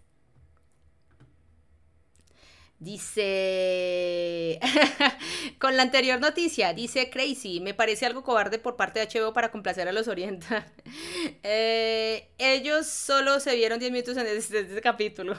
Dice, 2.80 4.59
con 5.59 5.78
la 5.78 5.84
anterior 5.84 6.20
noticia, 6.20 6.74
dice 6.74 7.09
Crazy, 7.09 7.61
me 7.61 7.74
parece 7.74 8.05
algo 8.05 8.24
cobarde 8.24 8.59
por 8.59 8.76
parte 8.76 8.99
de 8.99 9.07
HBO 9.07 9.32
para 9.32 9.51
complacer 9.51 9.88
a 9.88 9.93
los 9.93 10.07
orientales. 10.09 10.70
Eh, 11.43 12.30
ellos 12.38 12.88
solo 12.88 13.39
se 13.39 13.55
vieron 13.55 13.80
10 13.80 13.91
minutos 13.91 14.18
en 14.18 14.28
este 14.28 14.82
capítulo. 14.82 15.36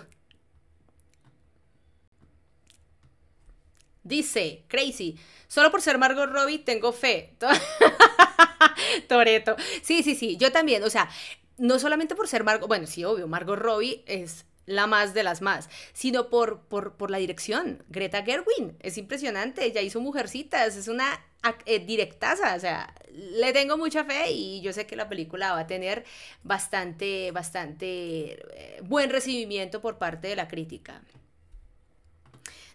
Dice, 4.04 4.64
crazy, 4.68 5.18
solo 5.48 5.70
por 5.70 5.80
ser 5.80 5.98
Margot 5.98 6.30
Robbie 6.30 6.58
tengo 6.58 6.92
fe. 6.92 7.36
Toreto. 9.08 9.56
Sí, 9.82 10.02
sí, 10.02 10.14
sí, 10.14 10.36
yo 10.36 10.52
también, 10.52 10.82
o 10.84 10.90
sea, 10.90 11.08
no 11.56 11.78
solamente 11.78 12.14
por 12.14 12.28
ser 12.28 12.44
Margot, 12.44 12.68
bueno, 12.68 12.86
sí, 12.86 13.04
obvio, 13.04 13.26
Margot 13.28 13.58
Robbie 13.58 14.04
es 14.06 14.44
la 14.66 14.86
más 14.86 15.14
de 15.14 15.22
las 15.22 15.42
más, 15.42 15.68
sino 15.92 16.28
por, 16.28 16.62
por, 16.62 17.10
la 17.10 17.18
dirección. 17.18 17.82
Greta 17.88 18.22
Gerwin, 18.22 18.76
es 18.80 18.98
impresionante, 18.98 19.64
ella 19.64 19.80
hizo 19.80 20.00
Mujercitas, 20.00 20.76
es 20.76 20.88
una 20.88 21.20
eh, 21.66 21.78
directaza, 21.80 22.54
o 22.54 22.60
sea, 22.60 22.94
le 23.10 23.52
tengo 23.52 23.76
mucha 23.76 24.04
fe 24.04 24.30
y 24.32 24.60
yo 24.62 24.72
sé 24.72 24.86
que 24.86 24.96
la 24.96 25.08
película 25.08 25.52
va 25.52 25.60
a 25.60 25.66
tener 25.66 26.04
bastante, 26.42 27.30
bastante 27.30 27.86
eh, 27.86 28.80
buen 28.82 29.10
recibimiento 29.10 29.80
por 29.80 29.98
parte 29.98 30.28
de 30.28 30.36
la 30.36 30.48
crítica. 30.48 31.02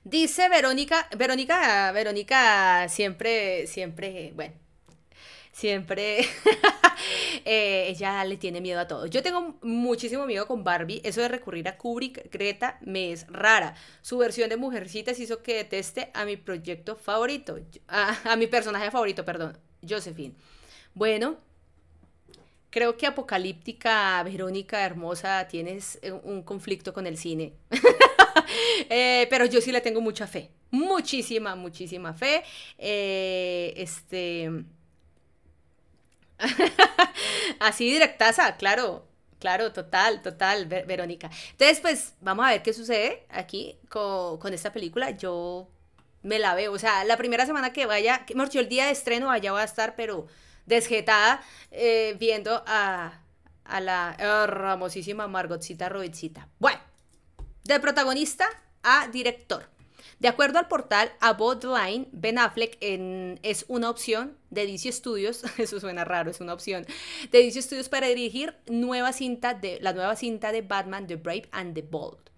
Dice 0.03 0.47
Verónica, 0.49 1.09
Verónica, 1.17 1.91
Verónica 1.91 2.87
siempre, 2.87 3.67
siempre, 3.67 4.31
bueno, 4.33 4.53
siempre 5.51 6.21
eh, 7.45 7.87
ella 7.89 8.23
le 8.23 8.37
tiene 8.37 8.61
miedo 8.61 8.79
a 8.79 8.87
todo. 8.87 9.07
Yo 9.07 9.21
tengo 9.21 9.57
muchísimo 9.61 10.25
miedo 10.25 10.47
con 10.47 10.63
Barbie. 10.63 11.01
Eso 11.03 11.21
de 11.21 11.27
recurrir 11.27 11.67
a 11.67 11.77
Kubrick, 11.77 12.31
Greta, 12.31 12.77
me 12.81 13.11
es 13.11 13.27
rara. 13.27 13.75
Su 14.01 14.17
versión 14.17 14.49
de 14.49 14.57
Mujercitas 14.57 15.19
hizo 15.19 15.41
que 15.43 15.55
deteste 15.55 16.11
a 16.13 16.23
mi 16.25 16.37
proyecto 16.37 16.95
favorito, 16.95 17.59
a, 17.87 18.35
mi 18.37 18.47
personaje 18.47 18.91
favorito, 18.91 19.25
perdón, 19.25 19.57
Josephine. 19.87 20.33
Bueno, 20.93 21.37
creo 22.69 22.95
que 22.95 23.05
Apocalíptica, 23.05 24.23
Verónica, 24.23 24.85
hermosa, 24.85 25.47
tienes 25.49 25.99
un 26.23 26.41
conflicto 26.43 26.93
con 26.93 27.05
el 27.05 27.17
cine. 27.17 27.53
Eh, 28.89 29.27
pero 29.29 29.45
yo 29.45 29.61
sí 29.61 29.71
le 29.71 29.81
tengo 29.81 30.01
mucha 30.01 30.27
fe. 30.27 30.51
Muchísima, 30.71 31.55
muchísima 31.55 32.13
fe. 32.13 32.43
Eh, 32.77 33.73
este. 33.77 34.65
Así 37.59 37.91
directaza, 37.91 38.57
claro. 38.57 39.05
Claro, 39.39 39.71
total, 39.71 40.21
total, 40.21 40.65
Verónica. 40.65 41.29
Entonces, 41.51 41.79
pues, 41.79 42.13
vamos 42.19 42.45
a 42.45 42.49
ver 42.49 42.61
qué 42.61 42.73
sucede 42.73 43.25
aquí 43.29 43.77
con, 43.87 44.53
esta 44.53 44.73
película. 44.73 45.11
Yo 45.11 45.69
me 46.23 46.39
la 46.39 46.55
veo. 46.55 46.73
O 46.73 46.79
sea, 46.79 47.05
la 47.05 47.15
primera 47.15 47.45
semana 47.45 47.71
que 47.71 47.85
vaya, 47.85 48.25
que 48.25 48.33
el 48.33 48.67
día 48.67 48.87
de 48.87 48.91
estreno, 48.91 49.31
allá 49.31 49.53
va 49.53 49.61
a 49.61 49.65
estar, 49.65 49.95
pero 49.95 50.27
desjetada, 50.65 51.41
eh, 51.71 52.17
viendo 52.19 52.63
a, 52.67 53.21
a 53.63 53.79
la 53.79 54.15
hermosísima 54.19 55.27
Margotcita 55.27 55.87
Robitcita. 55.87 56.49
Bueno, 56.59 56.79
del 57.63 57.79
protagonista 57.79 58.45
a 58.83 59.07
director. 59.07 59.69
De 60.19 60.27
acuerdo 60.27 60.59
al 60.59 60.67
portal 60.67 61.11
Above 61.21 61.63
Line, 61.63 62.07
Ben 62.11 62.39
Affleck 62.39 62.77
es 62.81 63.65
una 63.69 63.89
opción 63.89 64.37
de 64.49 64.67
DC 64.67 64.91
Studios, 64.91 65.43
eso 65.57 65.79
suena 65.79 66.03
raro, 66.03 66.29
es 66.29 66.41
una 66.41 66.53
opción, 66.53 66.85
de 67.31 67.43
DC 67.43 67.61
Studios 67.61 67.87
para 67.87 68.07
dirigir 68.07 68.55
nueva 68.67 69.13
cinta 69.13 69.53
de, 69.53 69.79
la 69.81 69.93
nueva 69.93 70.15
cinta 70.17 70.51
de 70.51 70.61
Batman, 70.61 71.07
The 71.07 71.15
Brave 71.15 71.47
and 71.51 71.73
the 71.73 71.83
Bold. 71.83 72.29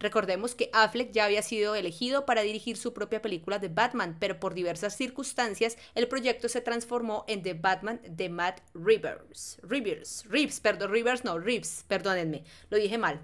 Recordemos 0.00 0.54
que 0.54 0.70
Affleck 0.72 1.10
ya 1.12 1.24
había 1.24 1.42
sido 1.42 1.74
elegido 1.74 2.24
para 2.24 2.42
dirigir 2.42 2.76
su 2.76 2.92
propia 2.92 3.20
película 3.20 3.58
de 3.58 3.68
Batman, 3.68 4.16
pero 4.18 4.38
por 4.38 4.54
diversas 4.54 4.96
circunstancias 4.96 5.76
el 5.94 6.06
proyecto 6.06 6.48
se 6.48 6.60
transformó 6.60 7.24
en 7.26 7.42
The 7.42 7.54
Batman 7.54 8.00
de 8.08 8.28
Matt 8.28 8.60
Rivers. 8.74 9.58
Rivers, 9.62 10.24
Reeves, 10.28 10.60
perdón, 10.60 10.92
Rivers 10.92 11.24
no, 11.24 11.38
Reeves, 11.38 11.84
perdónenme, 11.88 12.44
lo 12.70 12.78
dije 12.78 12.96
mal. 12.96 13.20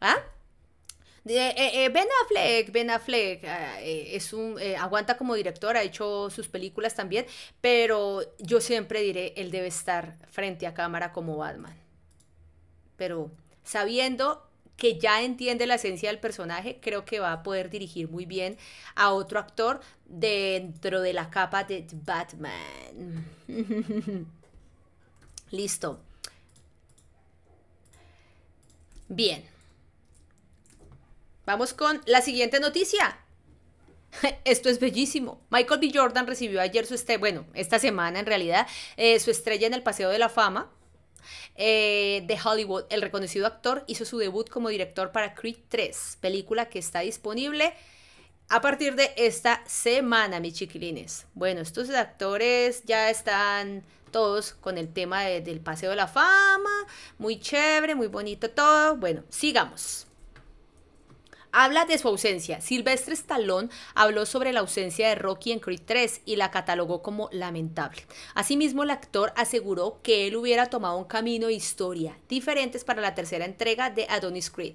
¿Ah? 0.00 0.16
Eh, 1.26 1.84
eh, 1.84 1.88
ben 1.88 2.06
Affleck, 2.22 2.70
Ben 2.70 2.90
Affleck 2.90 3.44
eh, 3.44 4.14
es 4.14 4.34
un, 4.34 4.58
aguanta 4.78 5.16
como 5.16 5.34
director, 5.34 5.74
ha 5.76 5.82
hecho 5.82 6.28
sus 6.28 6.48
películas 6.48 6.94
también, 6.94 7.24
pero 7.62 8.20
yo 8.38 8.60
siempre 8.60 9.00
diré, 9.00 9.32
él 9.36 9.50
debe 9.50 9.68
estar 9.68 10.18
frente 10.30 10.66
a 10.66 10.74
cámara 10.74 11.12
como 11.12 11.38
Batman. 11.38 11.74
Pero 12.96 13.30
sabiendo 13.64 14.46
que 14.76 14.98
ya 14.98 15.22
entiende 15.22 15.66
la 15.66 15.76
esencia 15.76 16.10
del 16.10 16.18
personaje, 16.20 16.78
creo 16.80 17.04
que 17.04 17.20
va 17.20 17.32
a 17.32 17.42
poder 17.42 17.70
dirigir 17.70 18.08
muy 18.10 18.26
bien 18.26 18.58
a 18.94 19.12
otro 19.12 19.38
actor 19.38 19.80
dentro 20.04 21.00
de 21.00 21.12
la 21.14 21.30
capa 21.30 21.64
de 21.64 21.86
Batman. 22.04 23.24
Listo. 25.50 26.00
Bien. 29.08 29.53
Vamos 31.46 31.74
con 31.74 32.00
la 32.06 32.22
siguiente 32.22 32.58
noticia. 32.58 33.18
Esto 34.44 34.68
es 34.68 34.80
bellísimo. 34.80 35.40
Michael 35.50 35.80
B. 35.80 35.90
Jordan 35.92 36.26
recibió 36.26 36.60
ayer 36.60 36.86
su 36.86 36.94
estrella, 36.94 37.18
bueno, 37.18 37.46
esta 37.54 37.78
semana 37.78 38.18
en 38.18 38.26
realidad, 38.26 38.66
eh, 38.96 39.18
su 39.20 39.30
estrella 39.30 39.66
en 39.66 39.74
el 39.74 39.82
Paseo 39.82 40.10
de 40.10 40.18
la 40.18 40.28
Fama 40.28 40.70
eh, 41.56 42.22
de 42.26 42.38
Hollywood. 42.42 42.84
El 42.90 43.02
reconocido 43.02 43.46
actor 43.46 43.84
hizo 43.86 44.04
su 44.04 44.18
debut 44.18 44.48
como 44.48 44.68
director 44.68 45.12
para 45.12 45.34
Creed 45.34 45.56
3, 45.68 46.18
película 46.20 46.68
que 46.68 46.78
está 46.78 47.00
disponible 47.00 47.74
a 48.48 48.60
partir 48.60 48.94
de 48.94 49.12
esta 49.16 49.62
semana, 49.66 50.40
mis 50.40 50.54
chiquilines. 50.54 51.26
Bueno, 51.34 51.60
estos 51.60 51.90
actores 51.90 52.84
ya 52.84 53.10
están 53.10 53.82
todos 54.10 54.52
con 54.52 54.78
el 54.78 54.92
tema 54.92 55.24
del 55.24 55.60
Paseo 55.60 55.90
de 55.90 55.96
la 55.96 56.06
Fama. 56.06 56.86
Muy 57.18 57.38
chévere, 57.40 57.94
muy 57.94 58.06
bonito 58.06 58.50
todo. 58.50 58.96
Bueno, 58.96 59.24
sigamos 59.28 60.06
habla 61.54 61.84
de 61.84 61.96
su 61.98 62.08
ausencia. 62.08 62.60
Silvestre 62.60 63.14
Stallone 63.14 63.68
habló 63.94 64.26
sobre 64.26 64.52
la 64.52 64.60
ausencia 64.60 65.08
de 65.08 65.14
Rocky 65.14 65.52
en 65.52 65.60
Creed 65.60 65.82
3 65.86 66.22
y 66.26 66.34
la 66.34 66.50
catalogó 66.50 67.00
como 67.00 67.28
lamentable. 67.30 68.02
Asimismo, 68.34 68.82
el 68.82 68.90
actor 68.90 69.32
aseguró 69.36 70.00
que 70.02 70.26
él 70.26 70.36
hubiera 70.36 70.66
tomado 70.66 70.98
un 70.98 71.04
camino 71.04 71.46
e 71.46 71.52
historia 71.52 72.18
diferentes 72.28 72.82
para 72.82 73.00
la 73.00 73.14
tercera 73.14 73.44
entrega 73.44 73.88
de 73.88 74.06
Adonis 74.10 74.50
Creed. 74.50 74.74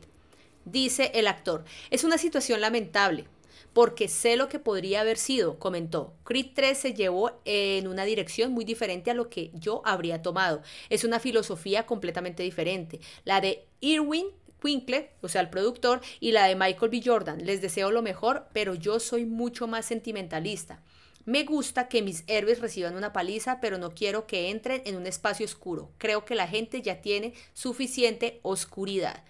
Dice 0.64 1.12
el 1.16 1.28
actor, 1.28 1.66
es 1.90 2.06
una 2.06 2.18
situación 2.18 2.62
lamentable, 2.62 3.26
porque 3.74 4.08
sé 4.08 4.38
lo 4.38 4.48
que 4.48 4.60
podría 4.60 5.02
haber 5.02 5.18
sido, 5.18 5.60
comentó. 5.60 6.14
Creed 6.24 6.52
3 6.54 6.78
se 6.78 6.94
llevó 6.94 7.32
en 7.44 7.90
una 7.90 8.06
dirección 8.06 8.54
muy 8.54 8.64
diferente 8.64 9.12
a 9.12 9.16
lo 9.16 9.30
que 9.30 9.52
yo 9.54 9.82
habría 9.84 10.22
tomado. 10.22 10.62
Es 10.90 11.04
una 11.04 11.20
filosofía 11.20 11.86
completamente 11.86 12.42
diferente. 12.42 13.02
La 13.26 13.42
de 13.42 13.66
Irwin 13.82 14.28
Winkler, 14.64 15.12
o 15.22 15.30
sea, 15.30 15.42
el 15.42 15.50
productor, 15.50 16.02
y 16.20 16.32
la 16.32 16.46
de 16.46 16.56
Michael 16.56 16.92
B. 16.92 17.02
Jordan. 17.04 17.46
Les 17.46 17.62
deseo 17.62 17.92
lo 17.92 18.02
mejor, 18.02 18.48
pero 18.54 18.76
yo 18.76 19.00
soy 19.00 19.26
mucho 19.26 19.68
más 19.68 19.86
sentimentalista. 19.86 20.82
Me 21.26 21.44
gusta 21.44 21.90
que 21.90 22.02
mis 22.02 22.24
héroes 22.28 22.60
reciban 22.60 22.96
una 22.96 23.14
paliza, 23.14 23.60
pero 23.62 23.78
no 23.78 23.94
quiero 23.94 24.26
que 24.26 24.50
entren 24.50 24.82
en 24.86 24.96
un 24.96 25.06
espacio 25.06 25.46
oscuro. 25.46 25.92
Creo 25.98 26.26
que 26.26 26.36
la 26.36 26.48
gente 26.48 26.82
ya 26.82 27.02
tiene 27.02 27.34
suficiente 27.54 28.40
oscuridad. 28.42 29.24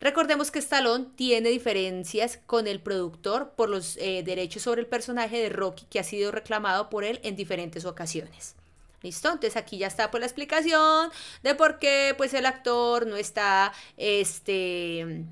Recordemos 0.00 0.50
que 0.50 0.58
Stallone 0.58 1.06
tiene 1.16 1.48
diferencias 1.50 2.38
con 2.46 2.66
el 2.66 2.80
productor 2.80 3.54
por 3.56 3.68
los 3.68 3.96
eh, 3.98 4.22
derechos 4.24 4.62
sobre 4.62 4.80
el 4.80 4.88
personaje 4.88 5.38
de 5.38 5.48
Rocky 5.48 5.86
que 5.86 6.00
ha 6.00 6.04
sido 6.04 6.32
reclamado 6.32 6.90
por 6.90 7.04
él 7.04 7.20
en 7.22 7.36
diferentes 7.36 7.84
ocasiones. 7.84 8.56
¿Listo? 9.02 9.28
Entonces 9.28 9.56
aquí 9.56 9.78
ya 9.78 9.88
está 9.88 10.10
por 10.10 10.20
la 10.20 10.26
explicación 10.26 11.10
de 11.42 11.54
por 11.54 11.78
qué 11.78 12.14
pues 12.16 12.34
el 12.34 12.46
actor 12.46 13.06
no 13.06 13.16
está, 13.16 13.72
este, 13.96 15.24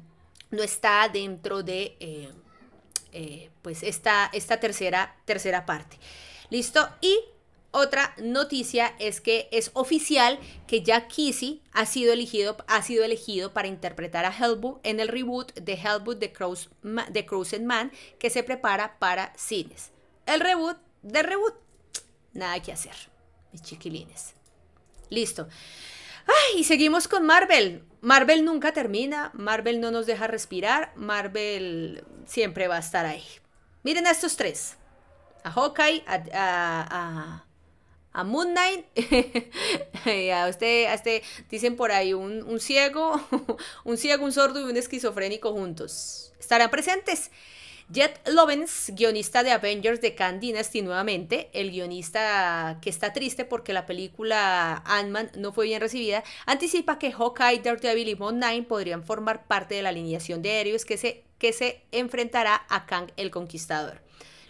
no 0.51 0.63
está 0.63 1.09
dentro 1.09 1.63
de 1.63 1.97
eh, 2.01 2.31
eh, 3.13 3.51
pues 3.63 3.83
esta, 3.83 4.29
esta 4.33 4.59
tercera, 4.59 5.17
tercera 5.25 5.67
parte. 5.67 5.99
¿Listo? 6.51 6.89
Y 7.01 7.17
otra 7.73 8.15
noticia 8.19 8.95
es 8.99 9.21
que 9.21 9.49
es 9.53 9.71
oficial 9.75 10.41
que 10.67 10.83
Jack 10.83 11.15
Kesey 11.15 11.63
ha 11.73 11.87
sido 11.87 12.13
elegido, 12.13 12.57
ha 12.67 12.83
sido 12.83 13.05
elegido 13.05 13.53
para 13.53 13.69
interpretar 13.69 14.25
a 14.25 14.37
Hellboy 14.37 14.81
en 14.83 14.99
el 14.99 15.07
reboot 15.07 15.55
de 15.55 15.75
Hellboy 15.75 16.19
The, 16.19 16.33
Crows, 16.33 16.69
Man 16.83 17.93
que 18.19 18.31
se 18.31 18.43
prepara 18.43 18.99
para 18.99 19.33
cines. 19.37 19.93
El 20.27 20.41
reboot 20.41 20.79
de 21.03 21.23
reboot. 21.23 21.55
Nada 22.33 22.61
que 22.61 22.73
hacer 22.73 23.10
mis 23.53 23.63
chiquilines. 23.63 24.35
Listo. 25.09 25.49
Y 26.57 26.65
seguimos 26.65 27.09
con 27.09 27.27
Marvel. 27.27 27.85
Marvel 28.01 28.45
nunca 28.45 28.73
termina, 28.73 29.31
Marvel 29.35 29.81
no 29.81 29.91
nos 29.91 30.07
deja 30.07 30.27
respirar, 30.27 30.93
Marvel 30.97 32.05
siempre 32.27 32.67
va 32.67 32.77
a 32.77 32.81
estar 32.81 33.05
ahí. 33.05 33.25
Miren 33.83 34.07
a 34.07 34.11
estos 34.11 34.37
tres. 34.37 34.77
a 35.45 35.51
Hawkeye, 35.51 36.03
a, 36.07 37.45
a, 38.13 38.25
Moon 38.25 38.53
Knight, 38.53 38.87
a 40.35 40.49
usted, 40.49 40.87
a 40.87 40.95
este, 40.95 41.23
dicen 41.51 41.77
por 41.77 41.93
ahí 41.93 42.13
un, 42.15 42.43
un 42.43 42.59
ciego, 42.59 43.21
un 43.85 43.97
ciego, 43.97 44.25
un 44.25 44.33
sordo 44.33 44.61
y 44.61 44.65
un 44.65 44.77
esquizofrénico 44.77 45.53
juntos. 45.53 46.33
Estarán 46.39 46.71
presentes. 46.71 47.31
Jet 47.93 48.21
Lovens, 48.29 48.93
guionista 48.95 49.43
de 49.43 49.51
Avengers 49.51 50.01
de 50.01 50.15
Khan 50.15 50.39
Dynasty 50.39 50.81
nuevamente, 50.81 51.51
el 51.53 51.73
guionista 51.73 52.79
que 52.81 52.89
está 52.89 53.13
triste 53.13 53.45
porque 53.45 53.73
la 53.73 53.85
película 53.85 54.81
Ant-Man 54.87 55.33
no 55.37 55.53
fue 55.53 55.65
bien 55.65 55.81
recibida, 55.81 56.23
anticipa 56.47 57.01
que 57.01 57.11
Hawkeye, 57.11 57.63
Daredevil 57.65 58.09
y 58.09 58.15
Moon 58.15 58.37
Knight 58.37 58.69
podrían 58.69 59.03
formar 59.03 59.49
parte 59.49 59.75
de 59.75 59.83
la 59.83 59.89
alineación 59.89 60.41
de 60.41 60.61
héroes 60.61 60.85
que 60.85 60.97
se, 60.97 61.25
que 61.41 61.53
se 61.53 61.83
enfrentará 61.91 62.65
a 62.69 62.87
Kang 62.87 63.11
el 63.17 63.33
Conquistador. 63.33 64.01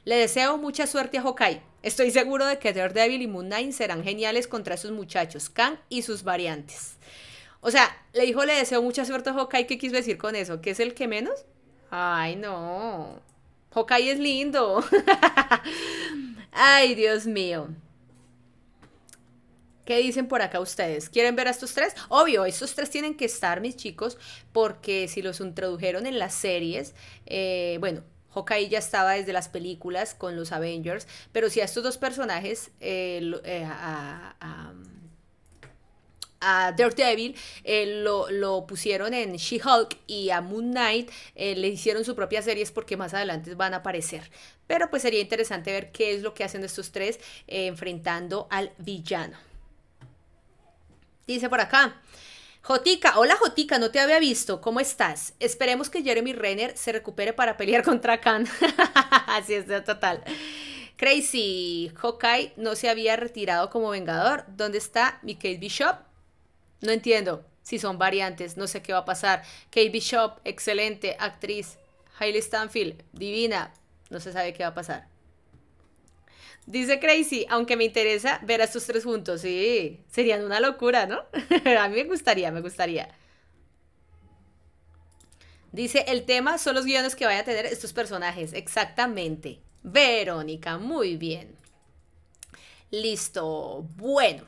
Le 0.05 0.17
deseo 0.17 0.59
mucha 0.59 0.87
suerte 0.87 1.17
a 1.17 1.23
Hawkeye. 1.23 1.63
Estoy 1.83 2.11
seguro 2.11 2.45
de 2.45 2.59
que 2.59 2.75
Daredevil 2.75 3.23
y 3.23 3.27
Moon 3.27 3.47
Knight 3.47 3.73
serán 3.73 4.05
geniales 4.05 4.49
contra 4.49 4.75
esos 4.75 4.93
muchachos, 4.93 5.49
Kang 5.49 5.79
y 5.89 6.03
sus 6.03 6.25
variantes. 6.25 6.99
O 7.63 7.71
sea, 7.71 8.05
le 8.13 8.27
dijo 8.27 8.45
le 8.45 8.53
deseo 8.53 8.83
mucha 8.83 9.07
suerte 9.07 9.31
a 9.31 9.33
Hawkeye, 9.33 9.67
¿qué 9.67 9.79
quiso 9.79 9.97
decir 9.97 10.19
con 10.19 10.37
eso? 10.37 10.61
¿Que 10.61 10.73
es 10.73 10.81
el 10.81 10.93
que 10.93 11.09
menos? 11.09 11.47
Ay, 11.91 12.37
no. 12.37 13.30
Hawkeye 13.73 14.13
es 14.13 14.19
lindo. 14.19 14.85
Ay, 16.53 16.95
Dios 16.95 17.27
mío. 17.27 17.69
¿Qué 19.85 19.99
dicen 19.99 20.29
por 20.29 20.41
acá 20.43 20.61
ustedes? 20.61 21.09
¿Quieren 21.09 21.35
ver 21.35 21.49
a 21.49 21.51
estos 21.51 21.75
tres? 21.75 21.95
Obvio, 22.09 22.45
estos 22.45 22.75
tres 22.75 22.91
tienen 22.91 23.17
que 23.17 23.25
estar, 23.25 23.61
mis 23.61 23.77
chicos, 23.77 24.19
porque 24.53 25.09
si 25.09 25.21
los 25.21 25.41
introdujeron 25.41 26.07
en 26.07 26.19
las 26.19 26.35
series, 26.35 26.95
eh, 27.27 27.77
bueno, 27.81 28.03
Hawkeye 28.33 28.69
ya 28.69 28.79
estaba 28.79 29.15
desde 29.15 29.33
las 29.33 29.49
películas 29.49 30.15
con 30.15 30.37
los 30.37 30.53
Avengers, 30.53 31.09
pero 31.33 31.51
si 31.51 31.61
a 31.61 31.65
estos 31.65 31.83
dos 31.83 31.99
personajes, 31.99 32.71
eh, 32.81 33.33
eh, 33.45 33.67
Daredevil 36.41 37.37
eh, 37.65 38.03
lo, 38.03 38.67
pusieron 38.67 39.13
en 39.15 39.35
She-Hulk 39.35 39.97
y 40.07 40.31
a 40.31 40.41
Moon 40.41 40.71
Knight 40.71 41.11
eh, 41.35 41.55
le 41.55 41.69
hicieron 41.69 42.05
su 42.05 42.15
propia 42.15 42.43
series 42.43 42.73
porque 42.73 42.97
más 42.97 43.15
adelante 43.15 43.55
van 43.55 43.75
a 43.75 43.79
aparecer. 43.79 44.31
Pero 44.67 44.89
pues 44.89 45.03
sería 45.03 45.21
interesante 45.21 45.73
ver 45.73 45.93
qué 45.93 46.15
es 46.15 46.23
lo 46.23 46.33
que 46.33 46.45
hacen 46.45 46.65
estos 46.65 46.93
tres 46.93 47.19
eh, 47.47 47.67
enfrentando 47.67 48.47
al 48.51 48.73
villano. 48.79 49.37
Dice 51.27 51.49
por 51.49 51.61
acá. 51.61 52.01
Jotica, 52.63 53.19
hola 53.19 53.37
Jotica, 53.37 53.79
no 53.79 53.91
te 53.91 54.01
había 54.01 54.19
visto, 54.19 54.61
¿cómo 54.61 54.81
estás? 54.81 55.33
Esperemos 55.41 55.89
que 55.89 56.03
Jeremy 56.03 56.35
Renner 56.35 56.77
se 56.77 56.93
recupere 56.93 57.33
para 57.33 57.57
pelear 57.57 57.83
contra 57.85 58.21
Khan. 58.21 58.47
Así 59.27 59.55
es, 59.55 59.67
total. 59.85 60.23
Crazy, 60.97 61.91
Hawkeye 61.97 62.53
no 62.57 62.77
se 62.77 62.91
había 62.91 63.17
retirado 63.17 63.71
como 63.71 63.91
vengador. 63.91 64.45
¿Dónde 64.49 64.77
está 64.77 65.19
mi 65.23 65.35
Kate 65.35 65.57
Bishop? 65.57 66.10
No 66.81 66.93
entiendo 66.93 67.45
si 67.63 67.79
son 67.79 67.99
variantes, 67.99 68.57
no 68.57 68.67
sé 68.67 68.83
qué 68.83 68.93
va 68.93 69.01
a 69.01 69.05
pasar. 69.05 69.43
Kate 69.71 69.91
Bishop, 69.91 70.39
excelente 70.45 71.17
actriz. 71.19 71.79
Hailey 72.19 72.43
Stanfield, 72.43 73.03
divina. 73.13 73.73
No 74.09 74.21
se 74.21 74.33
sabe 74.33 74.53
qué 74.53 74.63
va 74.63 74.71
a 74.71 74.75
pasar. 74.75 75.07
Dice 76.67 77.01
Crazy, 77.01 77.47
aunque 77.49 77.77
me 77.77 77.85
interesa 77.85 78.41
ver 78.43 78.61
a 78.61 78.65
estos 78.65 78.87
tres 78.87 79.05
juntos. 79.05 79.41
Sí, 79.41 80.01
serían 80.11 80.45
una 80.45 80.61
locura, 80.61 81.07
¿no? 81.07 81.23
a 81.79 81.89
mí 81.89 81.97
me 81.97 82.05
gustaría, 82.05 82.51
me 82.51 82.61
gustaría. 82.61 83.09
Dice, 85.73 86.05
el 86.09 86.25
tema 86.25 86.59
son 86.59 86.75
los 86.75 86.85
guiones 86.85 87.15
que 87.15 87.25
vayan 87.25 87.43
a 87.43 87.45
tener 87.45 87.67
estos 87.67 87.93
personajes. 87.93 88.53
Exactamente. 88.53 89.61
Verónica, 89.83 90.79
muy 90.79 91.17
bien. 91.17 91.57
Listo. 92.91 93.87
Bueno. 93.97 94.45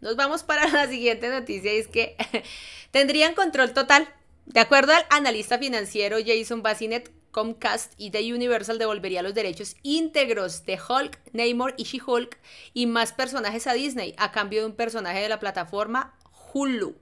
Nos 0.00 0.16
vamos 0.16 0.42
para 0.42 0.68
la 0.72 0.88
siguiente 0.88 1.28
noticia 1.28 1.74
y 1.74 1.78
es 1.78 1.88
que 1.88 2.16
tendrían 2.90 3.34
control 3.34 3.72
total. 3.72 4.08
De 4.46 4.60
acuerdo 4.60 4.92
al 4.92 5.04
analista 5.10 5.58
financiero 5.58 6.18
Jason 6.24 6.62
Bassinet, 6.62 7.12
Comcast 7.32 7.92
y 7.98 8.10
The 8.10 8.32
Universal 8.32 8.78
devolvería 8.78 9.22
los 9.22 9.34
derechos 9.34 9.76
íntegros 9.82 10.64
de 10.64 10.78
Hulk, 10.80 11.20
Namor 11.32 11.74
y 11.76 11.84
She-Hulk 11.84 12.38
y 12.72 12.86
más 12.86 13.12
personajes 13.12 13.66
a 13.66 13.74
Disney 13.74 14.14
a 14.16 14.32
cambio 14.32 14.60
de 14.60 14.66
un 14.66 14.76
personaje 14.76 15.20
de 15.20 15.28
la 15.28 15.38
plataforma 15.38 16.14
Hulu. 16.54 16.96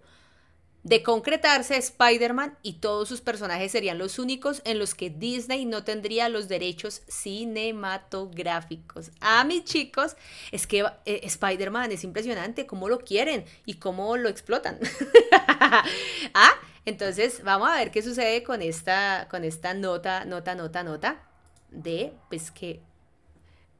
De 0.84 1.02
concretarse, 1.02 1.76
Spider-Man 1.78 2.56
y 2.62 2.74
todos 2.74 3.08
sus 3.08 3.22
personajes 3.22 3.72
serían 3.72 3.96
los 3.96 4.18
únicos 4.18 4.60
en 4.66 4.78
los 4.78 4.94
que 4.94 5.08
Disney 5.08 5.64
no 5.64 5.82
tendría 5.82 6.28
los 6.28 6.46
derechos 6.46 7.00
cinematográficos. 7.08 9.10
Ah, 9.22 9.44
mis 9.44 9.64
chicos, 9.64 10.14
es 10.52 10.66
que 10.66 10.84
eh, 11.06 11.20
Spider-Man 11.22 11.90
es 11.90 12.04
impresionante 12.04 12.66
cómo 12.66 12.90
lo 12.90 12.98
quieren 12.98 13.46
y 13.64 13.76
cómo 13.76 14.18
lo 14.18 14.28
explotan. 14.28 14.78
ah, 16.34 16.52
entonces 16.84 17.42
vamos 17.42 17.70
a 17.70 17.76
ver 17.76 17.90
qué 17.90 18.02
sucede 18.02 18.42
con 18.42 18.60
esta, 18.60 19.26
con 19.30 19.42
esta 19.42 19.72
nota, 19.72 20.26
nota, 20.26 20.54
nota, 20.54 20.84
nota 20.84 21.22
de 21.70 22.12
pues 22.28 22.50
que 22.50 22.82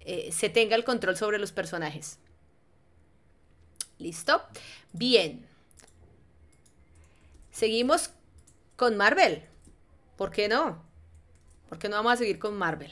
eh, 0.01 0.33
se 0.33 0.49
tenga 0.49 0.75
el 0.75 0.85
control 0.85 1.19
sobre 1.19 1.39
los 1.39 1.53
personajes. 1.53 2.19
¿Listo? 3.99 4.43
Bien. 4.95 5.53
Seguimos 7.55 8.11
con 8.75 8.97
Marvel. 8.97 9.45
¿Por 10.17 10.33
qué 10.33 10.49
no? 10.49 10.83
¿Por 11.69 11.79
qué 11.79 11.89
no 11.89 11.95
vamos 11.95 12.15
a 12.15 12.17
seguir 12.17 12.41
con 12.41 12.57
Marvel? 12.57 12.91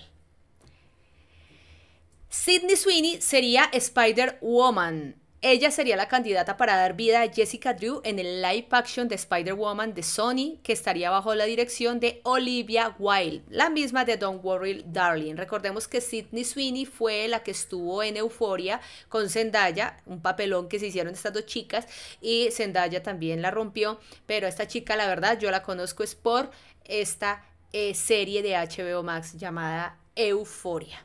Sidney 2.28 2.76
Sweeney 2.76 3.20
sería 3.20 3.64
Spider-Woman. 3.64 5.16
Ella 5.44 5.72
sería 5.72 5.96
la 5.96 6.06
candidata 6.06 6.56
para 6.56 6.76
dar 6.76 6.94
vida 6.94 7.20
a 7.20 7.28
Jessica 7.28 7.74
Drew 7.74 8.00
en 8.04 8.20
el 8.20 8.40
live 8.40 8.68
action 8.70 9.08
de 9.08 9.16
Spider-Woman 9.16 9.92
de 9.92 10.04
Sony, 10.04 10.60
que 10.62 10.72
estaría 10.72 11.10
bajo 11.10 11.34
la 11.34 11.46
dirección 11.46 11.98
de 11.98 12.20
Olivia 12.22 12.94
Wilde, 12.96 13.42
la 13.48 13.68
misma 13.68 14.04
de 14.04 14.16
Don't 14.16 14.44
Worry 14.44 14.84
Darling. 14.86 15.34
Recordemos 15.34 15.88
que 15.88 16.00
Sidney 16.00 16.44
Sweeney 16.44 16.86
fue 16.86 17.26
la 17.26 17.42
que 17.42 17.50
estuvo 17.50 18.04
en 18.04 18.18
Euforia 18.18 18.80
con 19.08 19.28
Zendaya, 19.28 19.96
un 20.06 20.22
papelón 20.22 20.68
que 20.68 20.78
se 20.78 20.86
hicieron 20.86 21.12
estas 21.12 21.32
dos 21.32 21.46
chicas, 21.46 21.88
y 22.20 22.48
Zendaya 22.52 23.02
también 23.02 23.42
la 23.42 23.50
rompió, 23.50 23.98
pero 24.26 24.46
esta 24.46 24.68
chica, 24.68 24.94
la 24.94 25.08
verdad, 25.08 25.40
yo 25.40 25.50
la 25.50 25.64
conozco 25.64 26.04
es 26.04 26.14
por 26.14 26.52
esta 26.84 27.44
eh, 27.72 27.94
serie 27.94 28.44
de 28.44 28.54
HBO 28.54 29.02
Max 29.02 29.36
llamada 29.36 29.98
Euforia. 30.14 31.04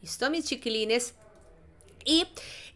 ¿Listo, 0.00 0.30
mis 0.30 0.44
chiquilines? 0.44 1.16
Y 2.04 2.28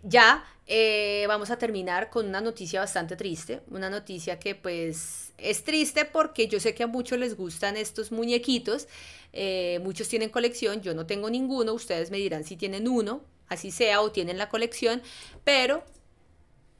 ya 0.02 0.44
eh, 0.68 1.24
vamos 1.28 1.50
a 1.50 1.58
terminar 1.58 2.10
con 2.10 2.26
una 2.26 2.40
noticia 2.40 2.80
bastante 2.80 3.14
triste, 3.14 3.60
una 3.70 3.88
noticia 3.88 4.40
que 4.40 4.56
pues 4.56 5.32
es 5.38 5.62
triste 5.62 6.04
porque 6.04 6.48
yo 6.48 6.58
sé 6.58 6.74
que 6.74 6.82
a 6.82 6.88
muchos 6.88 7.18
les 7.18 7.36
gustan 7.36 7.76
estos 7.76 8.10
muñequitos, 8.10 8.88
eh, 9.32 9.78
muchos 9.84 10.08
tienen 10.08 10.28
colección, 10.28 10.82
yo 10.82 10.92
no 10.92 11.06
tengo 11.06 11.30
ninguno, 11.30 11.72
ustedes 11.72 12.10
me 12.10 12.16
dirán 12.16 12.42
si 12.42 12.56
tienen 12.56 12.88
uno, 12.88 13.22
así 13.48 13.70
sea, 13.70 14.00
o 14.00 14.10
tienen 14.10 14.38
la 14.38 14.48
colección, 14.48 15.02
pero 15.44 15.84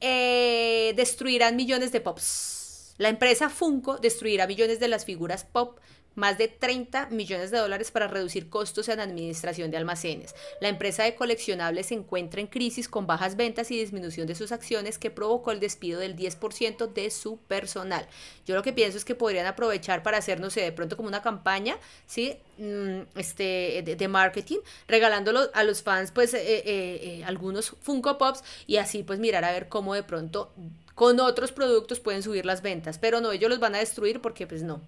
eh, 0.01 0.93
destruirán 0.97 1.55
millones 1.55 1.93
de 1.93 2.01
pops. 2.01 2.93
La 2.97 3.09
empresa 3.09 3.49
Funko 3.49 3.99
destruirá 3.99 4.47
millones 4.47 4.79
de 4.79 4.87
las 4.89 5.05
figuras 5.05 5.45
pop 5.45 5.79
más 6.17 6.37
de 6.39 6.47
30 6.47 7.09
millones 7.11 7.51
de 7.51 7.59
dólares 7.59 7.91
para 7.91 8.07
reducir 8.07 8.49
costos 8.49 8.89
en 8.89 8.99
administración 8.99 9.69
de 9.69 9.77
almacenes. 9.77 10.33
La 10.59 10.67
empresa 10.67 11.03
de 11.03 11.13
coleccionables 11.13 11.85
se 11.85 11.93
encuentra 11.93 12.41
en 12.41 12.47
crisis 12.47 12.89
con 12.89 13.05
bajas 13.05 13.35
ventas 13.35 13.69
y 13.69 13.79
disminución 13.79 14.25
de 14.25 14.33
sus 14.33 14.51
acciones 14.51 14.97
que 14.97 15.11
provocó 15.11 15.51
el 15.51 15.59
despido 15.59 15.99
del 15.99 16.15
10% 16.15 16.91
de 16.91 17.11
su 17.11 17.37
personal. 17.37 18.07
Yo 18.47 18.55
lo 18.55 18.63
que 18.63 18.73
pienso 18.73 18.97
es 18.97 19.05
que 19.05 19.13
podrían 19.13 19.45
aprovechar 19.45 20.01
para 20.01 20.17
hacer, 20.17 20.39
no 20.39 20.49
sé, 20.49 20.61
de 20.61 20.71
pronto 20.71 20.97
como 20.97 21.07
una 21.07 21.21
campaña, 21.21 21.77
¿sí? 22.07 22.39
Mm, 22.57 23.01
este, 23.15 23.83
de, 23.85 24.07
marketing, 24.07 24.57
regalándolo 24.87 25.51
a 25.53 25.63
los 25.63 25.83
fans, 25.83 26.11
pues, 26.11 26.33
eh, 26.33 26.39
eh, 26.41 26.63
eh, 26.65 27.23
algunos 27.25 27.75
Funko 27.81 28.17
Pops 28.17 28.43
y 28.65 28.77
así, 28.77 29.03
pues, 29.03 29.19
mirar 29.19 29.45
a 29.45 29.51
ver 29.51 29.69
cómo 29.69 29.93
de 29.93 30.01
pronto 30.01 30.51
con 30.95 31.19
otros 31.19 31.51
productos 31.51 31.99
pueden 31.99 32.23
subir 32.23 32.47
las 32.47 32.63
ventas. 32.63 32.97
Pero 32.97 33.21
no, 33.21 33.31
ellos 33.31 33.51
los 33.51 33.59
van 33.59 33.75
a 33.75 33.77
destruir 33.77 34.19
porque, 34.19 34.47
pues, 34.47 34.63
no, 34.63 34.81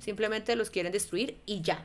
Simplemente 0.00 0.56
los 0.56 0.70
quieren 0.70 0.92
destruir 0.92 1.38
y 1.46 1.62
ya. 1.62 1.84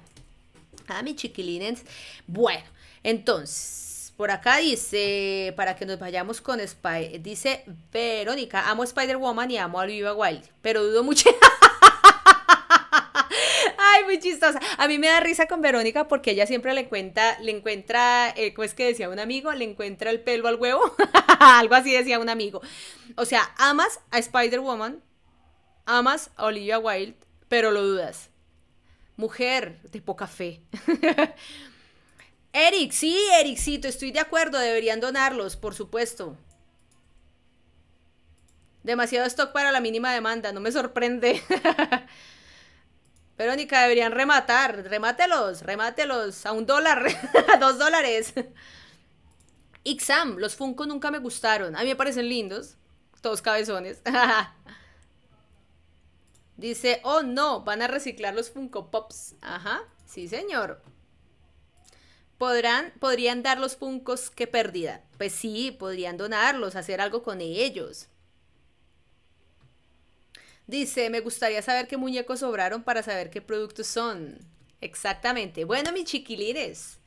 Ah, 0.87 1.01
mis 1.03 1.15
chiquilines. 1.15 1.83
Bueno, 2.27 2.63
entonces, 3.03 4.13
por 4.17 4.31
acá 4.31 4.57
dice, 4.57 5.53
para 5.55 5.75
que 5.75 5.85
nos 5.85 5.99
vayamos 5.99 6.41
con 6.41 6.59
Spider, 6.59 7.21
dice 7.21 7.63
Verónica, 7.91 8.69
amo 8.69 8.83
Spider-Woman 8.83 9.51
y 9.51 9.57
amo 9.57 9.79
a 9.79 9.83
Olivia 9.83 10.13
Wilde, 10.13 10.47
pero 10.61 10.83
dudo 10.83 11.03
mucho. 11.03 11.29
Ay, 13.77 14.03
muy 14.03 14.19
chistosa. 14.19 14.59
A 14.77 14.87
mí 14.87 14.97
me 14.97 15.07
da 15.07 15.19
risa 15.19 15.47
con 15.47 15.61
Verónica 15.61 16.07
porque 16.07 16.31
ella 16.31 16.45
siempre 16.45 16.73
le 16.73 16.81
encuentra, 16.81 17.39
le 17.39 17.51
encuentra, 17.51 18.33
eh, 18.37 18.53
¿cómo 18.53 18.63
es 18.63 18.73
que 18.73 18.85
decía 18.85 19.09
un 19.09 19.19
amigo? 19.19 19.51
Le 19.53 19.65
encuentra 19.65 20.11
el 20.11 20.21
pelo 20.21 20.47
al 20.47 20.55
huevo. 20.55 20.95
Algo 21.39 21.75
así 21.75 21.91
decía 21.91 22.19
un 22.19 22.29
amigo. 22.29 22.61
O 23.15 23.25
sea, 23.25 23.53
amas 23.57 23.99
a 24.11 24.19
Spider-Woman, 24.19 25.01
amas 25.85 26.29
a 26.35 26.45
Olivia 26.45 26.79
Wilde, 26.79 27.15
pero 27.51 27.71
lo 27.71 27.83
dudas. 27.83 28.29
mujer 29.17 29.81
de 29.91 30.01
poca 30.01 30.25
fe. 30.25 30.61
Eric, 32.53 32.93
sí, 32.93 33.13
Ericito, 33.41 33.89
estoy 33.89 34.11
de 34.11 34.21
acuerdo, 34.21 34.57
deberían 34.57 35.01
donarlos, 35.01 35.57
por 35.57 35.75
supuesto. 35.75 36.37
Demasiado 38.83 39.27
stock 39.27 39.51
para 39.51 39.73
la 39.73 39.81
mínima 39.81 40.13
demanda, 40.13 40.53
no 40.53 40.61
me 40.61 40.71
sorprende. 40.71 41.43
Verónica, 43.37 43.81
deberían 43.81 44.13
rematar, 44.13 44.85
remátelos, 44.85 45.63
remátelos 45.63 46.45
a 46.45 46.53
un 46.53 46.65
dólar, 46.65 47.05
a 47.53 47.57
dos 47.57 47.77
dólares. 47.77 48.33
Ixam, 49.83 50.37
los 50.37 50.55
Funko 50.55 50.85
nunca 50.85 51.11
me 51.11 51.17
gustaron, 51.17 51.75
a 51.75 51.81
mí 51.81 51.87
me 51.87 51.97
parecen 51.97 52.29
lindos, 52.29 52.77
todos 53.19 53.41
cabezones. 53.41 54.01
Dice, 56.61 57.01
oh 57.03 57.23
no, 57.23 57.61
van 57.63 57.81
a 57.81 57.87
reciclar 57.87 58.35
los 58.35 58.51
Funko 58.51 58.91
Pops. 58.91 59.33
Ajá, 59.41 59.81
sí 60.05 60.27
señor. 60.27 60.79
¿Podrán, 62.37 62.93
¿Podrían 62.99 63.41
dar 63.41 63.59
los 63.59 63.75
Funkos 63.75 64.29
que 64.29 64.45
pérdida? 64.45 65.03
Pues 65.17 65.33
sí, 65.33 65.71
podrían 65.71 66.17
donarlos, 66.17 66.75
hacer 66.75 67.01
algo 67.01 67.23
con 67.23 67.41
ellos. 67.41 68.09
Dice, 70.67 71.09
me 71.09 71.21
gustaría 71.21 71.63
saber 71.63 71.87
qué 71.87 71.97
muñecos 71.97 72.41
sobraron 72.41 72.83
para 72.83 73.01
saber 73.01 73.31
qué 73.31 73.41
productos 73.41 73.87
son. 73.87 74.37
Exactamente. 74.81 75.65
Bueno, 75.65 75.91
mis 75.91 76.05
chiquilines, 76.05 76.99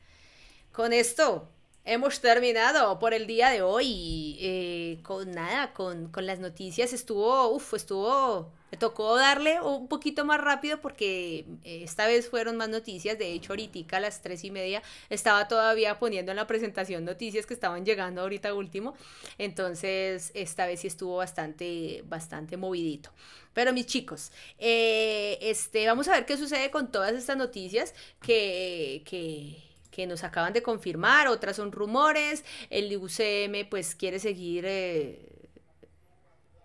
con 0.73 0.91
esto 0.91 1.47
hemos 1.85 2.19
terminado 2.19 2.99
por 2.99 3.13
el 3.13 3.27
día 3.27 3.49
de 3.49 3.61
hoy. 3.61 4.37
Eh, 4.39 4.99
con 5.03 5.31
nada, 5.31 5.73
con, 5.73 6.09
con 6.11 6.25
las 6.25 6.39
noticias 6.39 6.93
estuvo, 6.93 7.49
uff, 7.49 7.73
estuvo 7.73 8.51
me 8.71 8.77
tocó 8.77 9.15
darle 9.15 9.61
un 9.61 9.87
poquito 9.87 10.25
más 10.25 10.41
rápido 10.41 10.81
porque 10.81 11.45
eh, 11.63 11.83
esta 11.83 12.07
vez 12.07 12.29
fueron 12.29 12.57
más 12.57 12.67
noticias. 12.69 13.17
De 13.17 13.31
hecho, 13.31 13.53
ahorita 13.53 13.97
a 13.97 13.99
las 13.99 14.21
tres 14.21 14.43
y 14.43 14.51
media 14.51 14.81
estaba 15.09 15.47
todavía 15.47 15.99
poniendo 15.99 16.31
en 16.31 16.37
la 16.37 16.47
presentación 16.47 17.05
noticias 17.05 17.45
que 17.45 17.53
estaban 17.53 17.85
llegando 17.85 18.21
ahorita 18.21 18.53
último. 18.53 18.95
Entonces, 19.37 20.31
esta 20.33 20.65
vez 20.65 20.81
sí 20.81 20.87
estuvo 20.87 21.17
bastante, 21.17 22.03
bastante 22.07 22.57
movidito. 22.57 23.11
Pero 23.53 23.71
mis 23.71 23.85
chicos, 23.85 24.31
eh, 24.57 25.37
este, 25.41 25.87
vamos 25.87 26.07
a 26.07 26.11
ver 26.11 26.25
qué 26.25 26.35
sucede 26.35 26.71
con 26.71 26.91
todas 26.91 27.13
estas 27.13 27.37
noticias 27.37 27.93
que, 28.19 29.03
que 29.05 29.74
que 29.95 30.07
nos 30.07 30.25
acaban 30.25 30.51
de 30.51 30.61
confirmar, 30.61 31.29
otras 31.29 31.55
son 31.55 31.71
rumores, 31.71 32.43
el 32.69 32.93
UCM 32.97 33.69
pues 33.69 33.95
quiere 33.95 34.19
seguir 34.19 34.65
eh, 34.67 35.25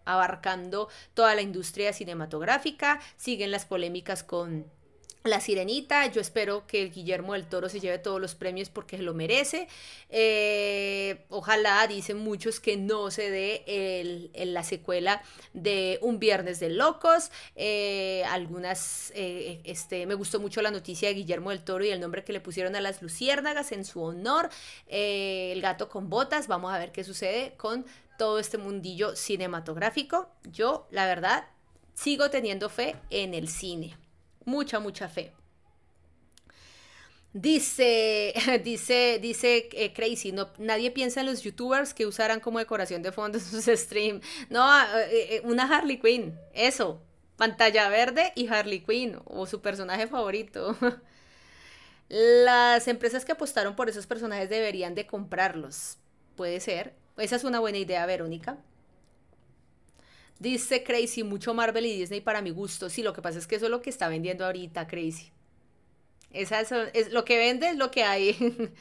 abarcando 0.04 0.88
toda 1.14 1.36
la 1.36 1.42
industria 1.42 1.92
cinematográfica, 1.92 3.00
siguen 3.16 3.52
las 3.52 3.66
polémicas 3.66 4.24
con 4.24 4.66
la 5.22 5.40
Sirenita, 5.40 6.06
yo 6.06 6.20
espero 6.20 6.66
que 6.66 6.86
Guillermo 6.86 7.34
del 7.34 7.46
Toro 7.46 7.68
se 7.68 7.78
lleve 7.78 7.98
todos 7.98 8.20
los 8.20 8.34
premios 8.34 8.70
porque 8.70 8.96
lo 8.98 9.12
merece. 9.12 9.68
Eh, 10.08 11.26
ojalá, 11.28 11.86
dicen 11.86 12.18
muchos, 12.18 12.58
que 12.58 12.78
no 12.78 13.10
se 13.10 13.30
dé 13.30 13.62
el, 13.66 14.30
la 14.54 14.64
secuela 14.64 15.22
de 15.52 15.98
Un 16.00 16.18
Viernes 16.18 16.58
de 16.58 16.70
Locos. 16.70 17.30
Eh, 17.54 18.24
algunas, 18.28 19.12
eh, 19.14 19.60
este, 19.64 20.06
me 20.06 20.14
gustó 20.14 20.40
mucho 20.40 20.62
la 20.62 20.70
noticia 20.70 21.08
de 21.08 21.14
Guillermo 21.14 21.50
del 21.50 21.64
Toro 21.64 21.84
y 21.84 21.90
el 21.90 22.00
nombre 22.00 22.24
que 22.24 22.32
le 22.32 22.40
pusieron 22.40 22.74
a 22.74 22.80
las 22.80 23.02
luciérnagas 23.02 23.72
en 23.72 23.84
su 23.84 24.02
honor. 24.02 24.48
el 24.88 25.60
gato 25.60 25.90
con 25.90 26.08
botas, 26.08 26.48
vamos 26.48 26.72
a 26.72 26.78
ver 26.78 26.92
qué 26.92 27.04
sucede 27.04 27.52
con 27.58 27.84
todo 28.16 28.38
este 28.38 28.56
mundillo 28.56 29.14
cinematográfico. 29.16 30.30
Yo, 30.44 30.86
la 30.90 31.04
verdad, 31.04 31.44
sigo 31.94 32.30
teniendo 32.30 32.70
fe 32.70 32.96
en 33.10 33.34
el 33.34 33.48
cine. 33.48 33.99
Mucha, 34.44 34.80
mucha 34.80 35.08
fe. 35.08 35.32
Dice, 37.32 38.34
dice, 38.64 39.18
dice 39.20 39.68
eh, 39.72 39.92
Crazy, 39.92 40.34
nadie 40.58 40.90
piensa 40.90 41.20
en 41.20 41.26
los 41.26 41.42
youtubers 41.42 41.94
que 41.94 42.06
usaran 42.06 42.40
como 42.40 42.58
decoración 42.58 43.02
de 43.02 43.12
fondo 43.12 43.38
en 43.38 43.44
sus 43.44 43.66
streams. 43.66 44.24
No, 44.48 44.66
eh, 44.98 45.36
eh, 45.36 45.40
una 45.44 45.64
Harley 45.64 45.98
Quinn, 46.00 46.38
eso, 46.54 47.00
pantalla 47.36 47.88
verde 47.88 48.32
y 48.34 48.48
Harley 48.48 48.80
Quinn, 48.80 49.18
o 49.26 49.46
su 49.46 49.60
personaje 49.60 50.06
favorito. 50.08 50.76
Las 52.08 52.88
empresas 52.88 53.24
que 53.24 53.32
apostaron 53.32 53.76
por 53.76 53.88
esos 53.88 54.06
personajes 54.06 54.50
deberían 54.50 54.94
de 54.96 55.06
comprarlos. 55.06 55.98
Puede 56.36 56.58
ser. 56.60 56.94
Esa 57.16 57.36
es 57.36 57.44
una 57.44 57.60
buena 57.60 57.78
idea, 57.78 58.04
Verónica. 58.06 58.58
Dice 60.40 60.82
Crazy, 60.82 61.22
mucho 61.22 61.54
Marvel 61.54 61.86
y 61.86 61.98
Disney 61.98 62.20
para 62.20 62.42
mi 62.42 62.50
gusto. 62.50 62.90
Sí, 62.90 63.02
lo 63.02 63.12
que 63.12 63.22
pasa 63.22 63.38
es 63.38 63.46
que 63.46 63.56
eso 63.56 63.66
es 63.66 63.70
lo 63.70 63.82
que 63.82 63.90
está 63.90 64.08
vendiendo 64.08 64.44
ahorita, 64.44 64.88
Crazy. 64.88 65.30
Esa 66.32 66.60
es, 66.60 67.12
lo 67.12 67.24
que 67.24 67.36
vende 67.38 67.68
es 67.70 67.76
lo 67.76 67.90
que 67.90 68.04
hay. 68.04 68.36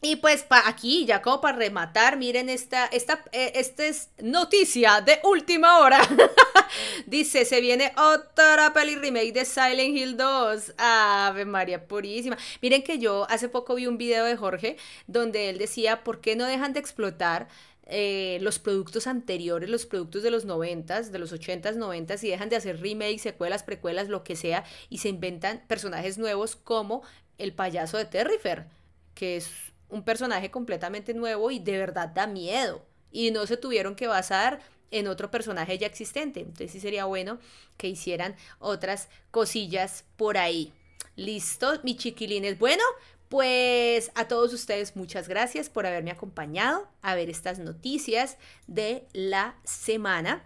Y 0.00 0.16
pues 0.16 0.44
pa 0.44 0.62
aquí, 0.68 1.06
ya 1.06 1.22
como 1.22 1.40
para 1.40 1.58
rematar, 1.58 2.16
miren 2.18 2.48
esta, 2.48 2.86
esta, 2.86 3.24
eh, 3.32 3.52
esta 3.56 3.84
es 3.84 4.10
noticia 4.18 5.00
de 5.00 5.18
última 5.24 5.78
hora. 5.80 6.00
Dice, 7.06 7.44
se 7.44 7.60
viene 7.60 7.92
otra 7.96 8.72
peli 8.72 8.96
remake 8.96 9.32
de 9.32 9.44
Silent 9.44 9.96
Hill 9.96 10.16
2. 10.16 10.74
Ave 10.78 11.44
María 11.44 11.86
Purísima. 11.86 12.36
Miren 12.62 12.82
que 12.82 12.98
yo 12.98 13.26
hace 13.30 13.48
poco 13.48 13.74
vi 13.74 13.86
un 13.86 13.98
video 13.98 14.24
de 14.24 14.36
Jorge 14.36 14.76
donde 15.06 15.50
él 15.50 15.58
decía, 15.58 16.04
¿por 16.04 16.20
qué 16.20 16.36
no 16.36 16.46
dejan 16.46 16.72
de 16.72 16.80
explotar 16.80 17.48
eh, 17.90 18.38
los 18.42 18.58
productos 18.58 19.06
anteriores, 19.06 19.70
los 19.70 19.86
productos 19.86 20.22
de 20.22 20.30
los 20.30 20.44
noventas, 20.44 21.10
de 21.10 21.18
los 21.18 21.32
ochentas, 21.32 21.76
noventas, 21.76 22.22
y 22.22 22.28
dejan 22.28 22.50
de 22.50 22.56
hacer 22.56 22.82
remakes, 22.82 23.22
secuelas, 23.22 23.62
precuelas, 23.62 24.08
lo 24.08 24.24
que 24.24 24.36
sea, 24.36 24.64
y 24.90 24.98
se 24.98 25.08
inventan 25.08 25.62
personajes 25.66 26.18
nuevos 26.18 26.54
como 26.54 27.02
el 27.38 27.54
payaso 27.54 27.96
de 27.96 28.04
Terrifer, 28.04 28.66
que 29.14 29.36
es 29.36 29.50
un 29.88 30.04
personaje 30.04 30.50
completamente 30.50 31.14
nuevo 31.14 31.50
y 31.50 31.60
de 31.60 31.78
verdad 31.78 32.08
da 32.08 32.26
miedo. 32.26 32.84
Y 33.10 33.30
no 33.30 33.46
se 33.46 33.56
tuvieron 33.56 33.94
que 33.94 34.06
basar 34.06 34.60
en 34.90 35.08
otro 35.08 35.30
personaje 35.30 35.78
ya 35.78 35.86
existente. 35.86 36.40
Entonces 36.40 36.72
sí 36.72 36.80
sería 36.80 37.04
bueno 37.04 37.38
que 37.76 37.88
hicieran 37.88 38.36
otras 38.58 39.08
cosillas 39.30 40.04
por 40.16 40.38
ahí. 40.38 40.72
Listo, 41.16 41.80
mis 41.82 41.96
chiquilines. 41.96 42.58
Bueno, 42.58 42.82
pues 43.28 44.10
a 44.14 44.26
todos 44.28 44.52
ustedes 44.52 44.96
muchas 44.96 45.28
gracias 45.28 45.68
por 45.68 45.86
haberme 45.86 46.10
acompañado 46.10 46.88
a 47.02 47.14
ver 47.14 47.28
estas 47.28 47.58
noticias 47.58 48.38
de 48.66 49.06
la 49.12 49.56
semana. 49.64 50.44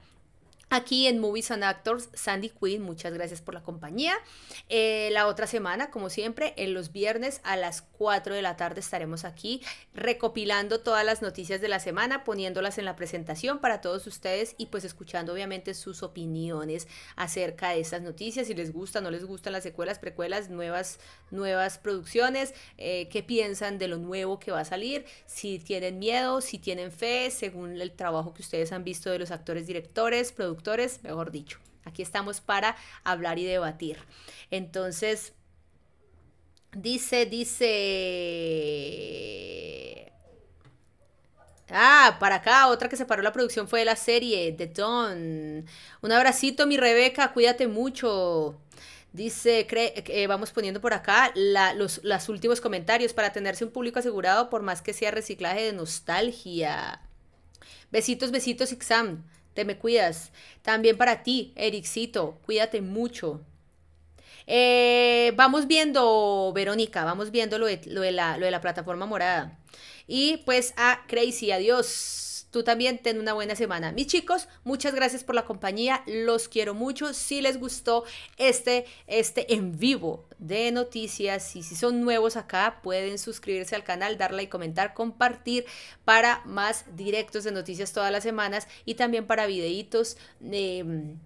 Aquí 0.74 1.06
en 1.06 1.18
Movies 1.18 1.50
and 1.50 1.64
Actors, 1.64 2.08
Sandy 2.14 2.48
Quinn, 2.48 2.80
muchas 2.80 3.12
gracias 3.12 3.42
por 3.42 3.52
la 3.52 3.62
compañía. 3.62 4.14
Eh, 4.70 5.10
la 5.12 5.26
otra 5.26 5.46
semana, 5.46 5.90
como 5.90 6.08
siempre, 6.08 6.54
en 6.56 6.72
los 6.72 6.92
viernes 6.92 7.42
a 7.44 7.56
las 7.56 7.82
4 7.82 8.34
de 8.34 8.40
la 8.40 8.56
tarde 8.56 8.80
estaremos 8.80 9.26
aquí 9.26 9.60
recopilando 9.92 10.80
todas 10.80 11.04
las 11.04 11.20
noticias 11.20 11.60
de 11.60 11.68
la 11.68 11.78
semana, 11.78 12.24
poniéndolas 12.24 12.78
en 12.78 12.86
la 12.86 12.96
presentación 12.96 13.58
para 13.58 13.82
todos 13.82 14.06
ustedes 14.06 14.54
y 14.56 14.66
pues 14.66 14.84
escuchando 14.84 15.34
obviamente 15.34 15.74
sus 15.74 16.02
opiniones 16.02 16.88
acerca 17.16 17.68
de 17.68 17.80
estas 17.80 18.00
noticias, 18.00 18.46
si 18.46 18.54
les 18.54 18.72
gusta, 18.72 19.02
no 19.02 19.10
les 19.10 19.26
gustan 19.26 19.52
las 19.52 19.64
secuelas, 19.64 19.98
precuelas, 19.98 20.48
nuevas, 20.48 21.00
nuevas 21.30 21.76
producciones, 21.76 22.54
eh, 22.78 23.10
qué 23.10 23.22
piensan 23.22 23.76
de 23.76 23.88
lo 23.88 23.98
nuevo 23.98 24.38
que 24.38 24.52
va 24.52 24.60
a 24.60 24.64
salir, 24.64 25.04
si 25.26 25.58
tienen 25.58 25.98
miedo, 25.98 26.40
si 26.40 26.58
tienen 26.58 26.90
fe, 26.90 27.30
según 27.30 27.78
el 27.78 27.92
trabajo 27.92 28.32
que 28.32 28.40
ustedes 28.40 28.72
han 28.72 28.84
visto 28.84 29.10
de 29.10 29.18
los 29.18 29.30
actores, 29.30 29.66
directores, 29.66 30.32
productores 30.32 30.61
mejor 31.02 31.30
dicho. 31.30 31.58
Aquí 31.84 32.02
estamos 32.02 32.40
para 32.40 32.76
hablar 33.04 33.38
y 33.38 33.44
debatir. 33.44 33.98
Entonces, 34.50 35.32
dice, 36.72 37.26
dice... 37.26 37.68
Ah, 41.74 42.16
para 42.20 42.36
acá, 42.36 42.68
otra 42.68 42.88
que 42.88 42.96
se 42.96 43.06
paró 43.06 43.22
la 43.22 43.32
producción 43.32 43.66
fue 43.66 43.78
de 43.80 43.86
la 43.86 43.96
serie, 43.96 44.52
The 44.52 44.66
Dawn. 44.66 45.66
Un 46.02 46.12
abracito, 46.12 46.66
mi 46.66 46.76
Rebeca, 46.76 47.32
cuídate 47.32 47.66
mucho. 47.66 48.60
Dice, 49.12 49.66
eh, 49.70 50.26
vamos 50.26 50.52
poniendo 50.52 50.80
por 50.80 50.92
acá 50.94 51.32
los, 51.34 52.00
los 52.02 52.28
últimos 52.28 52.60
comentarios 52.60 53.12
para 53.14 53.32
tenerse 53.32 53.64
un 53.64 53.70
público 53.70 53.98
asegurado 53.98 54.50
por 54.50 54.62
más 54.62 54.82
que 54.82 54.92
sea 54.92 55.10
reciclaje 55.10 55.62
de 55.62 55.72
nostalgia. 55.72 57.00
Besitos, 57.90 58.30
besitos, 58.30 58.72
Ixam 58.72 59.24
te 59.54 59.64
me 59.64 59.78
cuidas. 59.78 60.32
También 60.62 60.96
para 60.96 61.22
ti, 61.22 61.52
Ericito, 61.56 62.38
cuídate 62.44 62.80
mucho. 62.80 63.40
Eh, 64.46 65.32
vamos 65.36 65.66
viendo, 65.66 66.52
Verónica, 66.54 67.04
vamos 67.04 67.30
viendo 67.30 67.58
lo 67.58 67.66
de, 67.66 68.12
la, 68.12 68.36
lo 68.38 68.44
de 68.44 68.50
la 68.50 68.60
plataforma 68.60 69.06
morada. 69.06 69.58
Y 70.06 70.38
pues 70.38 70.74
a 70.76 71.00
Crazy, 71.06 71.52
adiós. 71.52 72.31
Tú 72.52 72.62
también 72.62 72.98
ten 72.98 73.18
una 73.18 73.32
buena 73.32 73.56
semana. 73.56 73.90
Mis 73.90 74.06
chicos, 74.06 74.46
muchas 74.62 74.94
gracias 74.94 75.24
por 75.24 75.34
la 75.34 75.46
compañía. 75.46 76.04
Los 76.06 76.48
quiero 76.48 76.74
mucho. 76.74 77.14
Si 77.14 77.40
les 77.40 77.58
gustó 77.58 78.04
este, 78.36 78.84
este 79.06 79.54
en 79.54 79.78
vivo 79.78 80.26
de 80.38 80.70
noticias 80.70 81.56
y 81.56 81.62
si 81.62 81.74
son 81.74 82.02
nuevos 82.02 82.36
acá, 82.36 82.80
pueden 82.82 83.18
suscribirse 83.18 83.74
al 83.74 83.84
canal, 83.84 84.18
darle 84.18 84.44
y 84.44 84.48
comentar, 84.48 84.92
compartir 84.92 85.64
para 86.04 86.42
más 86.44 86.84
directos 86.94 87.42
de 87.44 87.52
noticias 87.52 87.92
todas 87.92 88.12
las 88.12 88.22
semanas 88.22 88.68
y 88.84 88.94
también 88.94 89.26
para 89.26 89.46
videitos. 89.46 90.16
de 90.38 91.16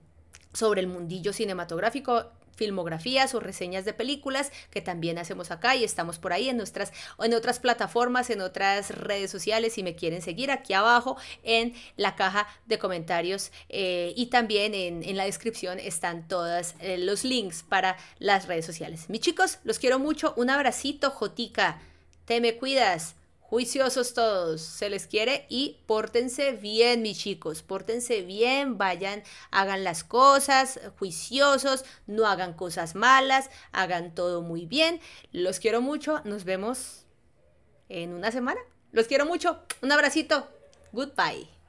sobre 0.52 0.80
el 0.80 0.86
mundillo 0.86 1.34
cinematográfico 1.34 2.30
filmografías 2.56 3.34
o 3.34 3.40
reseñas 3.40 3.84
de 3.84 3.92
películas 3.92 4.50
que 4.70 4.80
también 4.80 5.18
hacemos 5.18 5.50
acá 5.50 5.76
y 5.76 5.84
estamos 5.84 6.18
por 6.18 6.32
ahí 6.32 6.48
en 6.48 6.56
nuestras 6.56 6.92
en 7.18 7.34
otras 7.34 7.60
plataformas, 7.60 8.30
en 8.30 8.40
otras 8.40 8.90
redes 8.90 9.30
sociales 9.30 9.74
si 9.74 9.82
me 9.82 9.94
quieren 9.94 10.22
seguir 10.22 10.50
aquí 10.50 10.72
abajo 10.72 11.16
en 11.42 11.74
la 11.96 12.16
caja 12.16 12.48
de 12.66 12.78
comentarios 12.78 13.52
eh, 13.68 14.12
y 14.16 14.26
también 14.26 14.74
en, 14.74 15.02
en, 15.02 15.16
la 15.16 15.24
descripción 15.24 15.78
están 15.78 16.26
todos 16.28 16.74
eh, 16.80 16.98
los 16.98 17.24
links 17.24 17.62
para 17.62 17.96
las 18.18 18.46
redes 18.46 18.66
sociales. 18.66 19.08
Mis 19.08 19.20
chicos, 19.20 19.58
los 19.64 19.78
quiero 19.78 19.98
mucho, 19.98 20.34
un 20.36 20.50
abracito, 20.50 21.10
Jotica, 21.10 21.80
te 22.24 22.40
me 22.40 22.56
cuidas. 22.56 23.14
Juiciosos 23.56 24.12
todos, 24.12 24.60
se 24.60 24.90
les 24.90 25.06
quiere 25.06 25.46
y 25.48 25.78
pórtense 25.86 26.52
bien, 26.52 27.00
mis 27.00 27.16
chicos, 27.18 27.62
pórtense 27.62 28.20
bien, 28.20 28.76
vayan, 28.76 29.22
hagan 29.50 29.82
las 29.82 30.04
cosas, 30.04 30.78
juiciosos, 30.98 31.86
no 32.06 32.26
hagan 32.26 32.52
cosas 32.52 32.94
malas, 32.94 33.48
hagan 33.72 34.14
todo 34.14 34.42
muy 34.42 34.66
bien. 34.66 35.00
Los 35.32 35.58
quiero 35.58 35.80
mucho, 35.80 36.20
nos 36.24 36.44
vemos 36.44 37.06
en 37.88 38.12
una 38.12 38.30
semana. 38.30 38.60
Los 38.92 39.06
quiero 39.06 39.24
mucho, 39.24 39.62
un 39.80 39.90
abracito, 39.90 40.46
goodbye. 40.92 41.55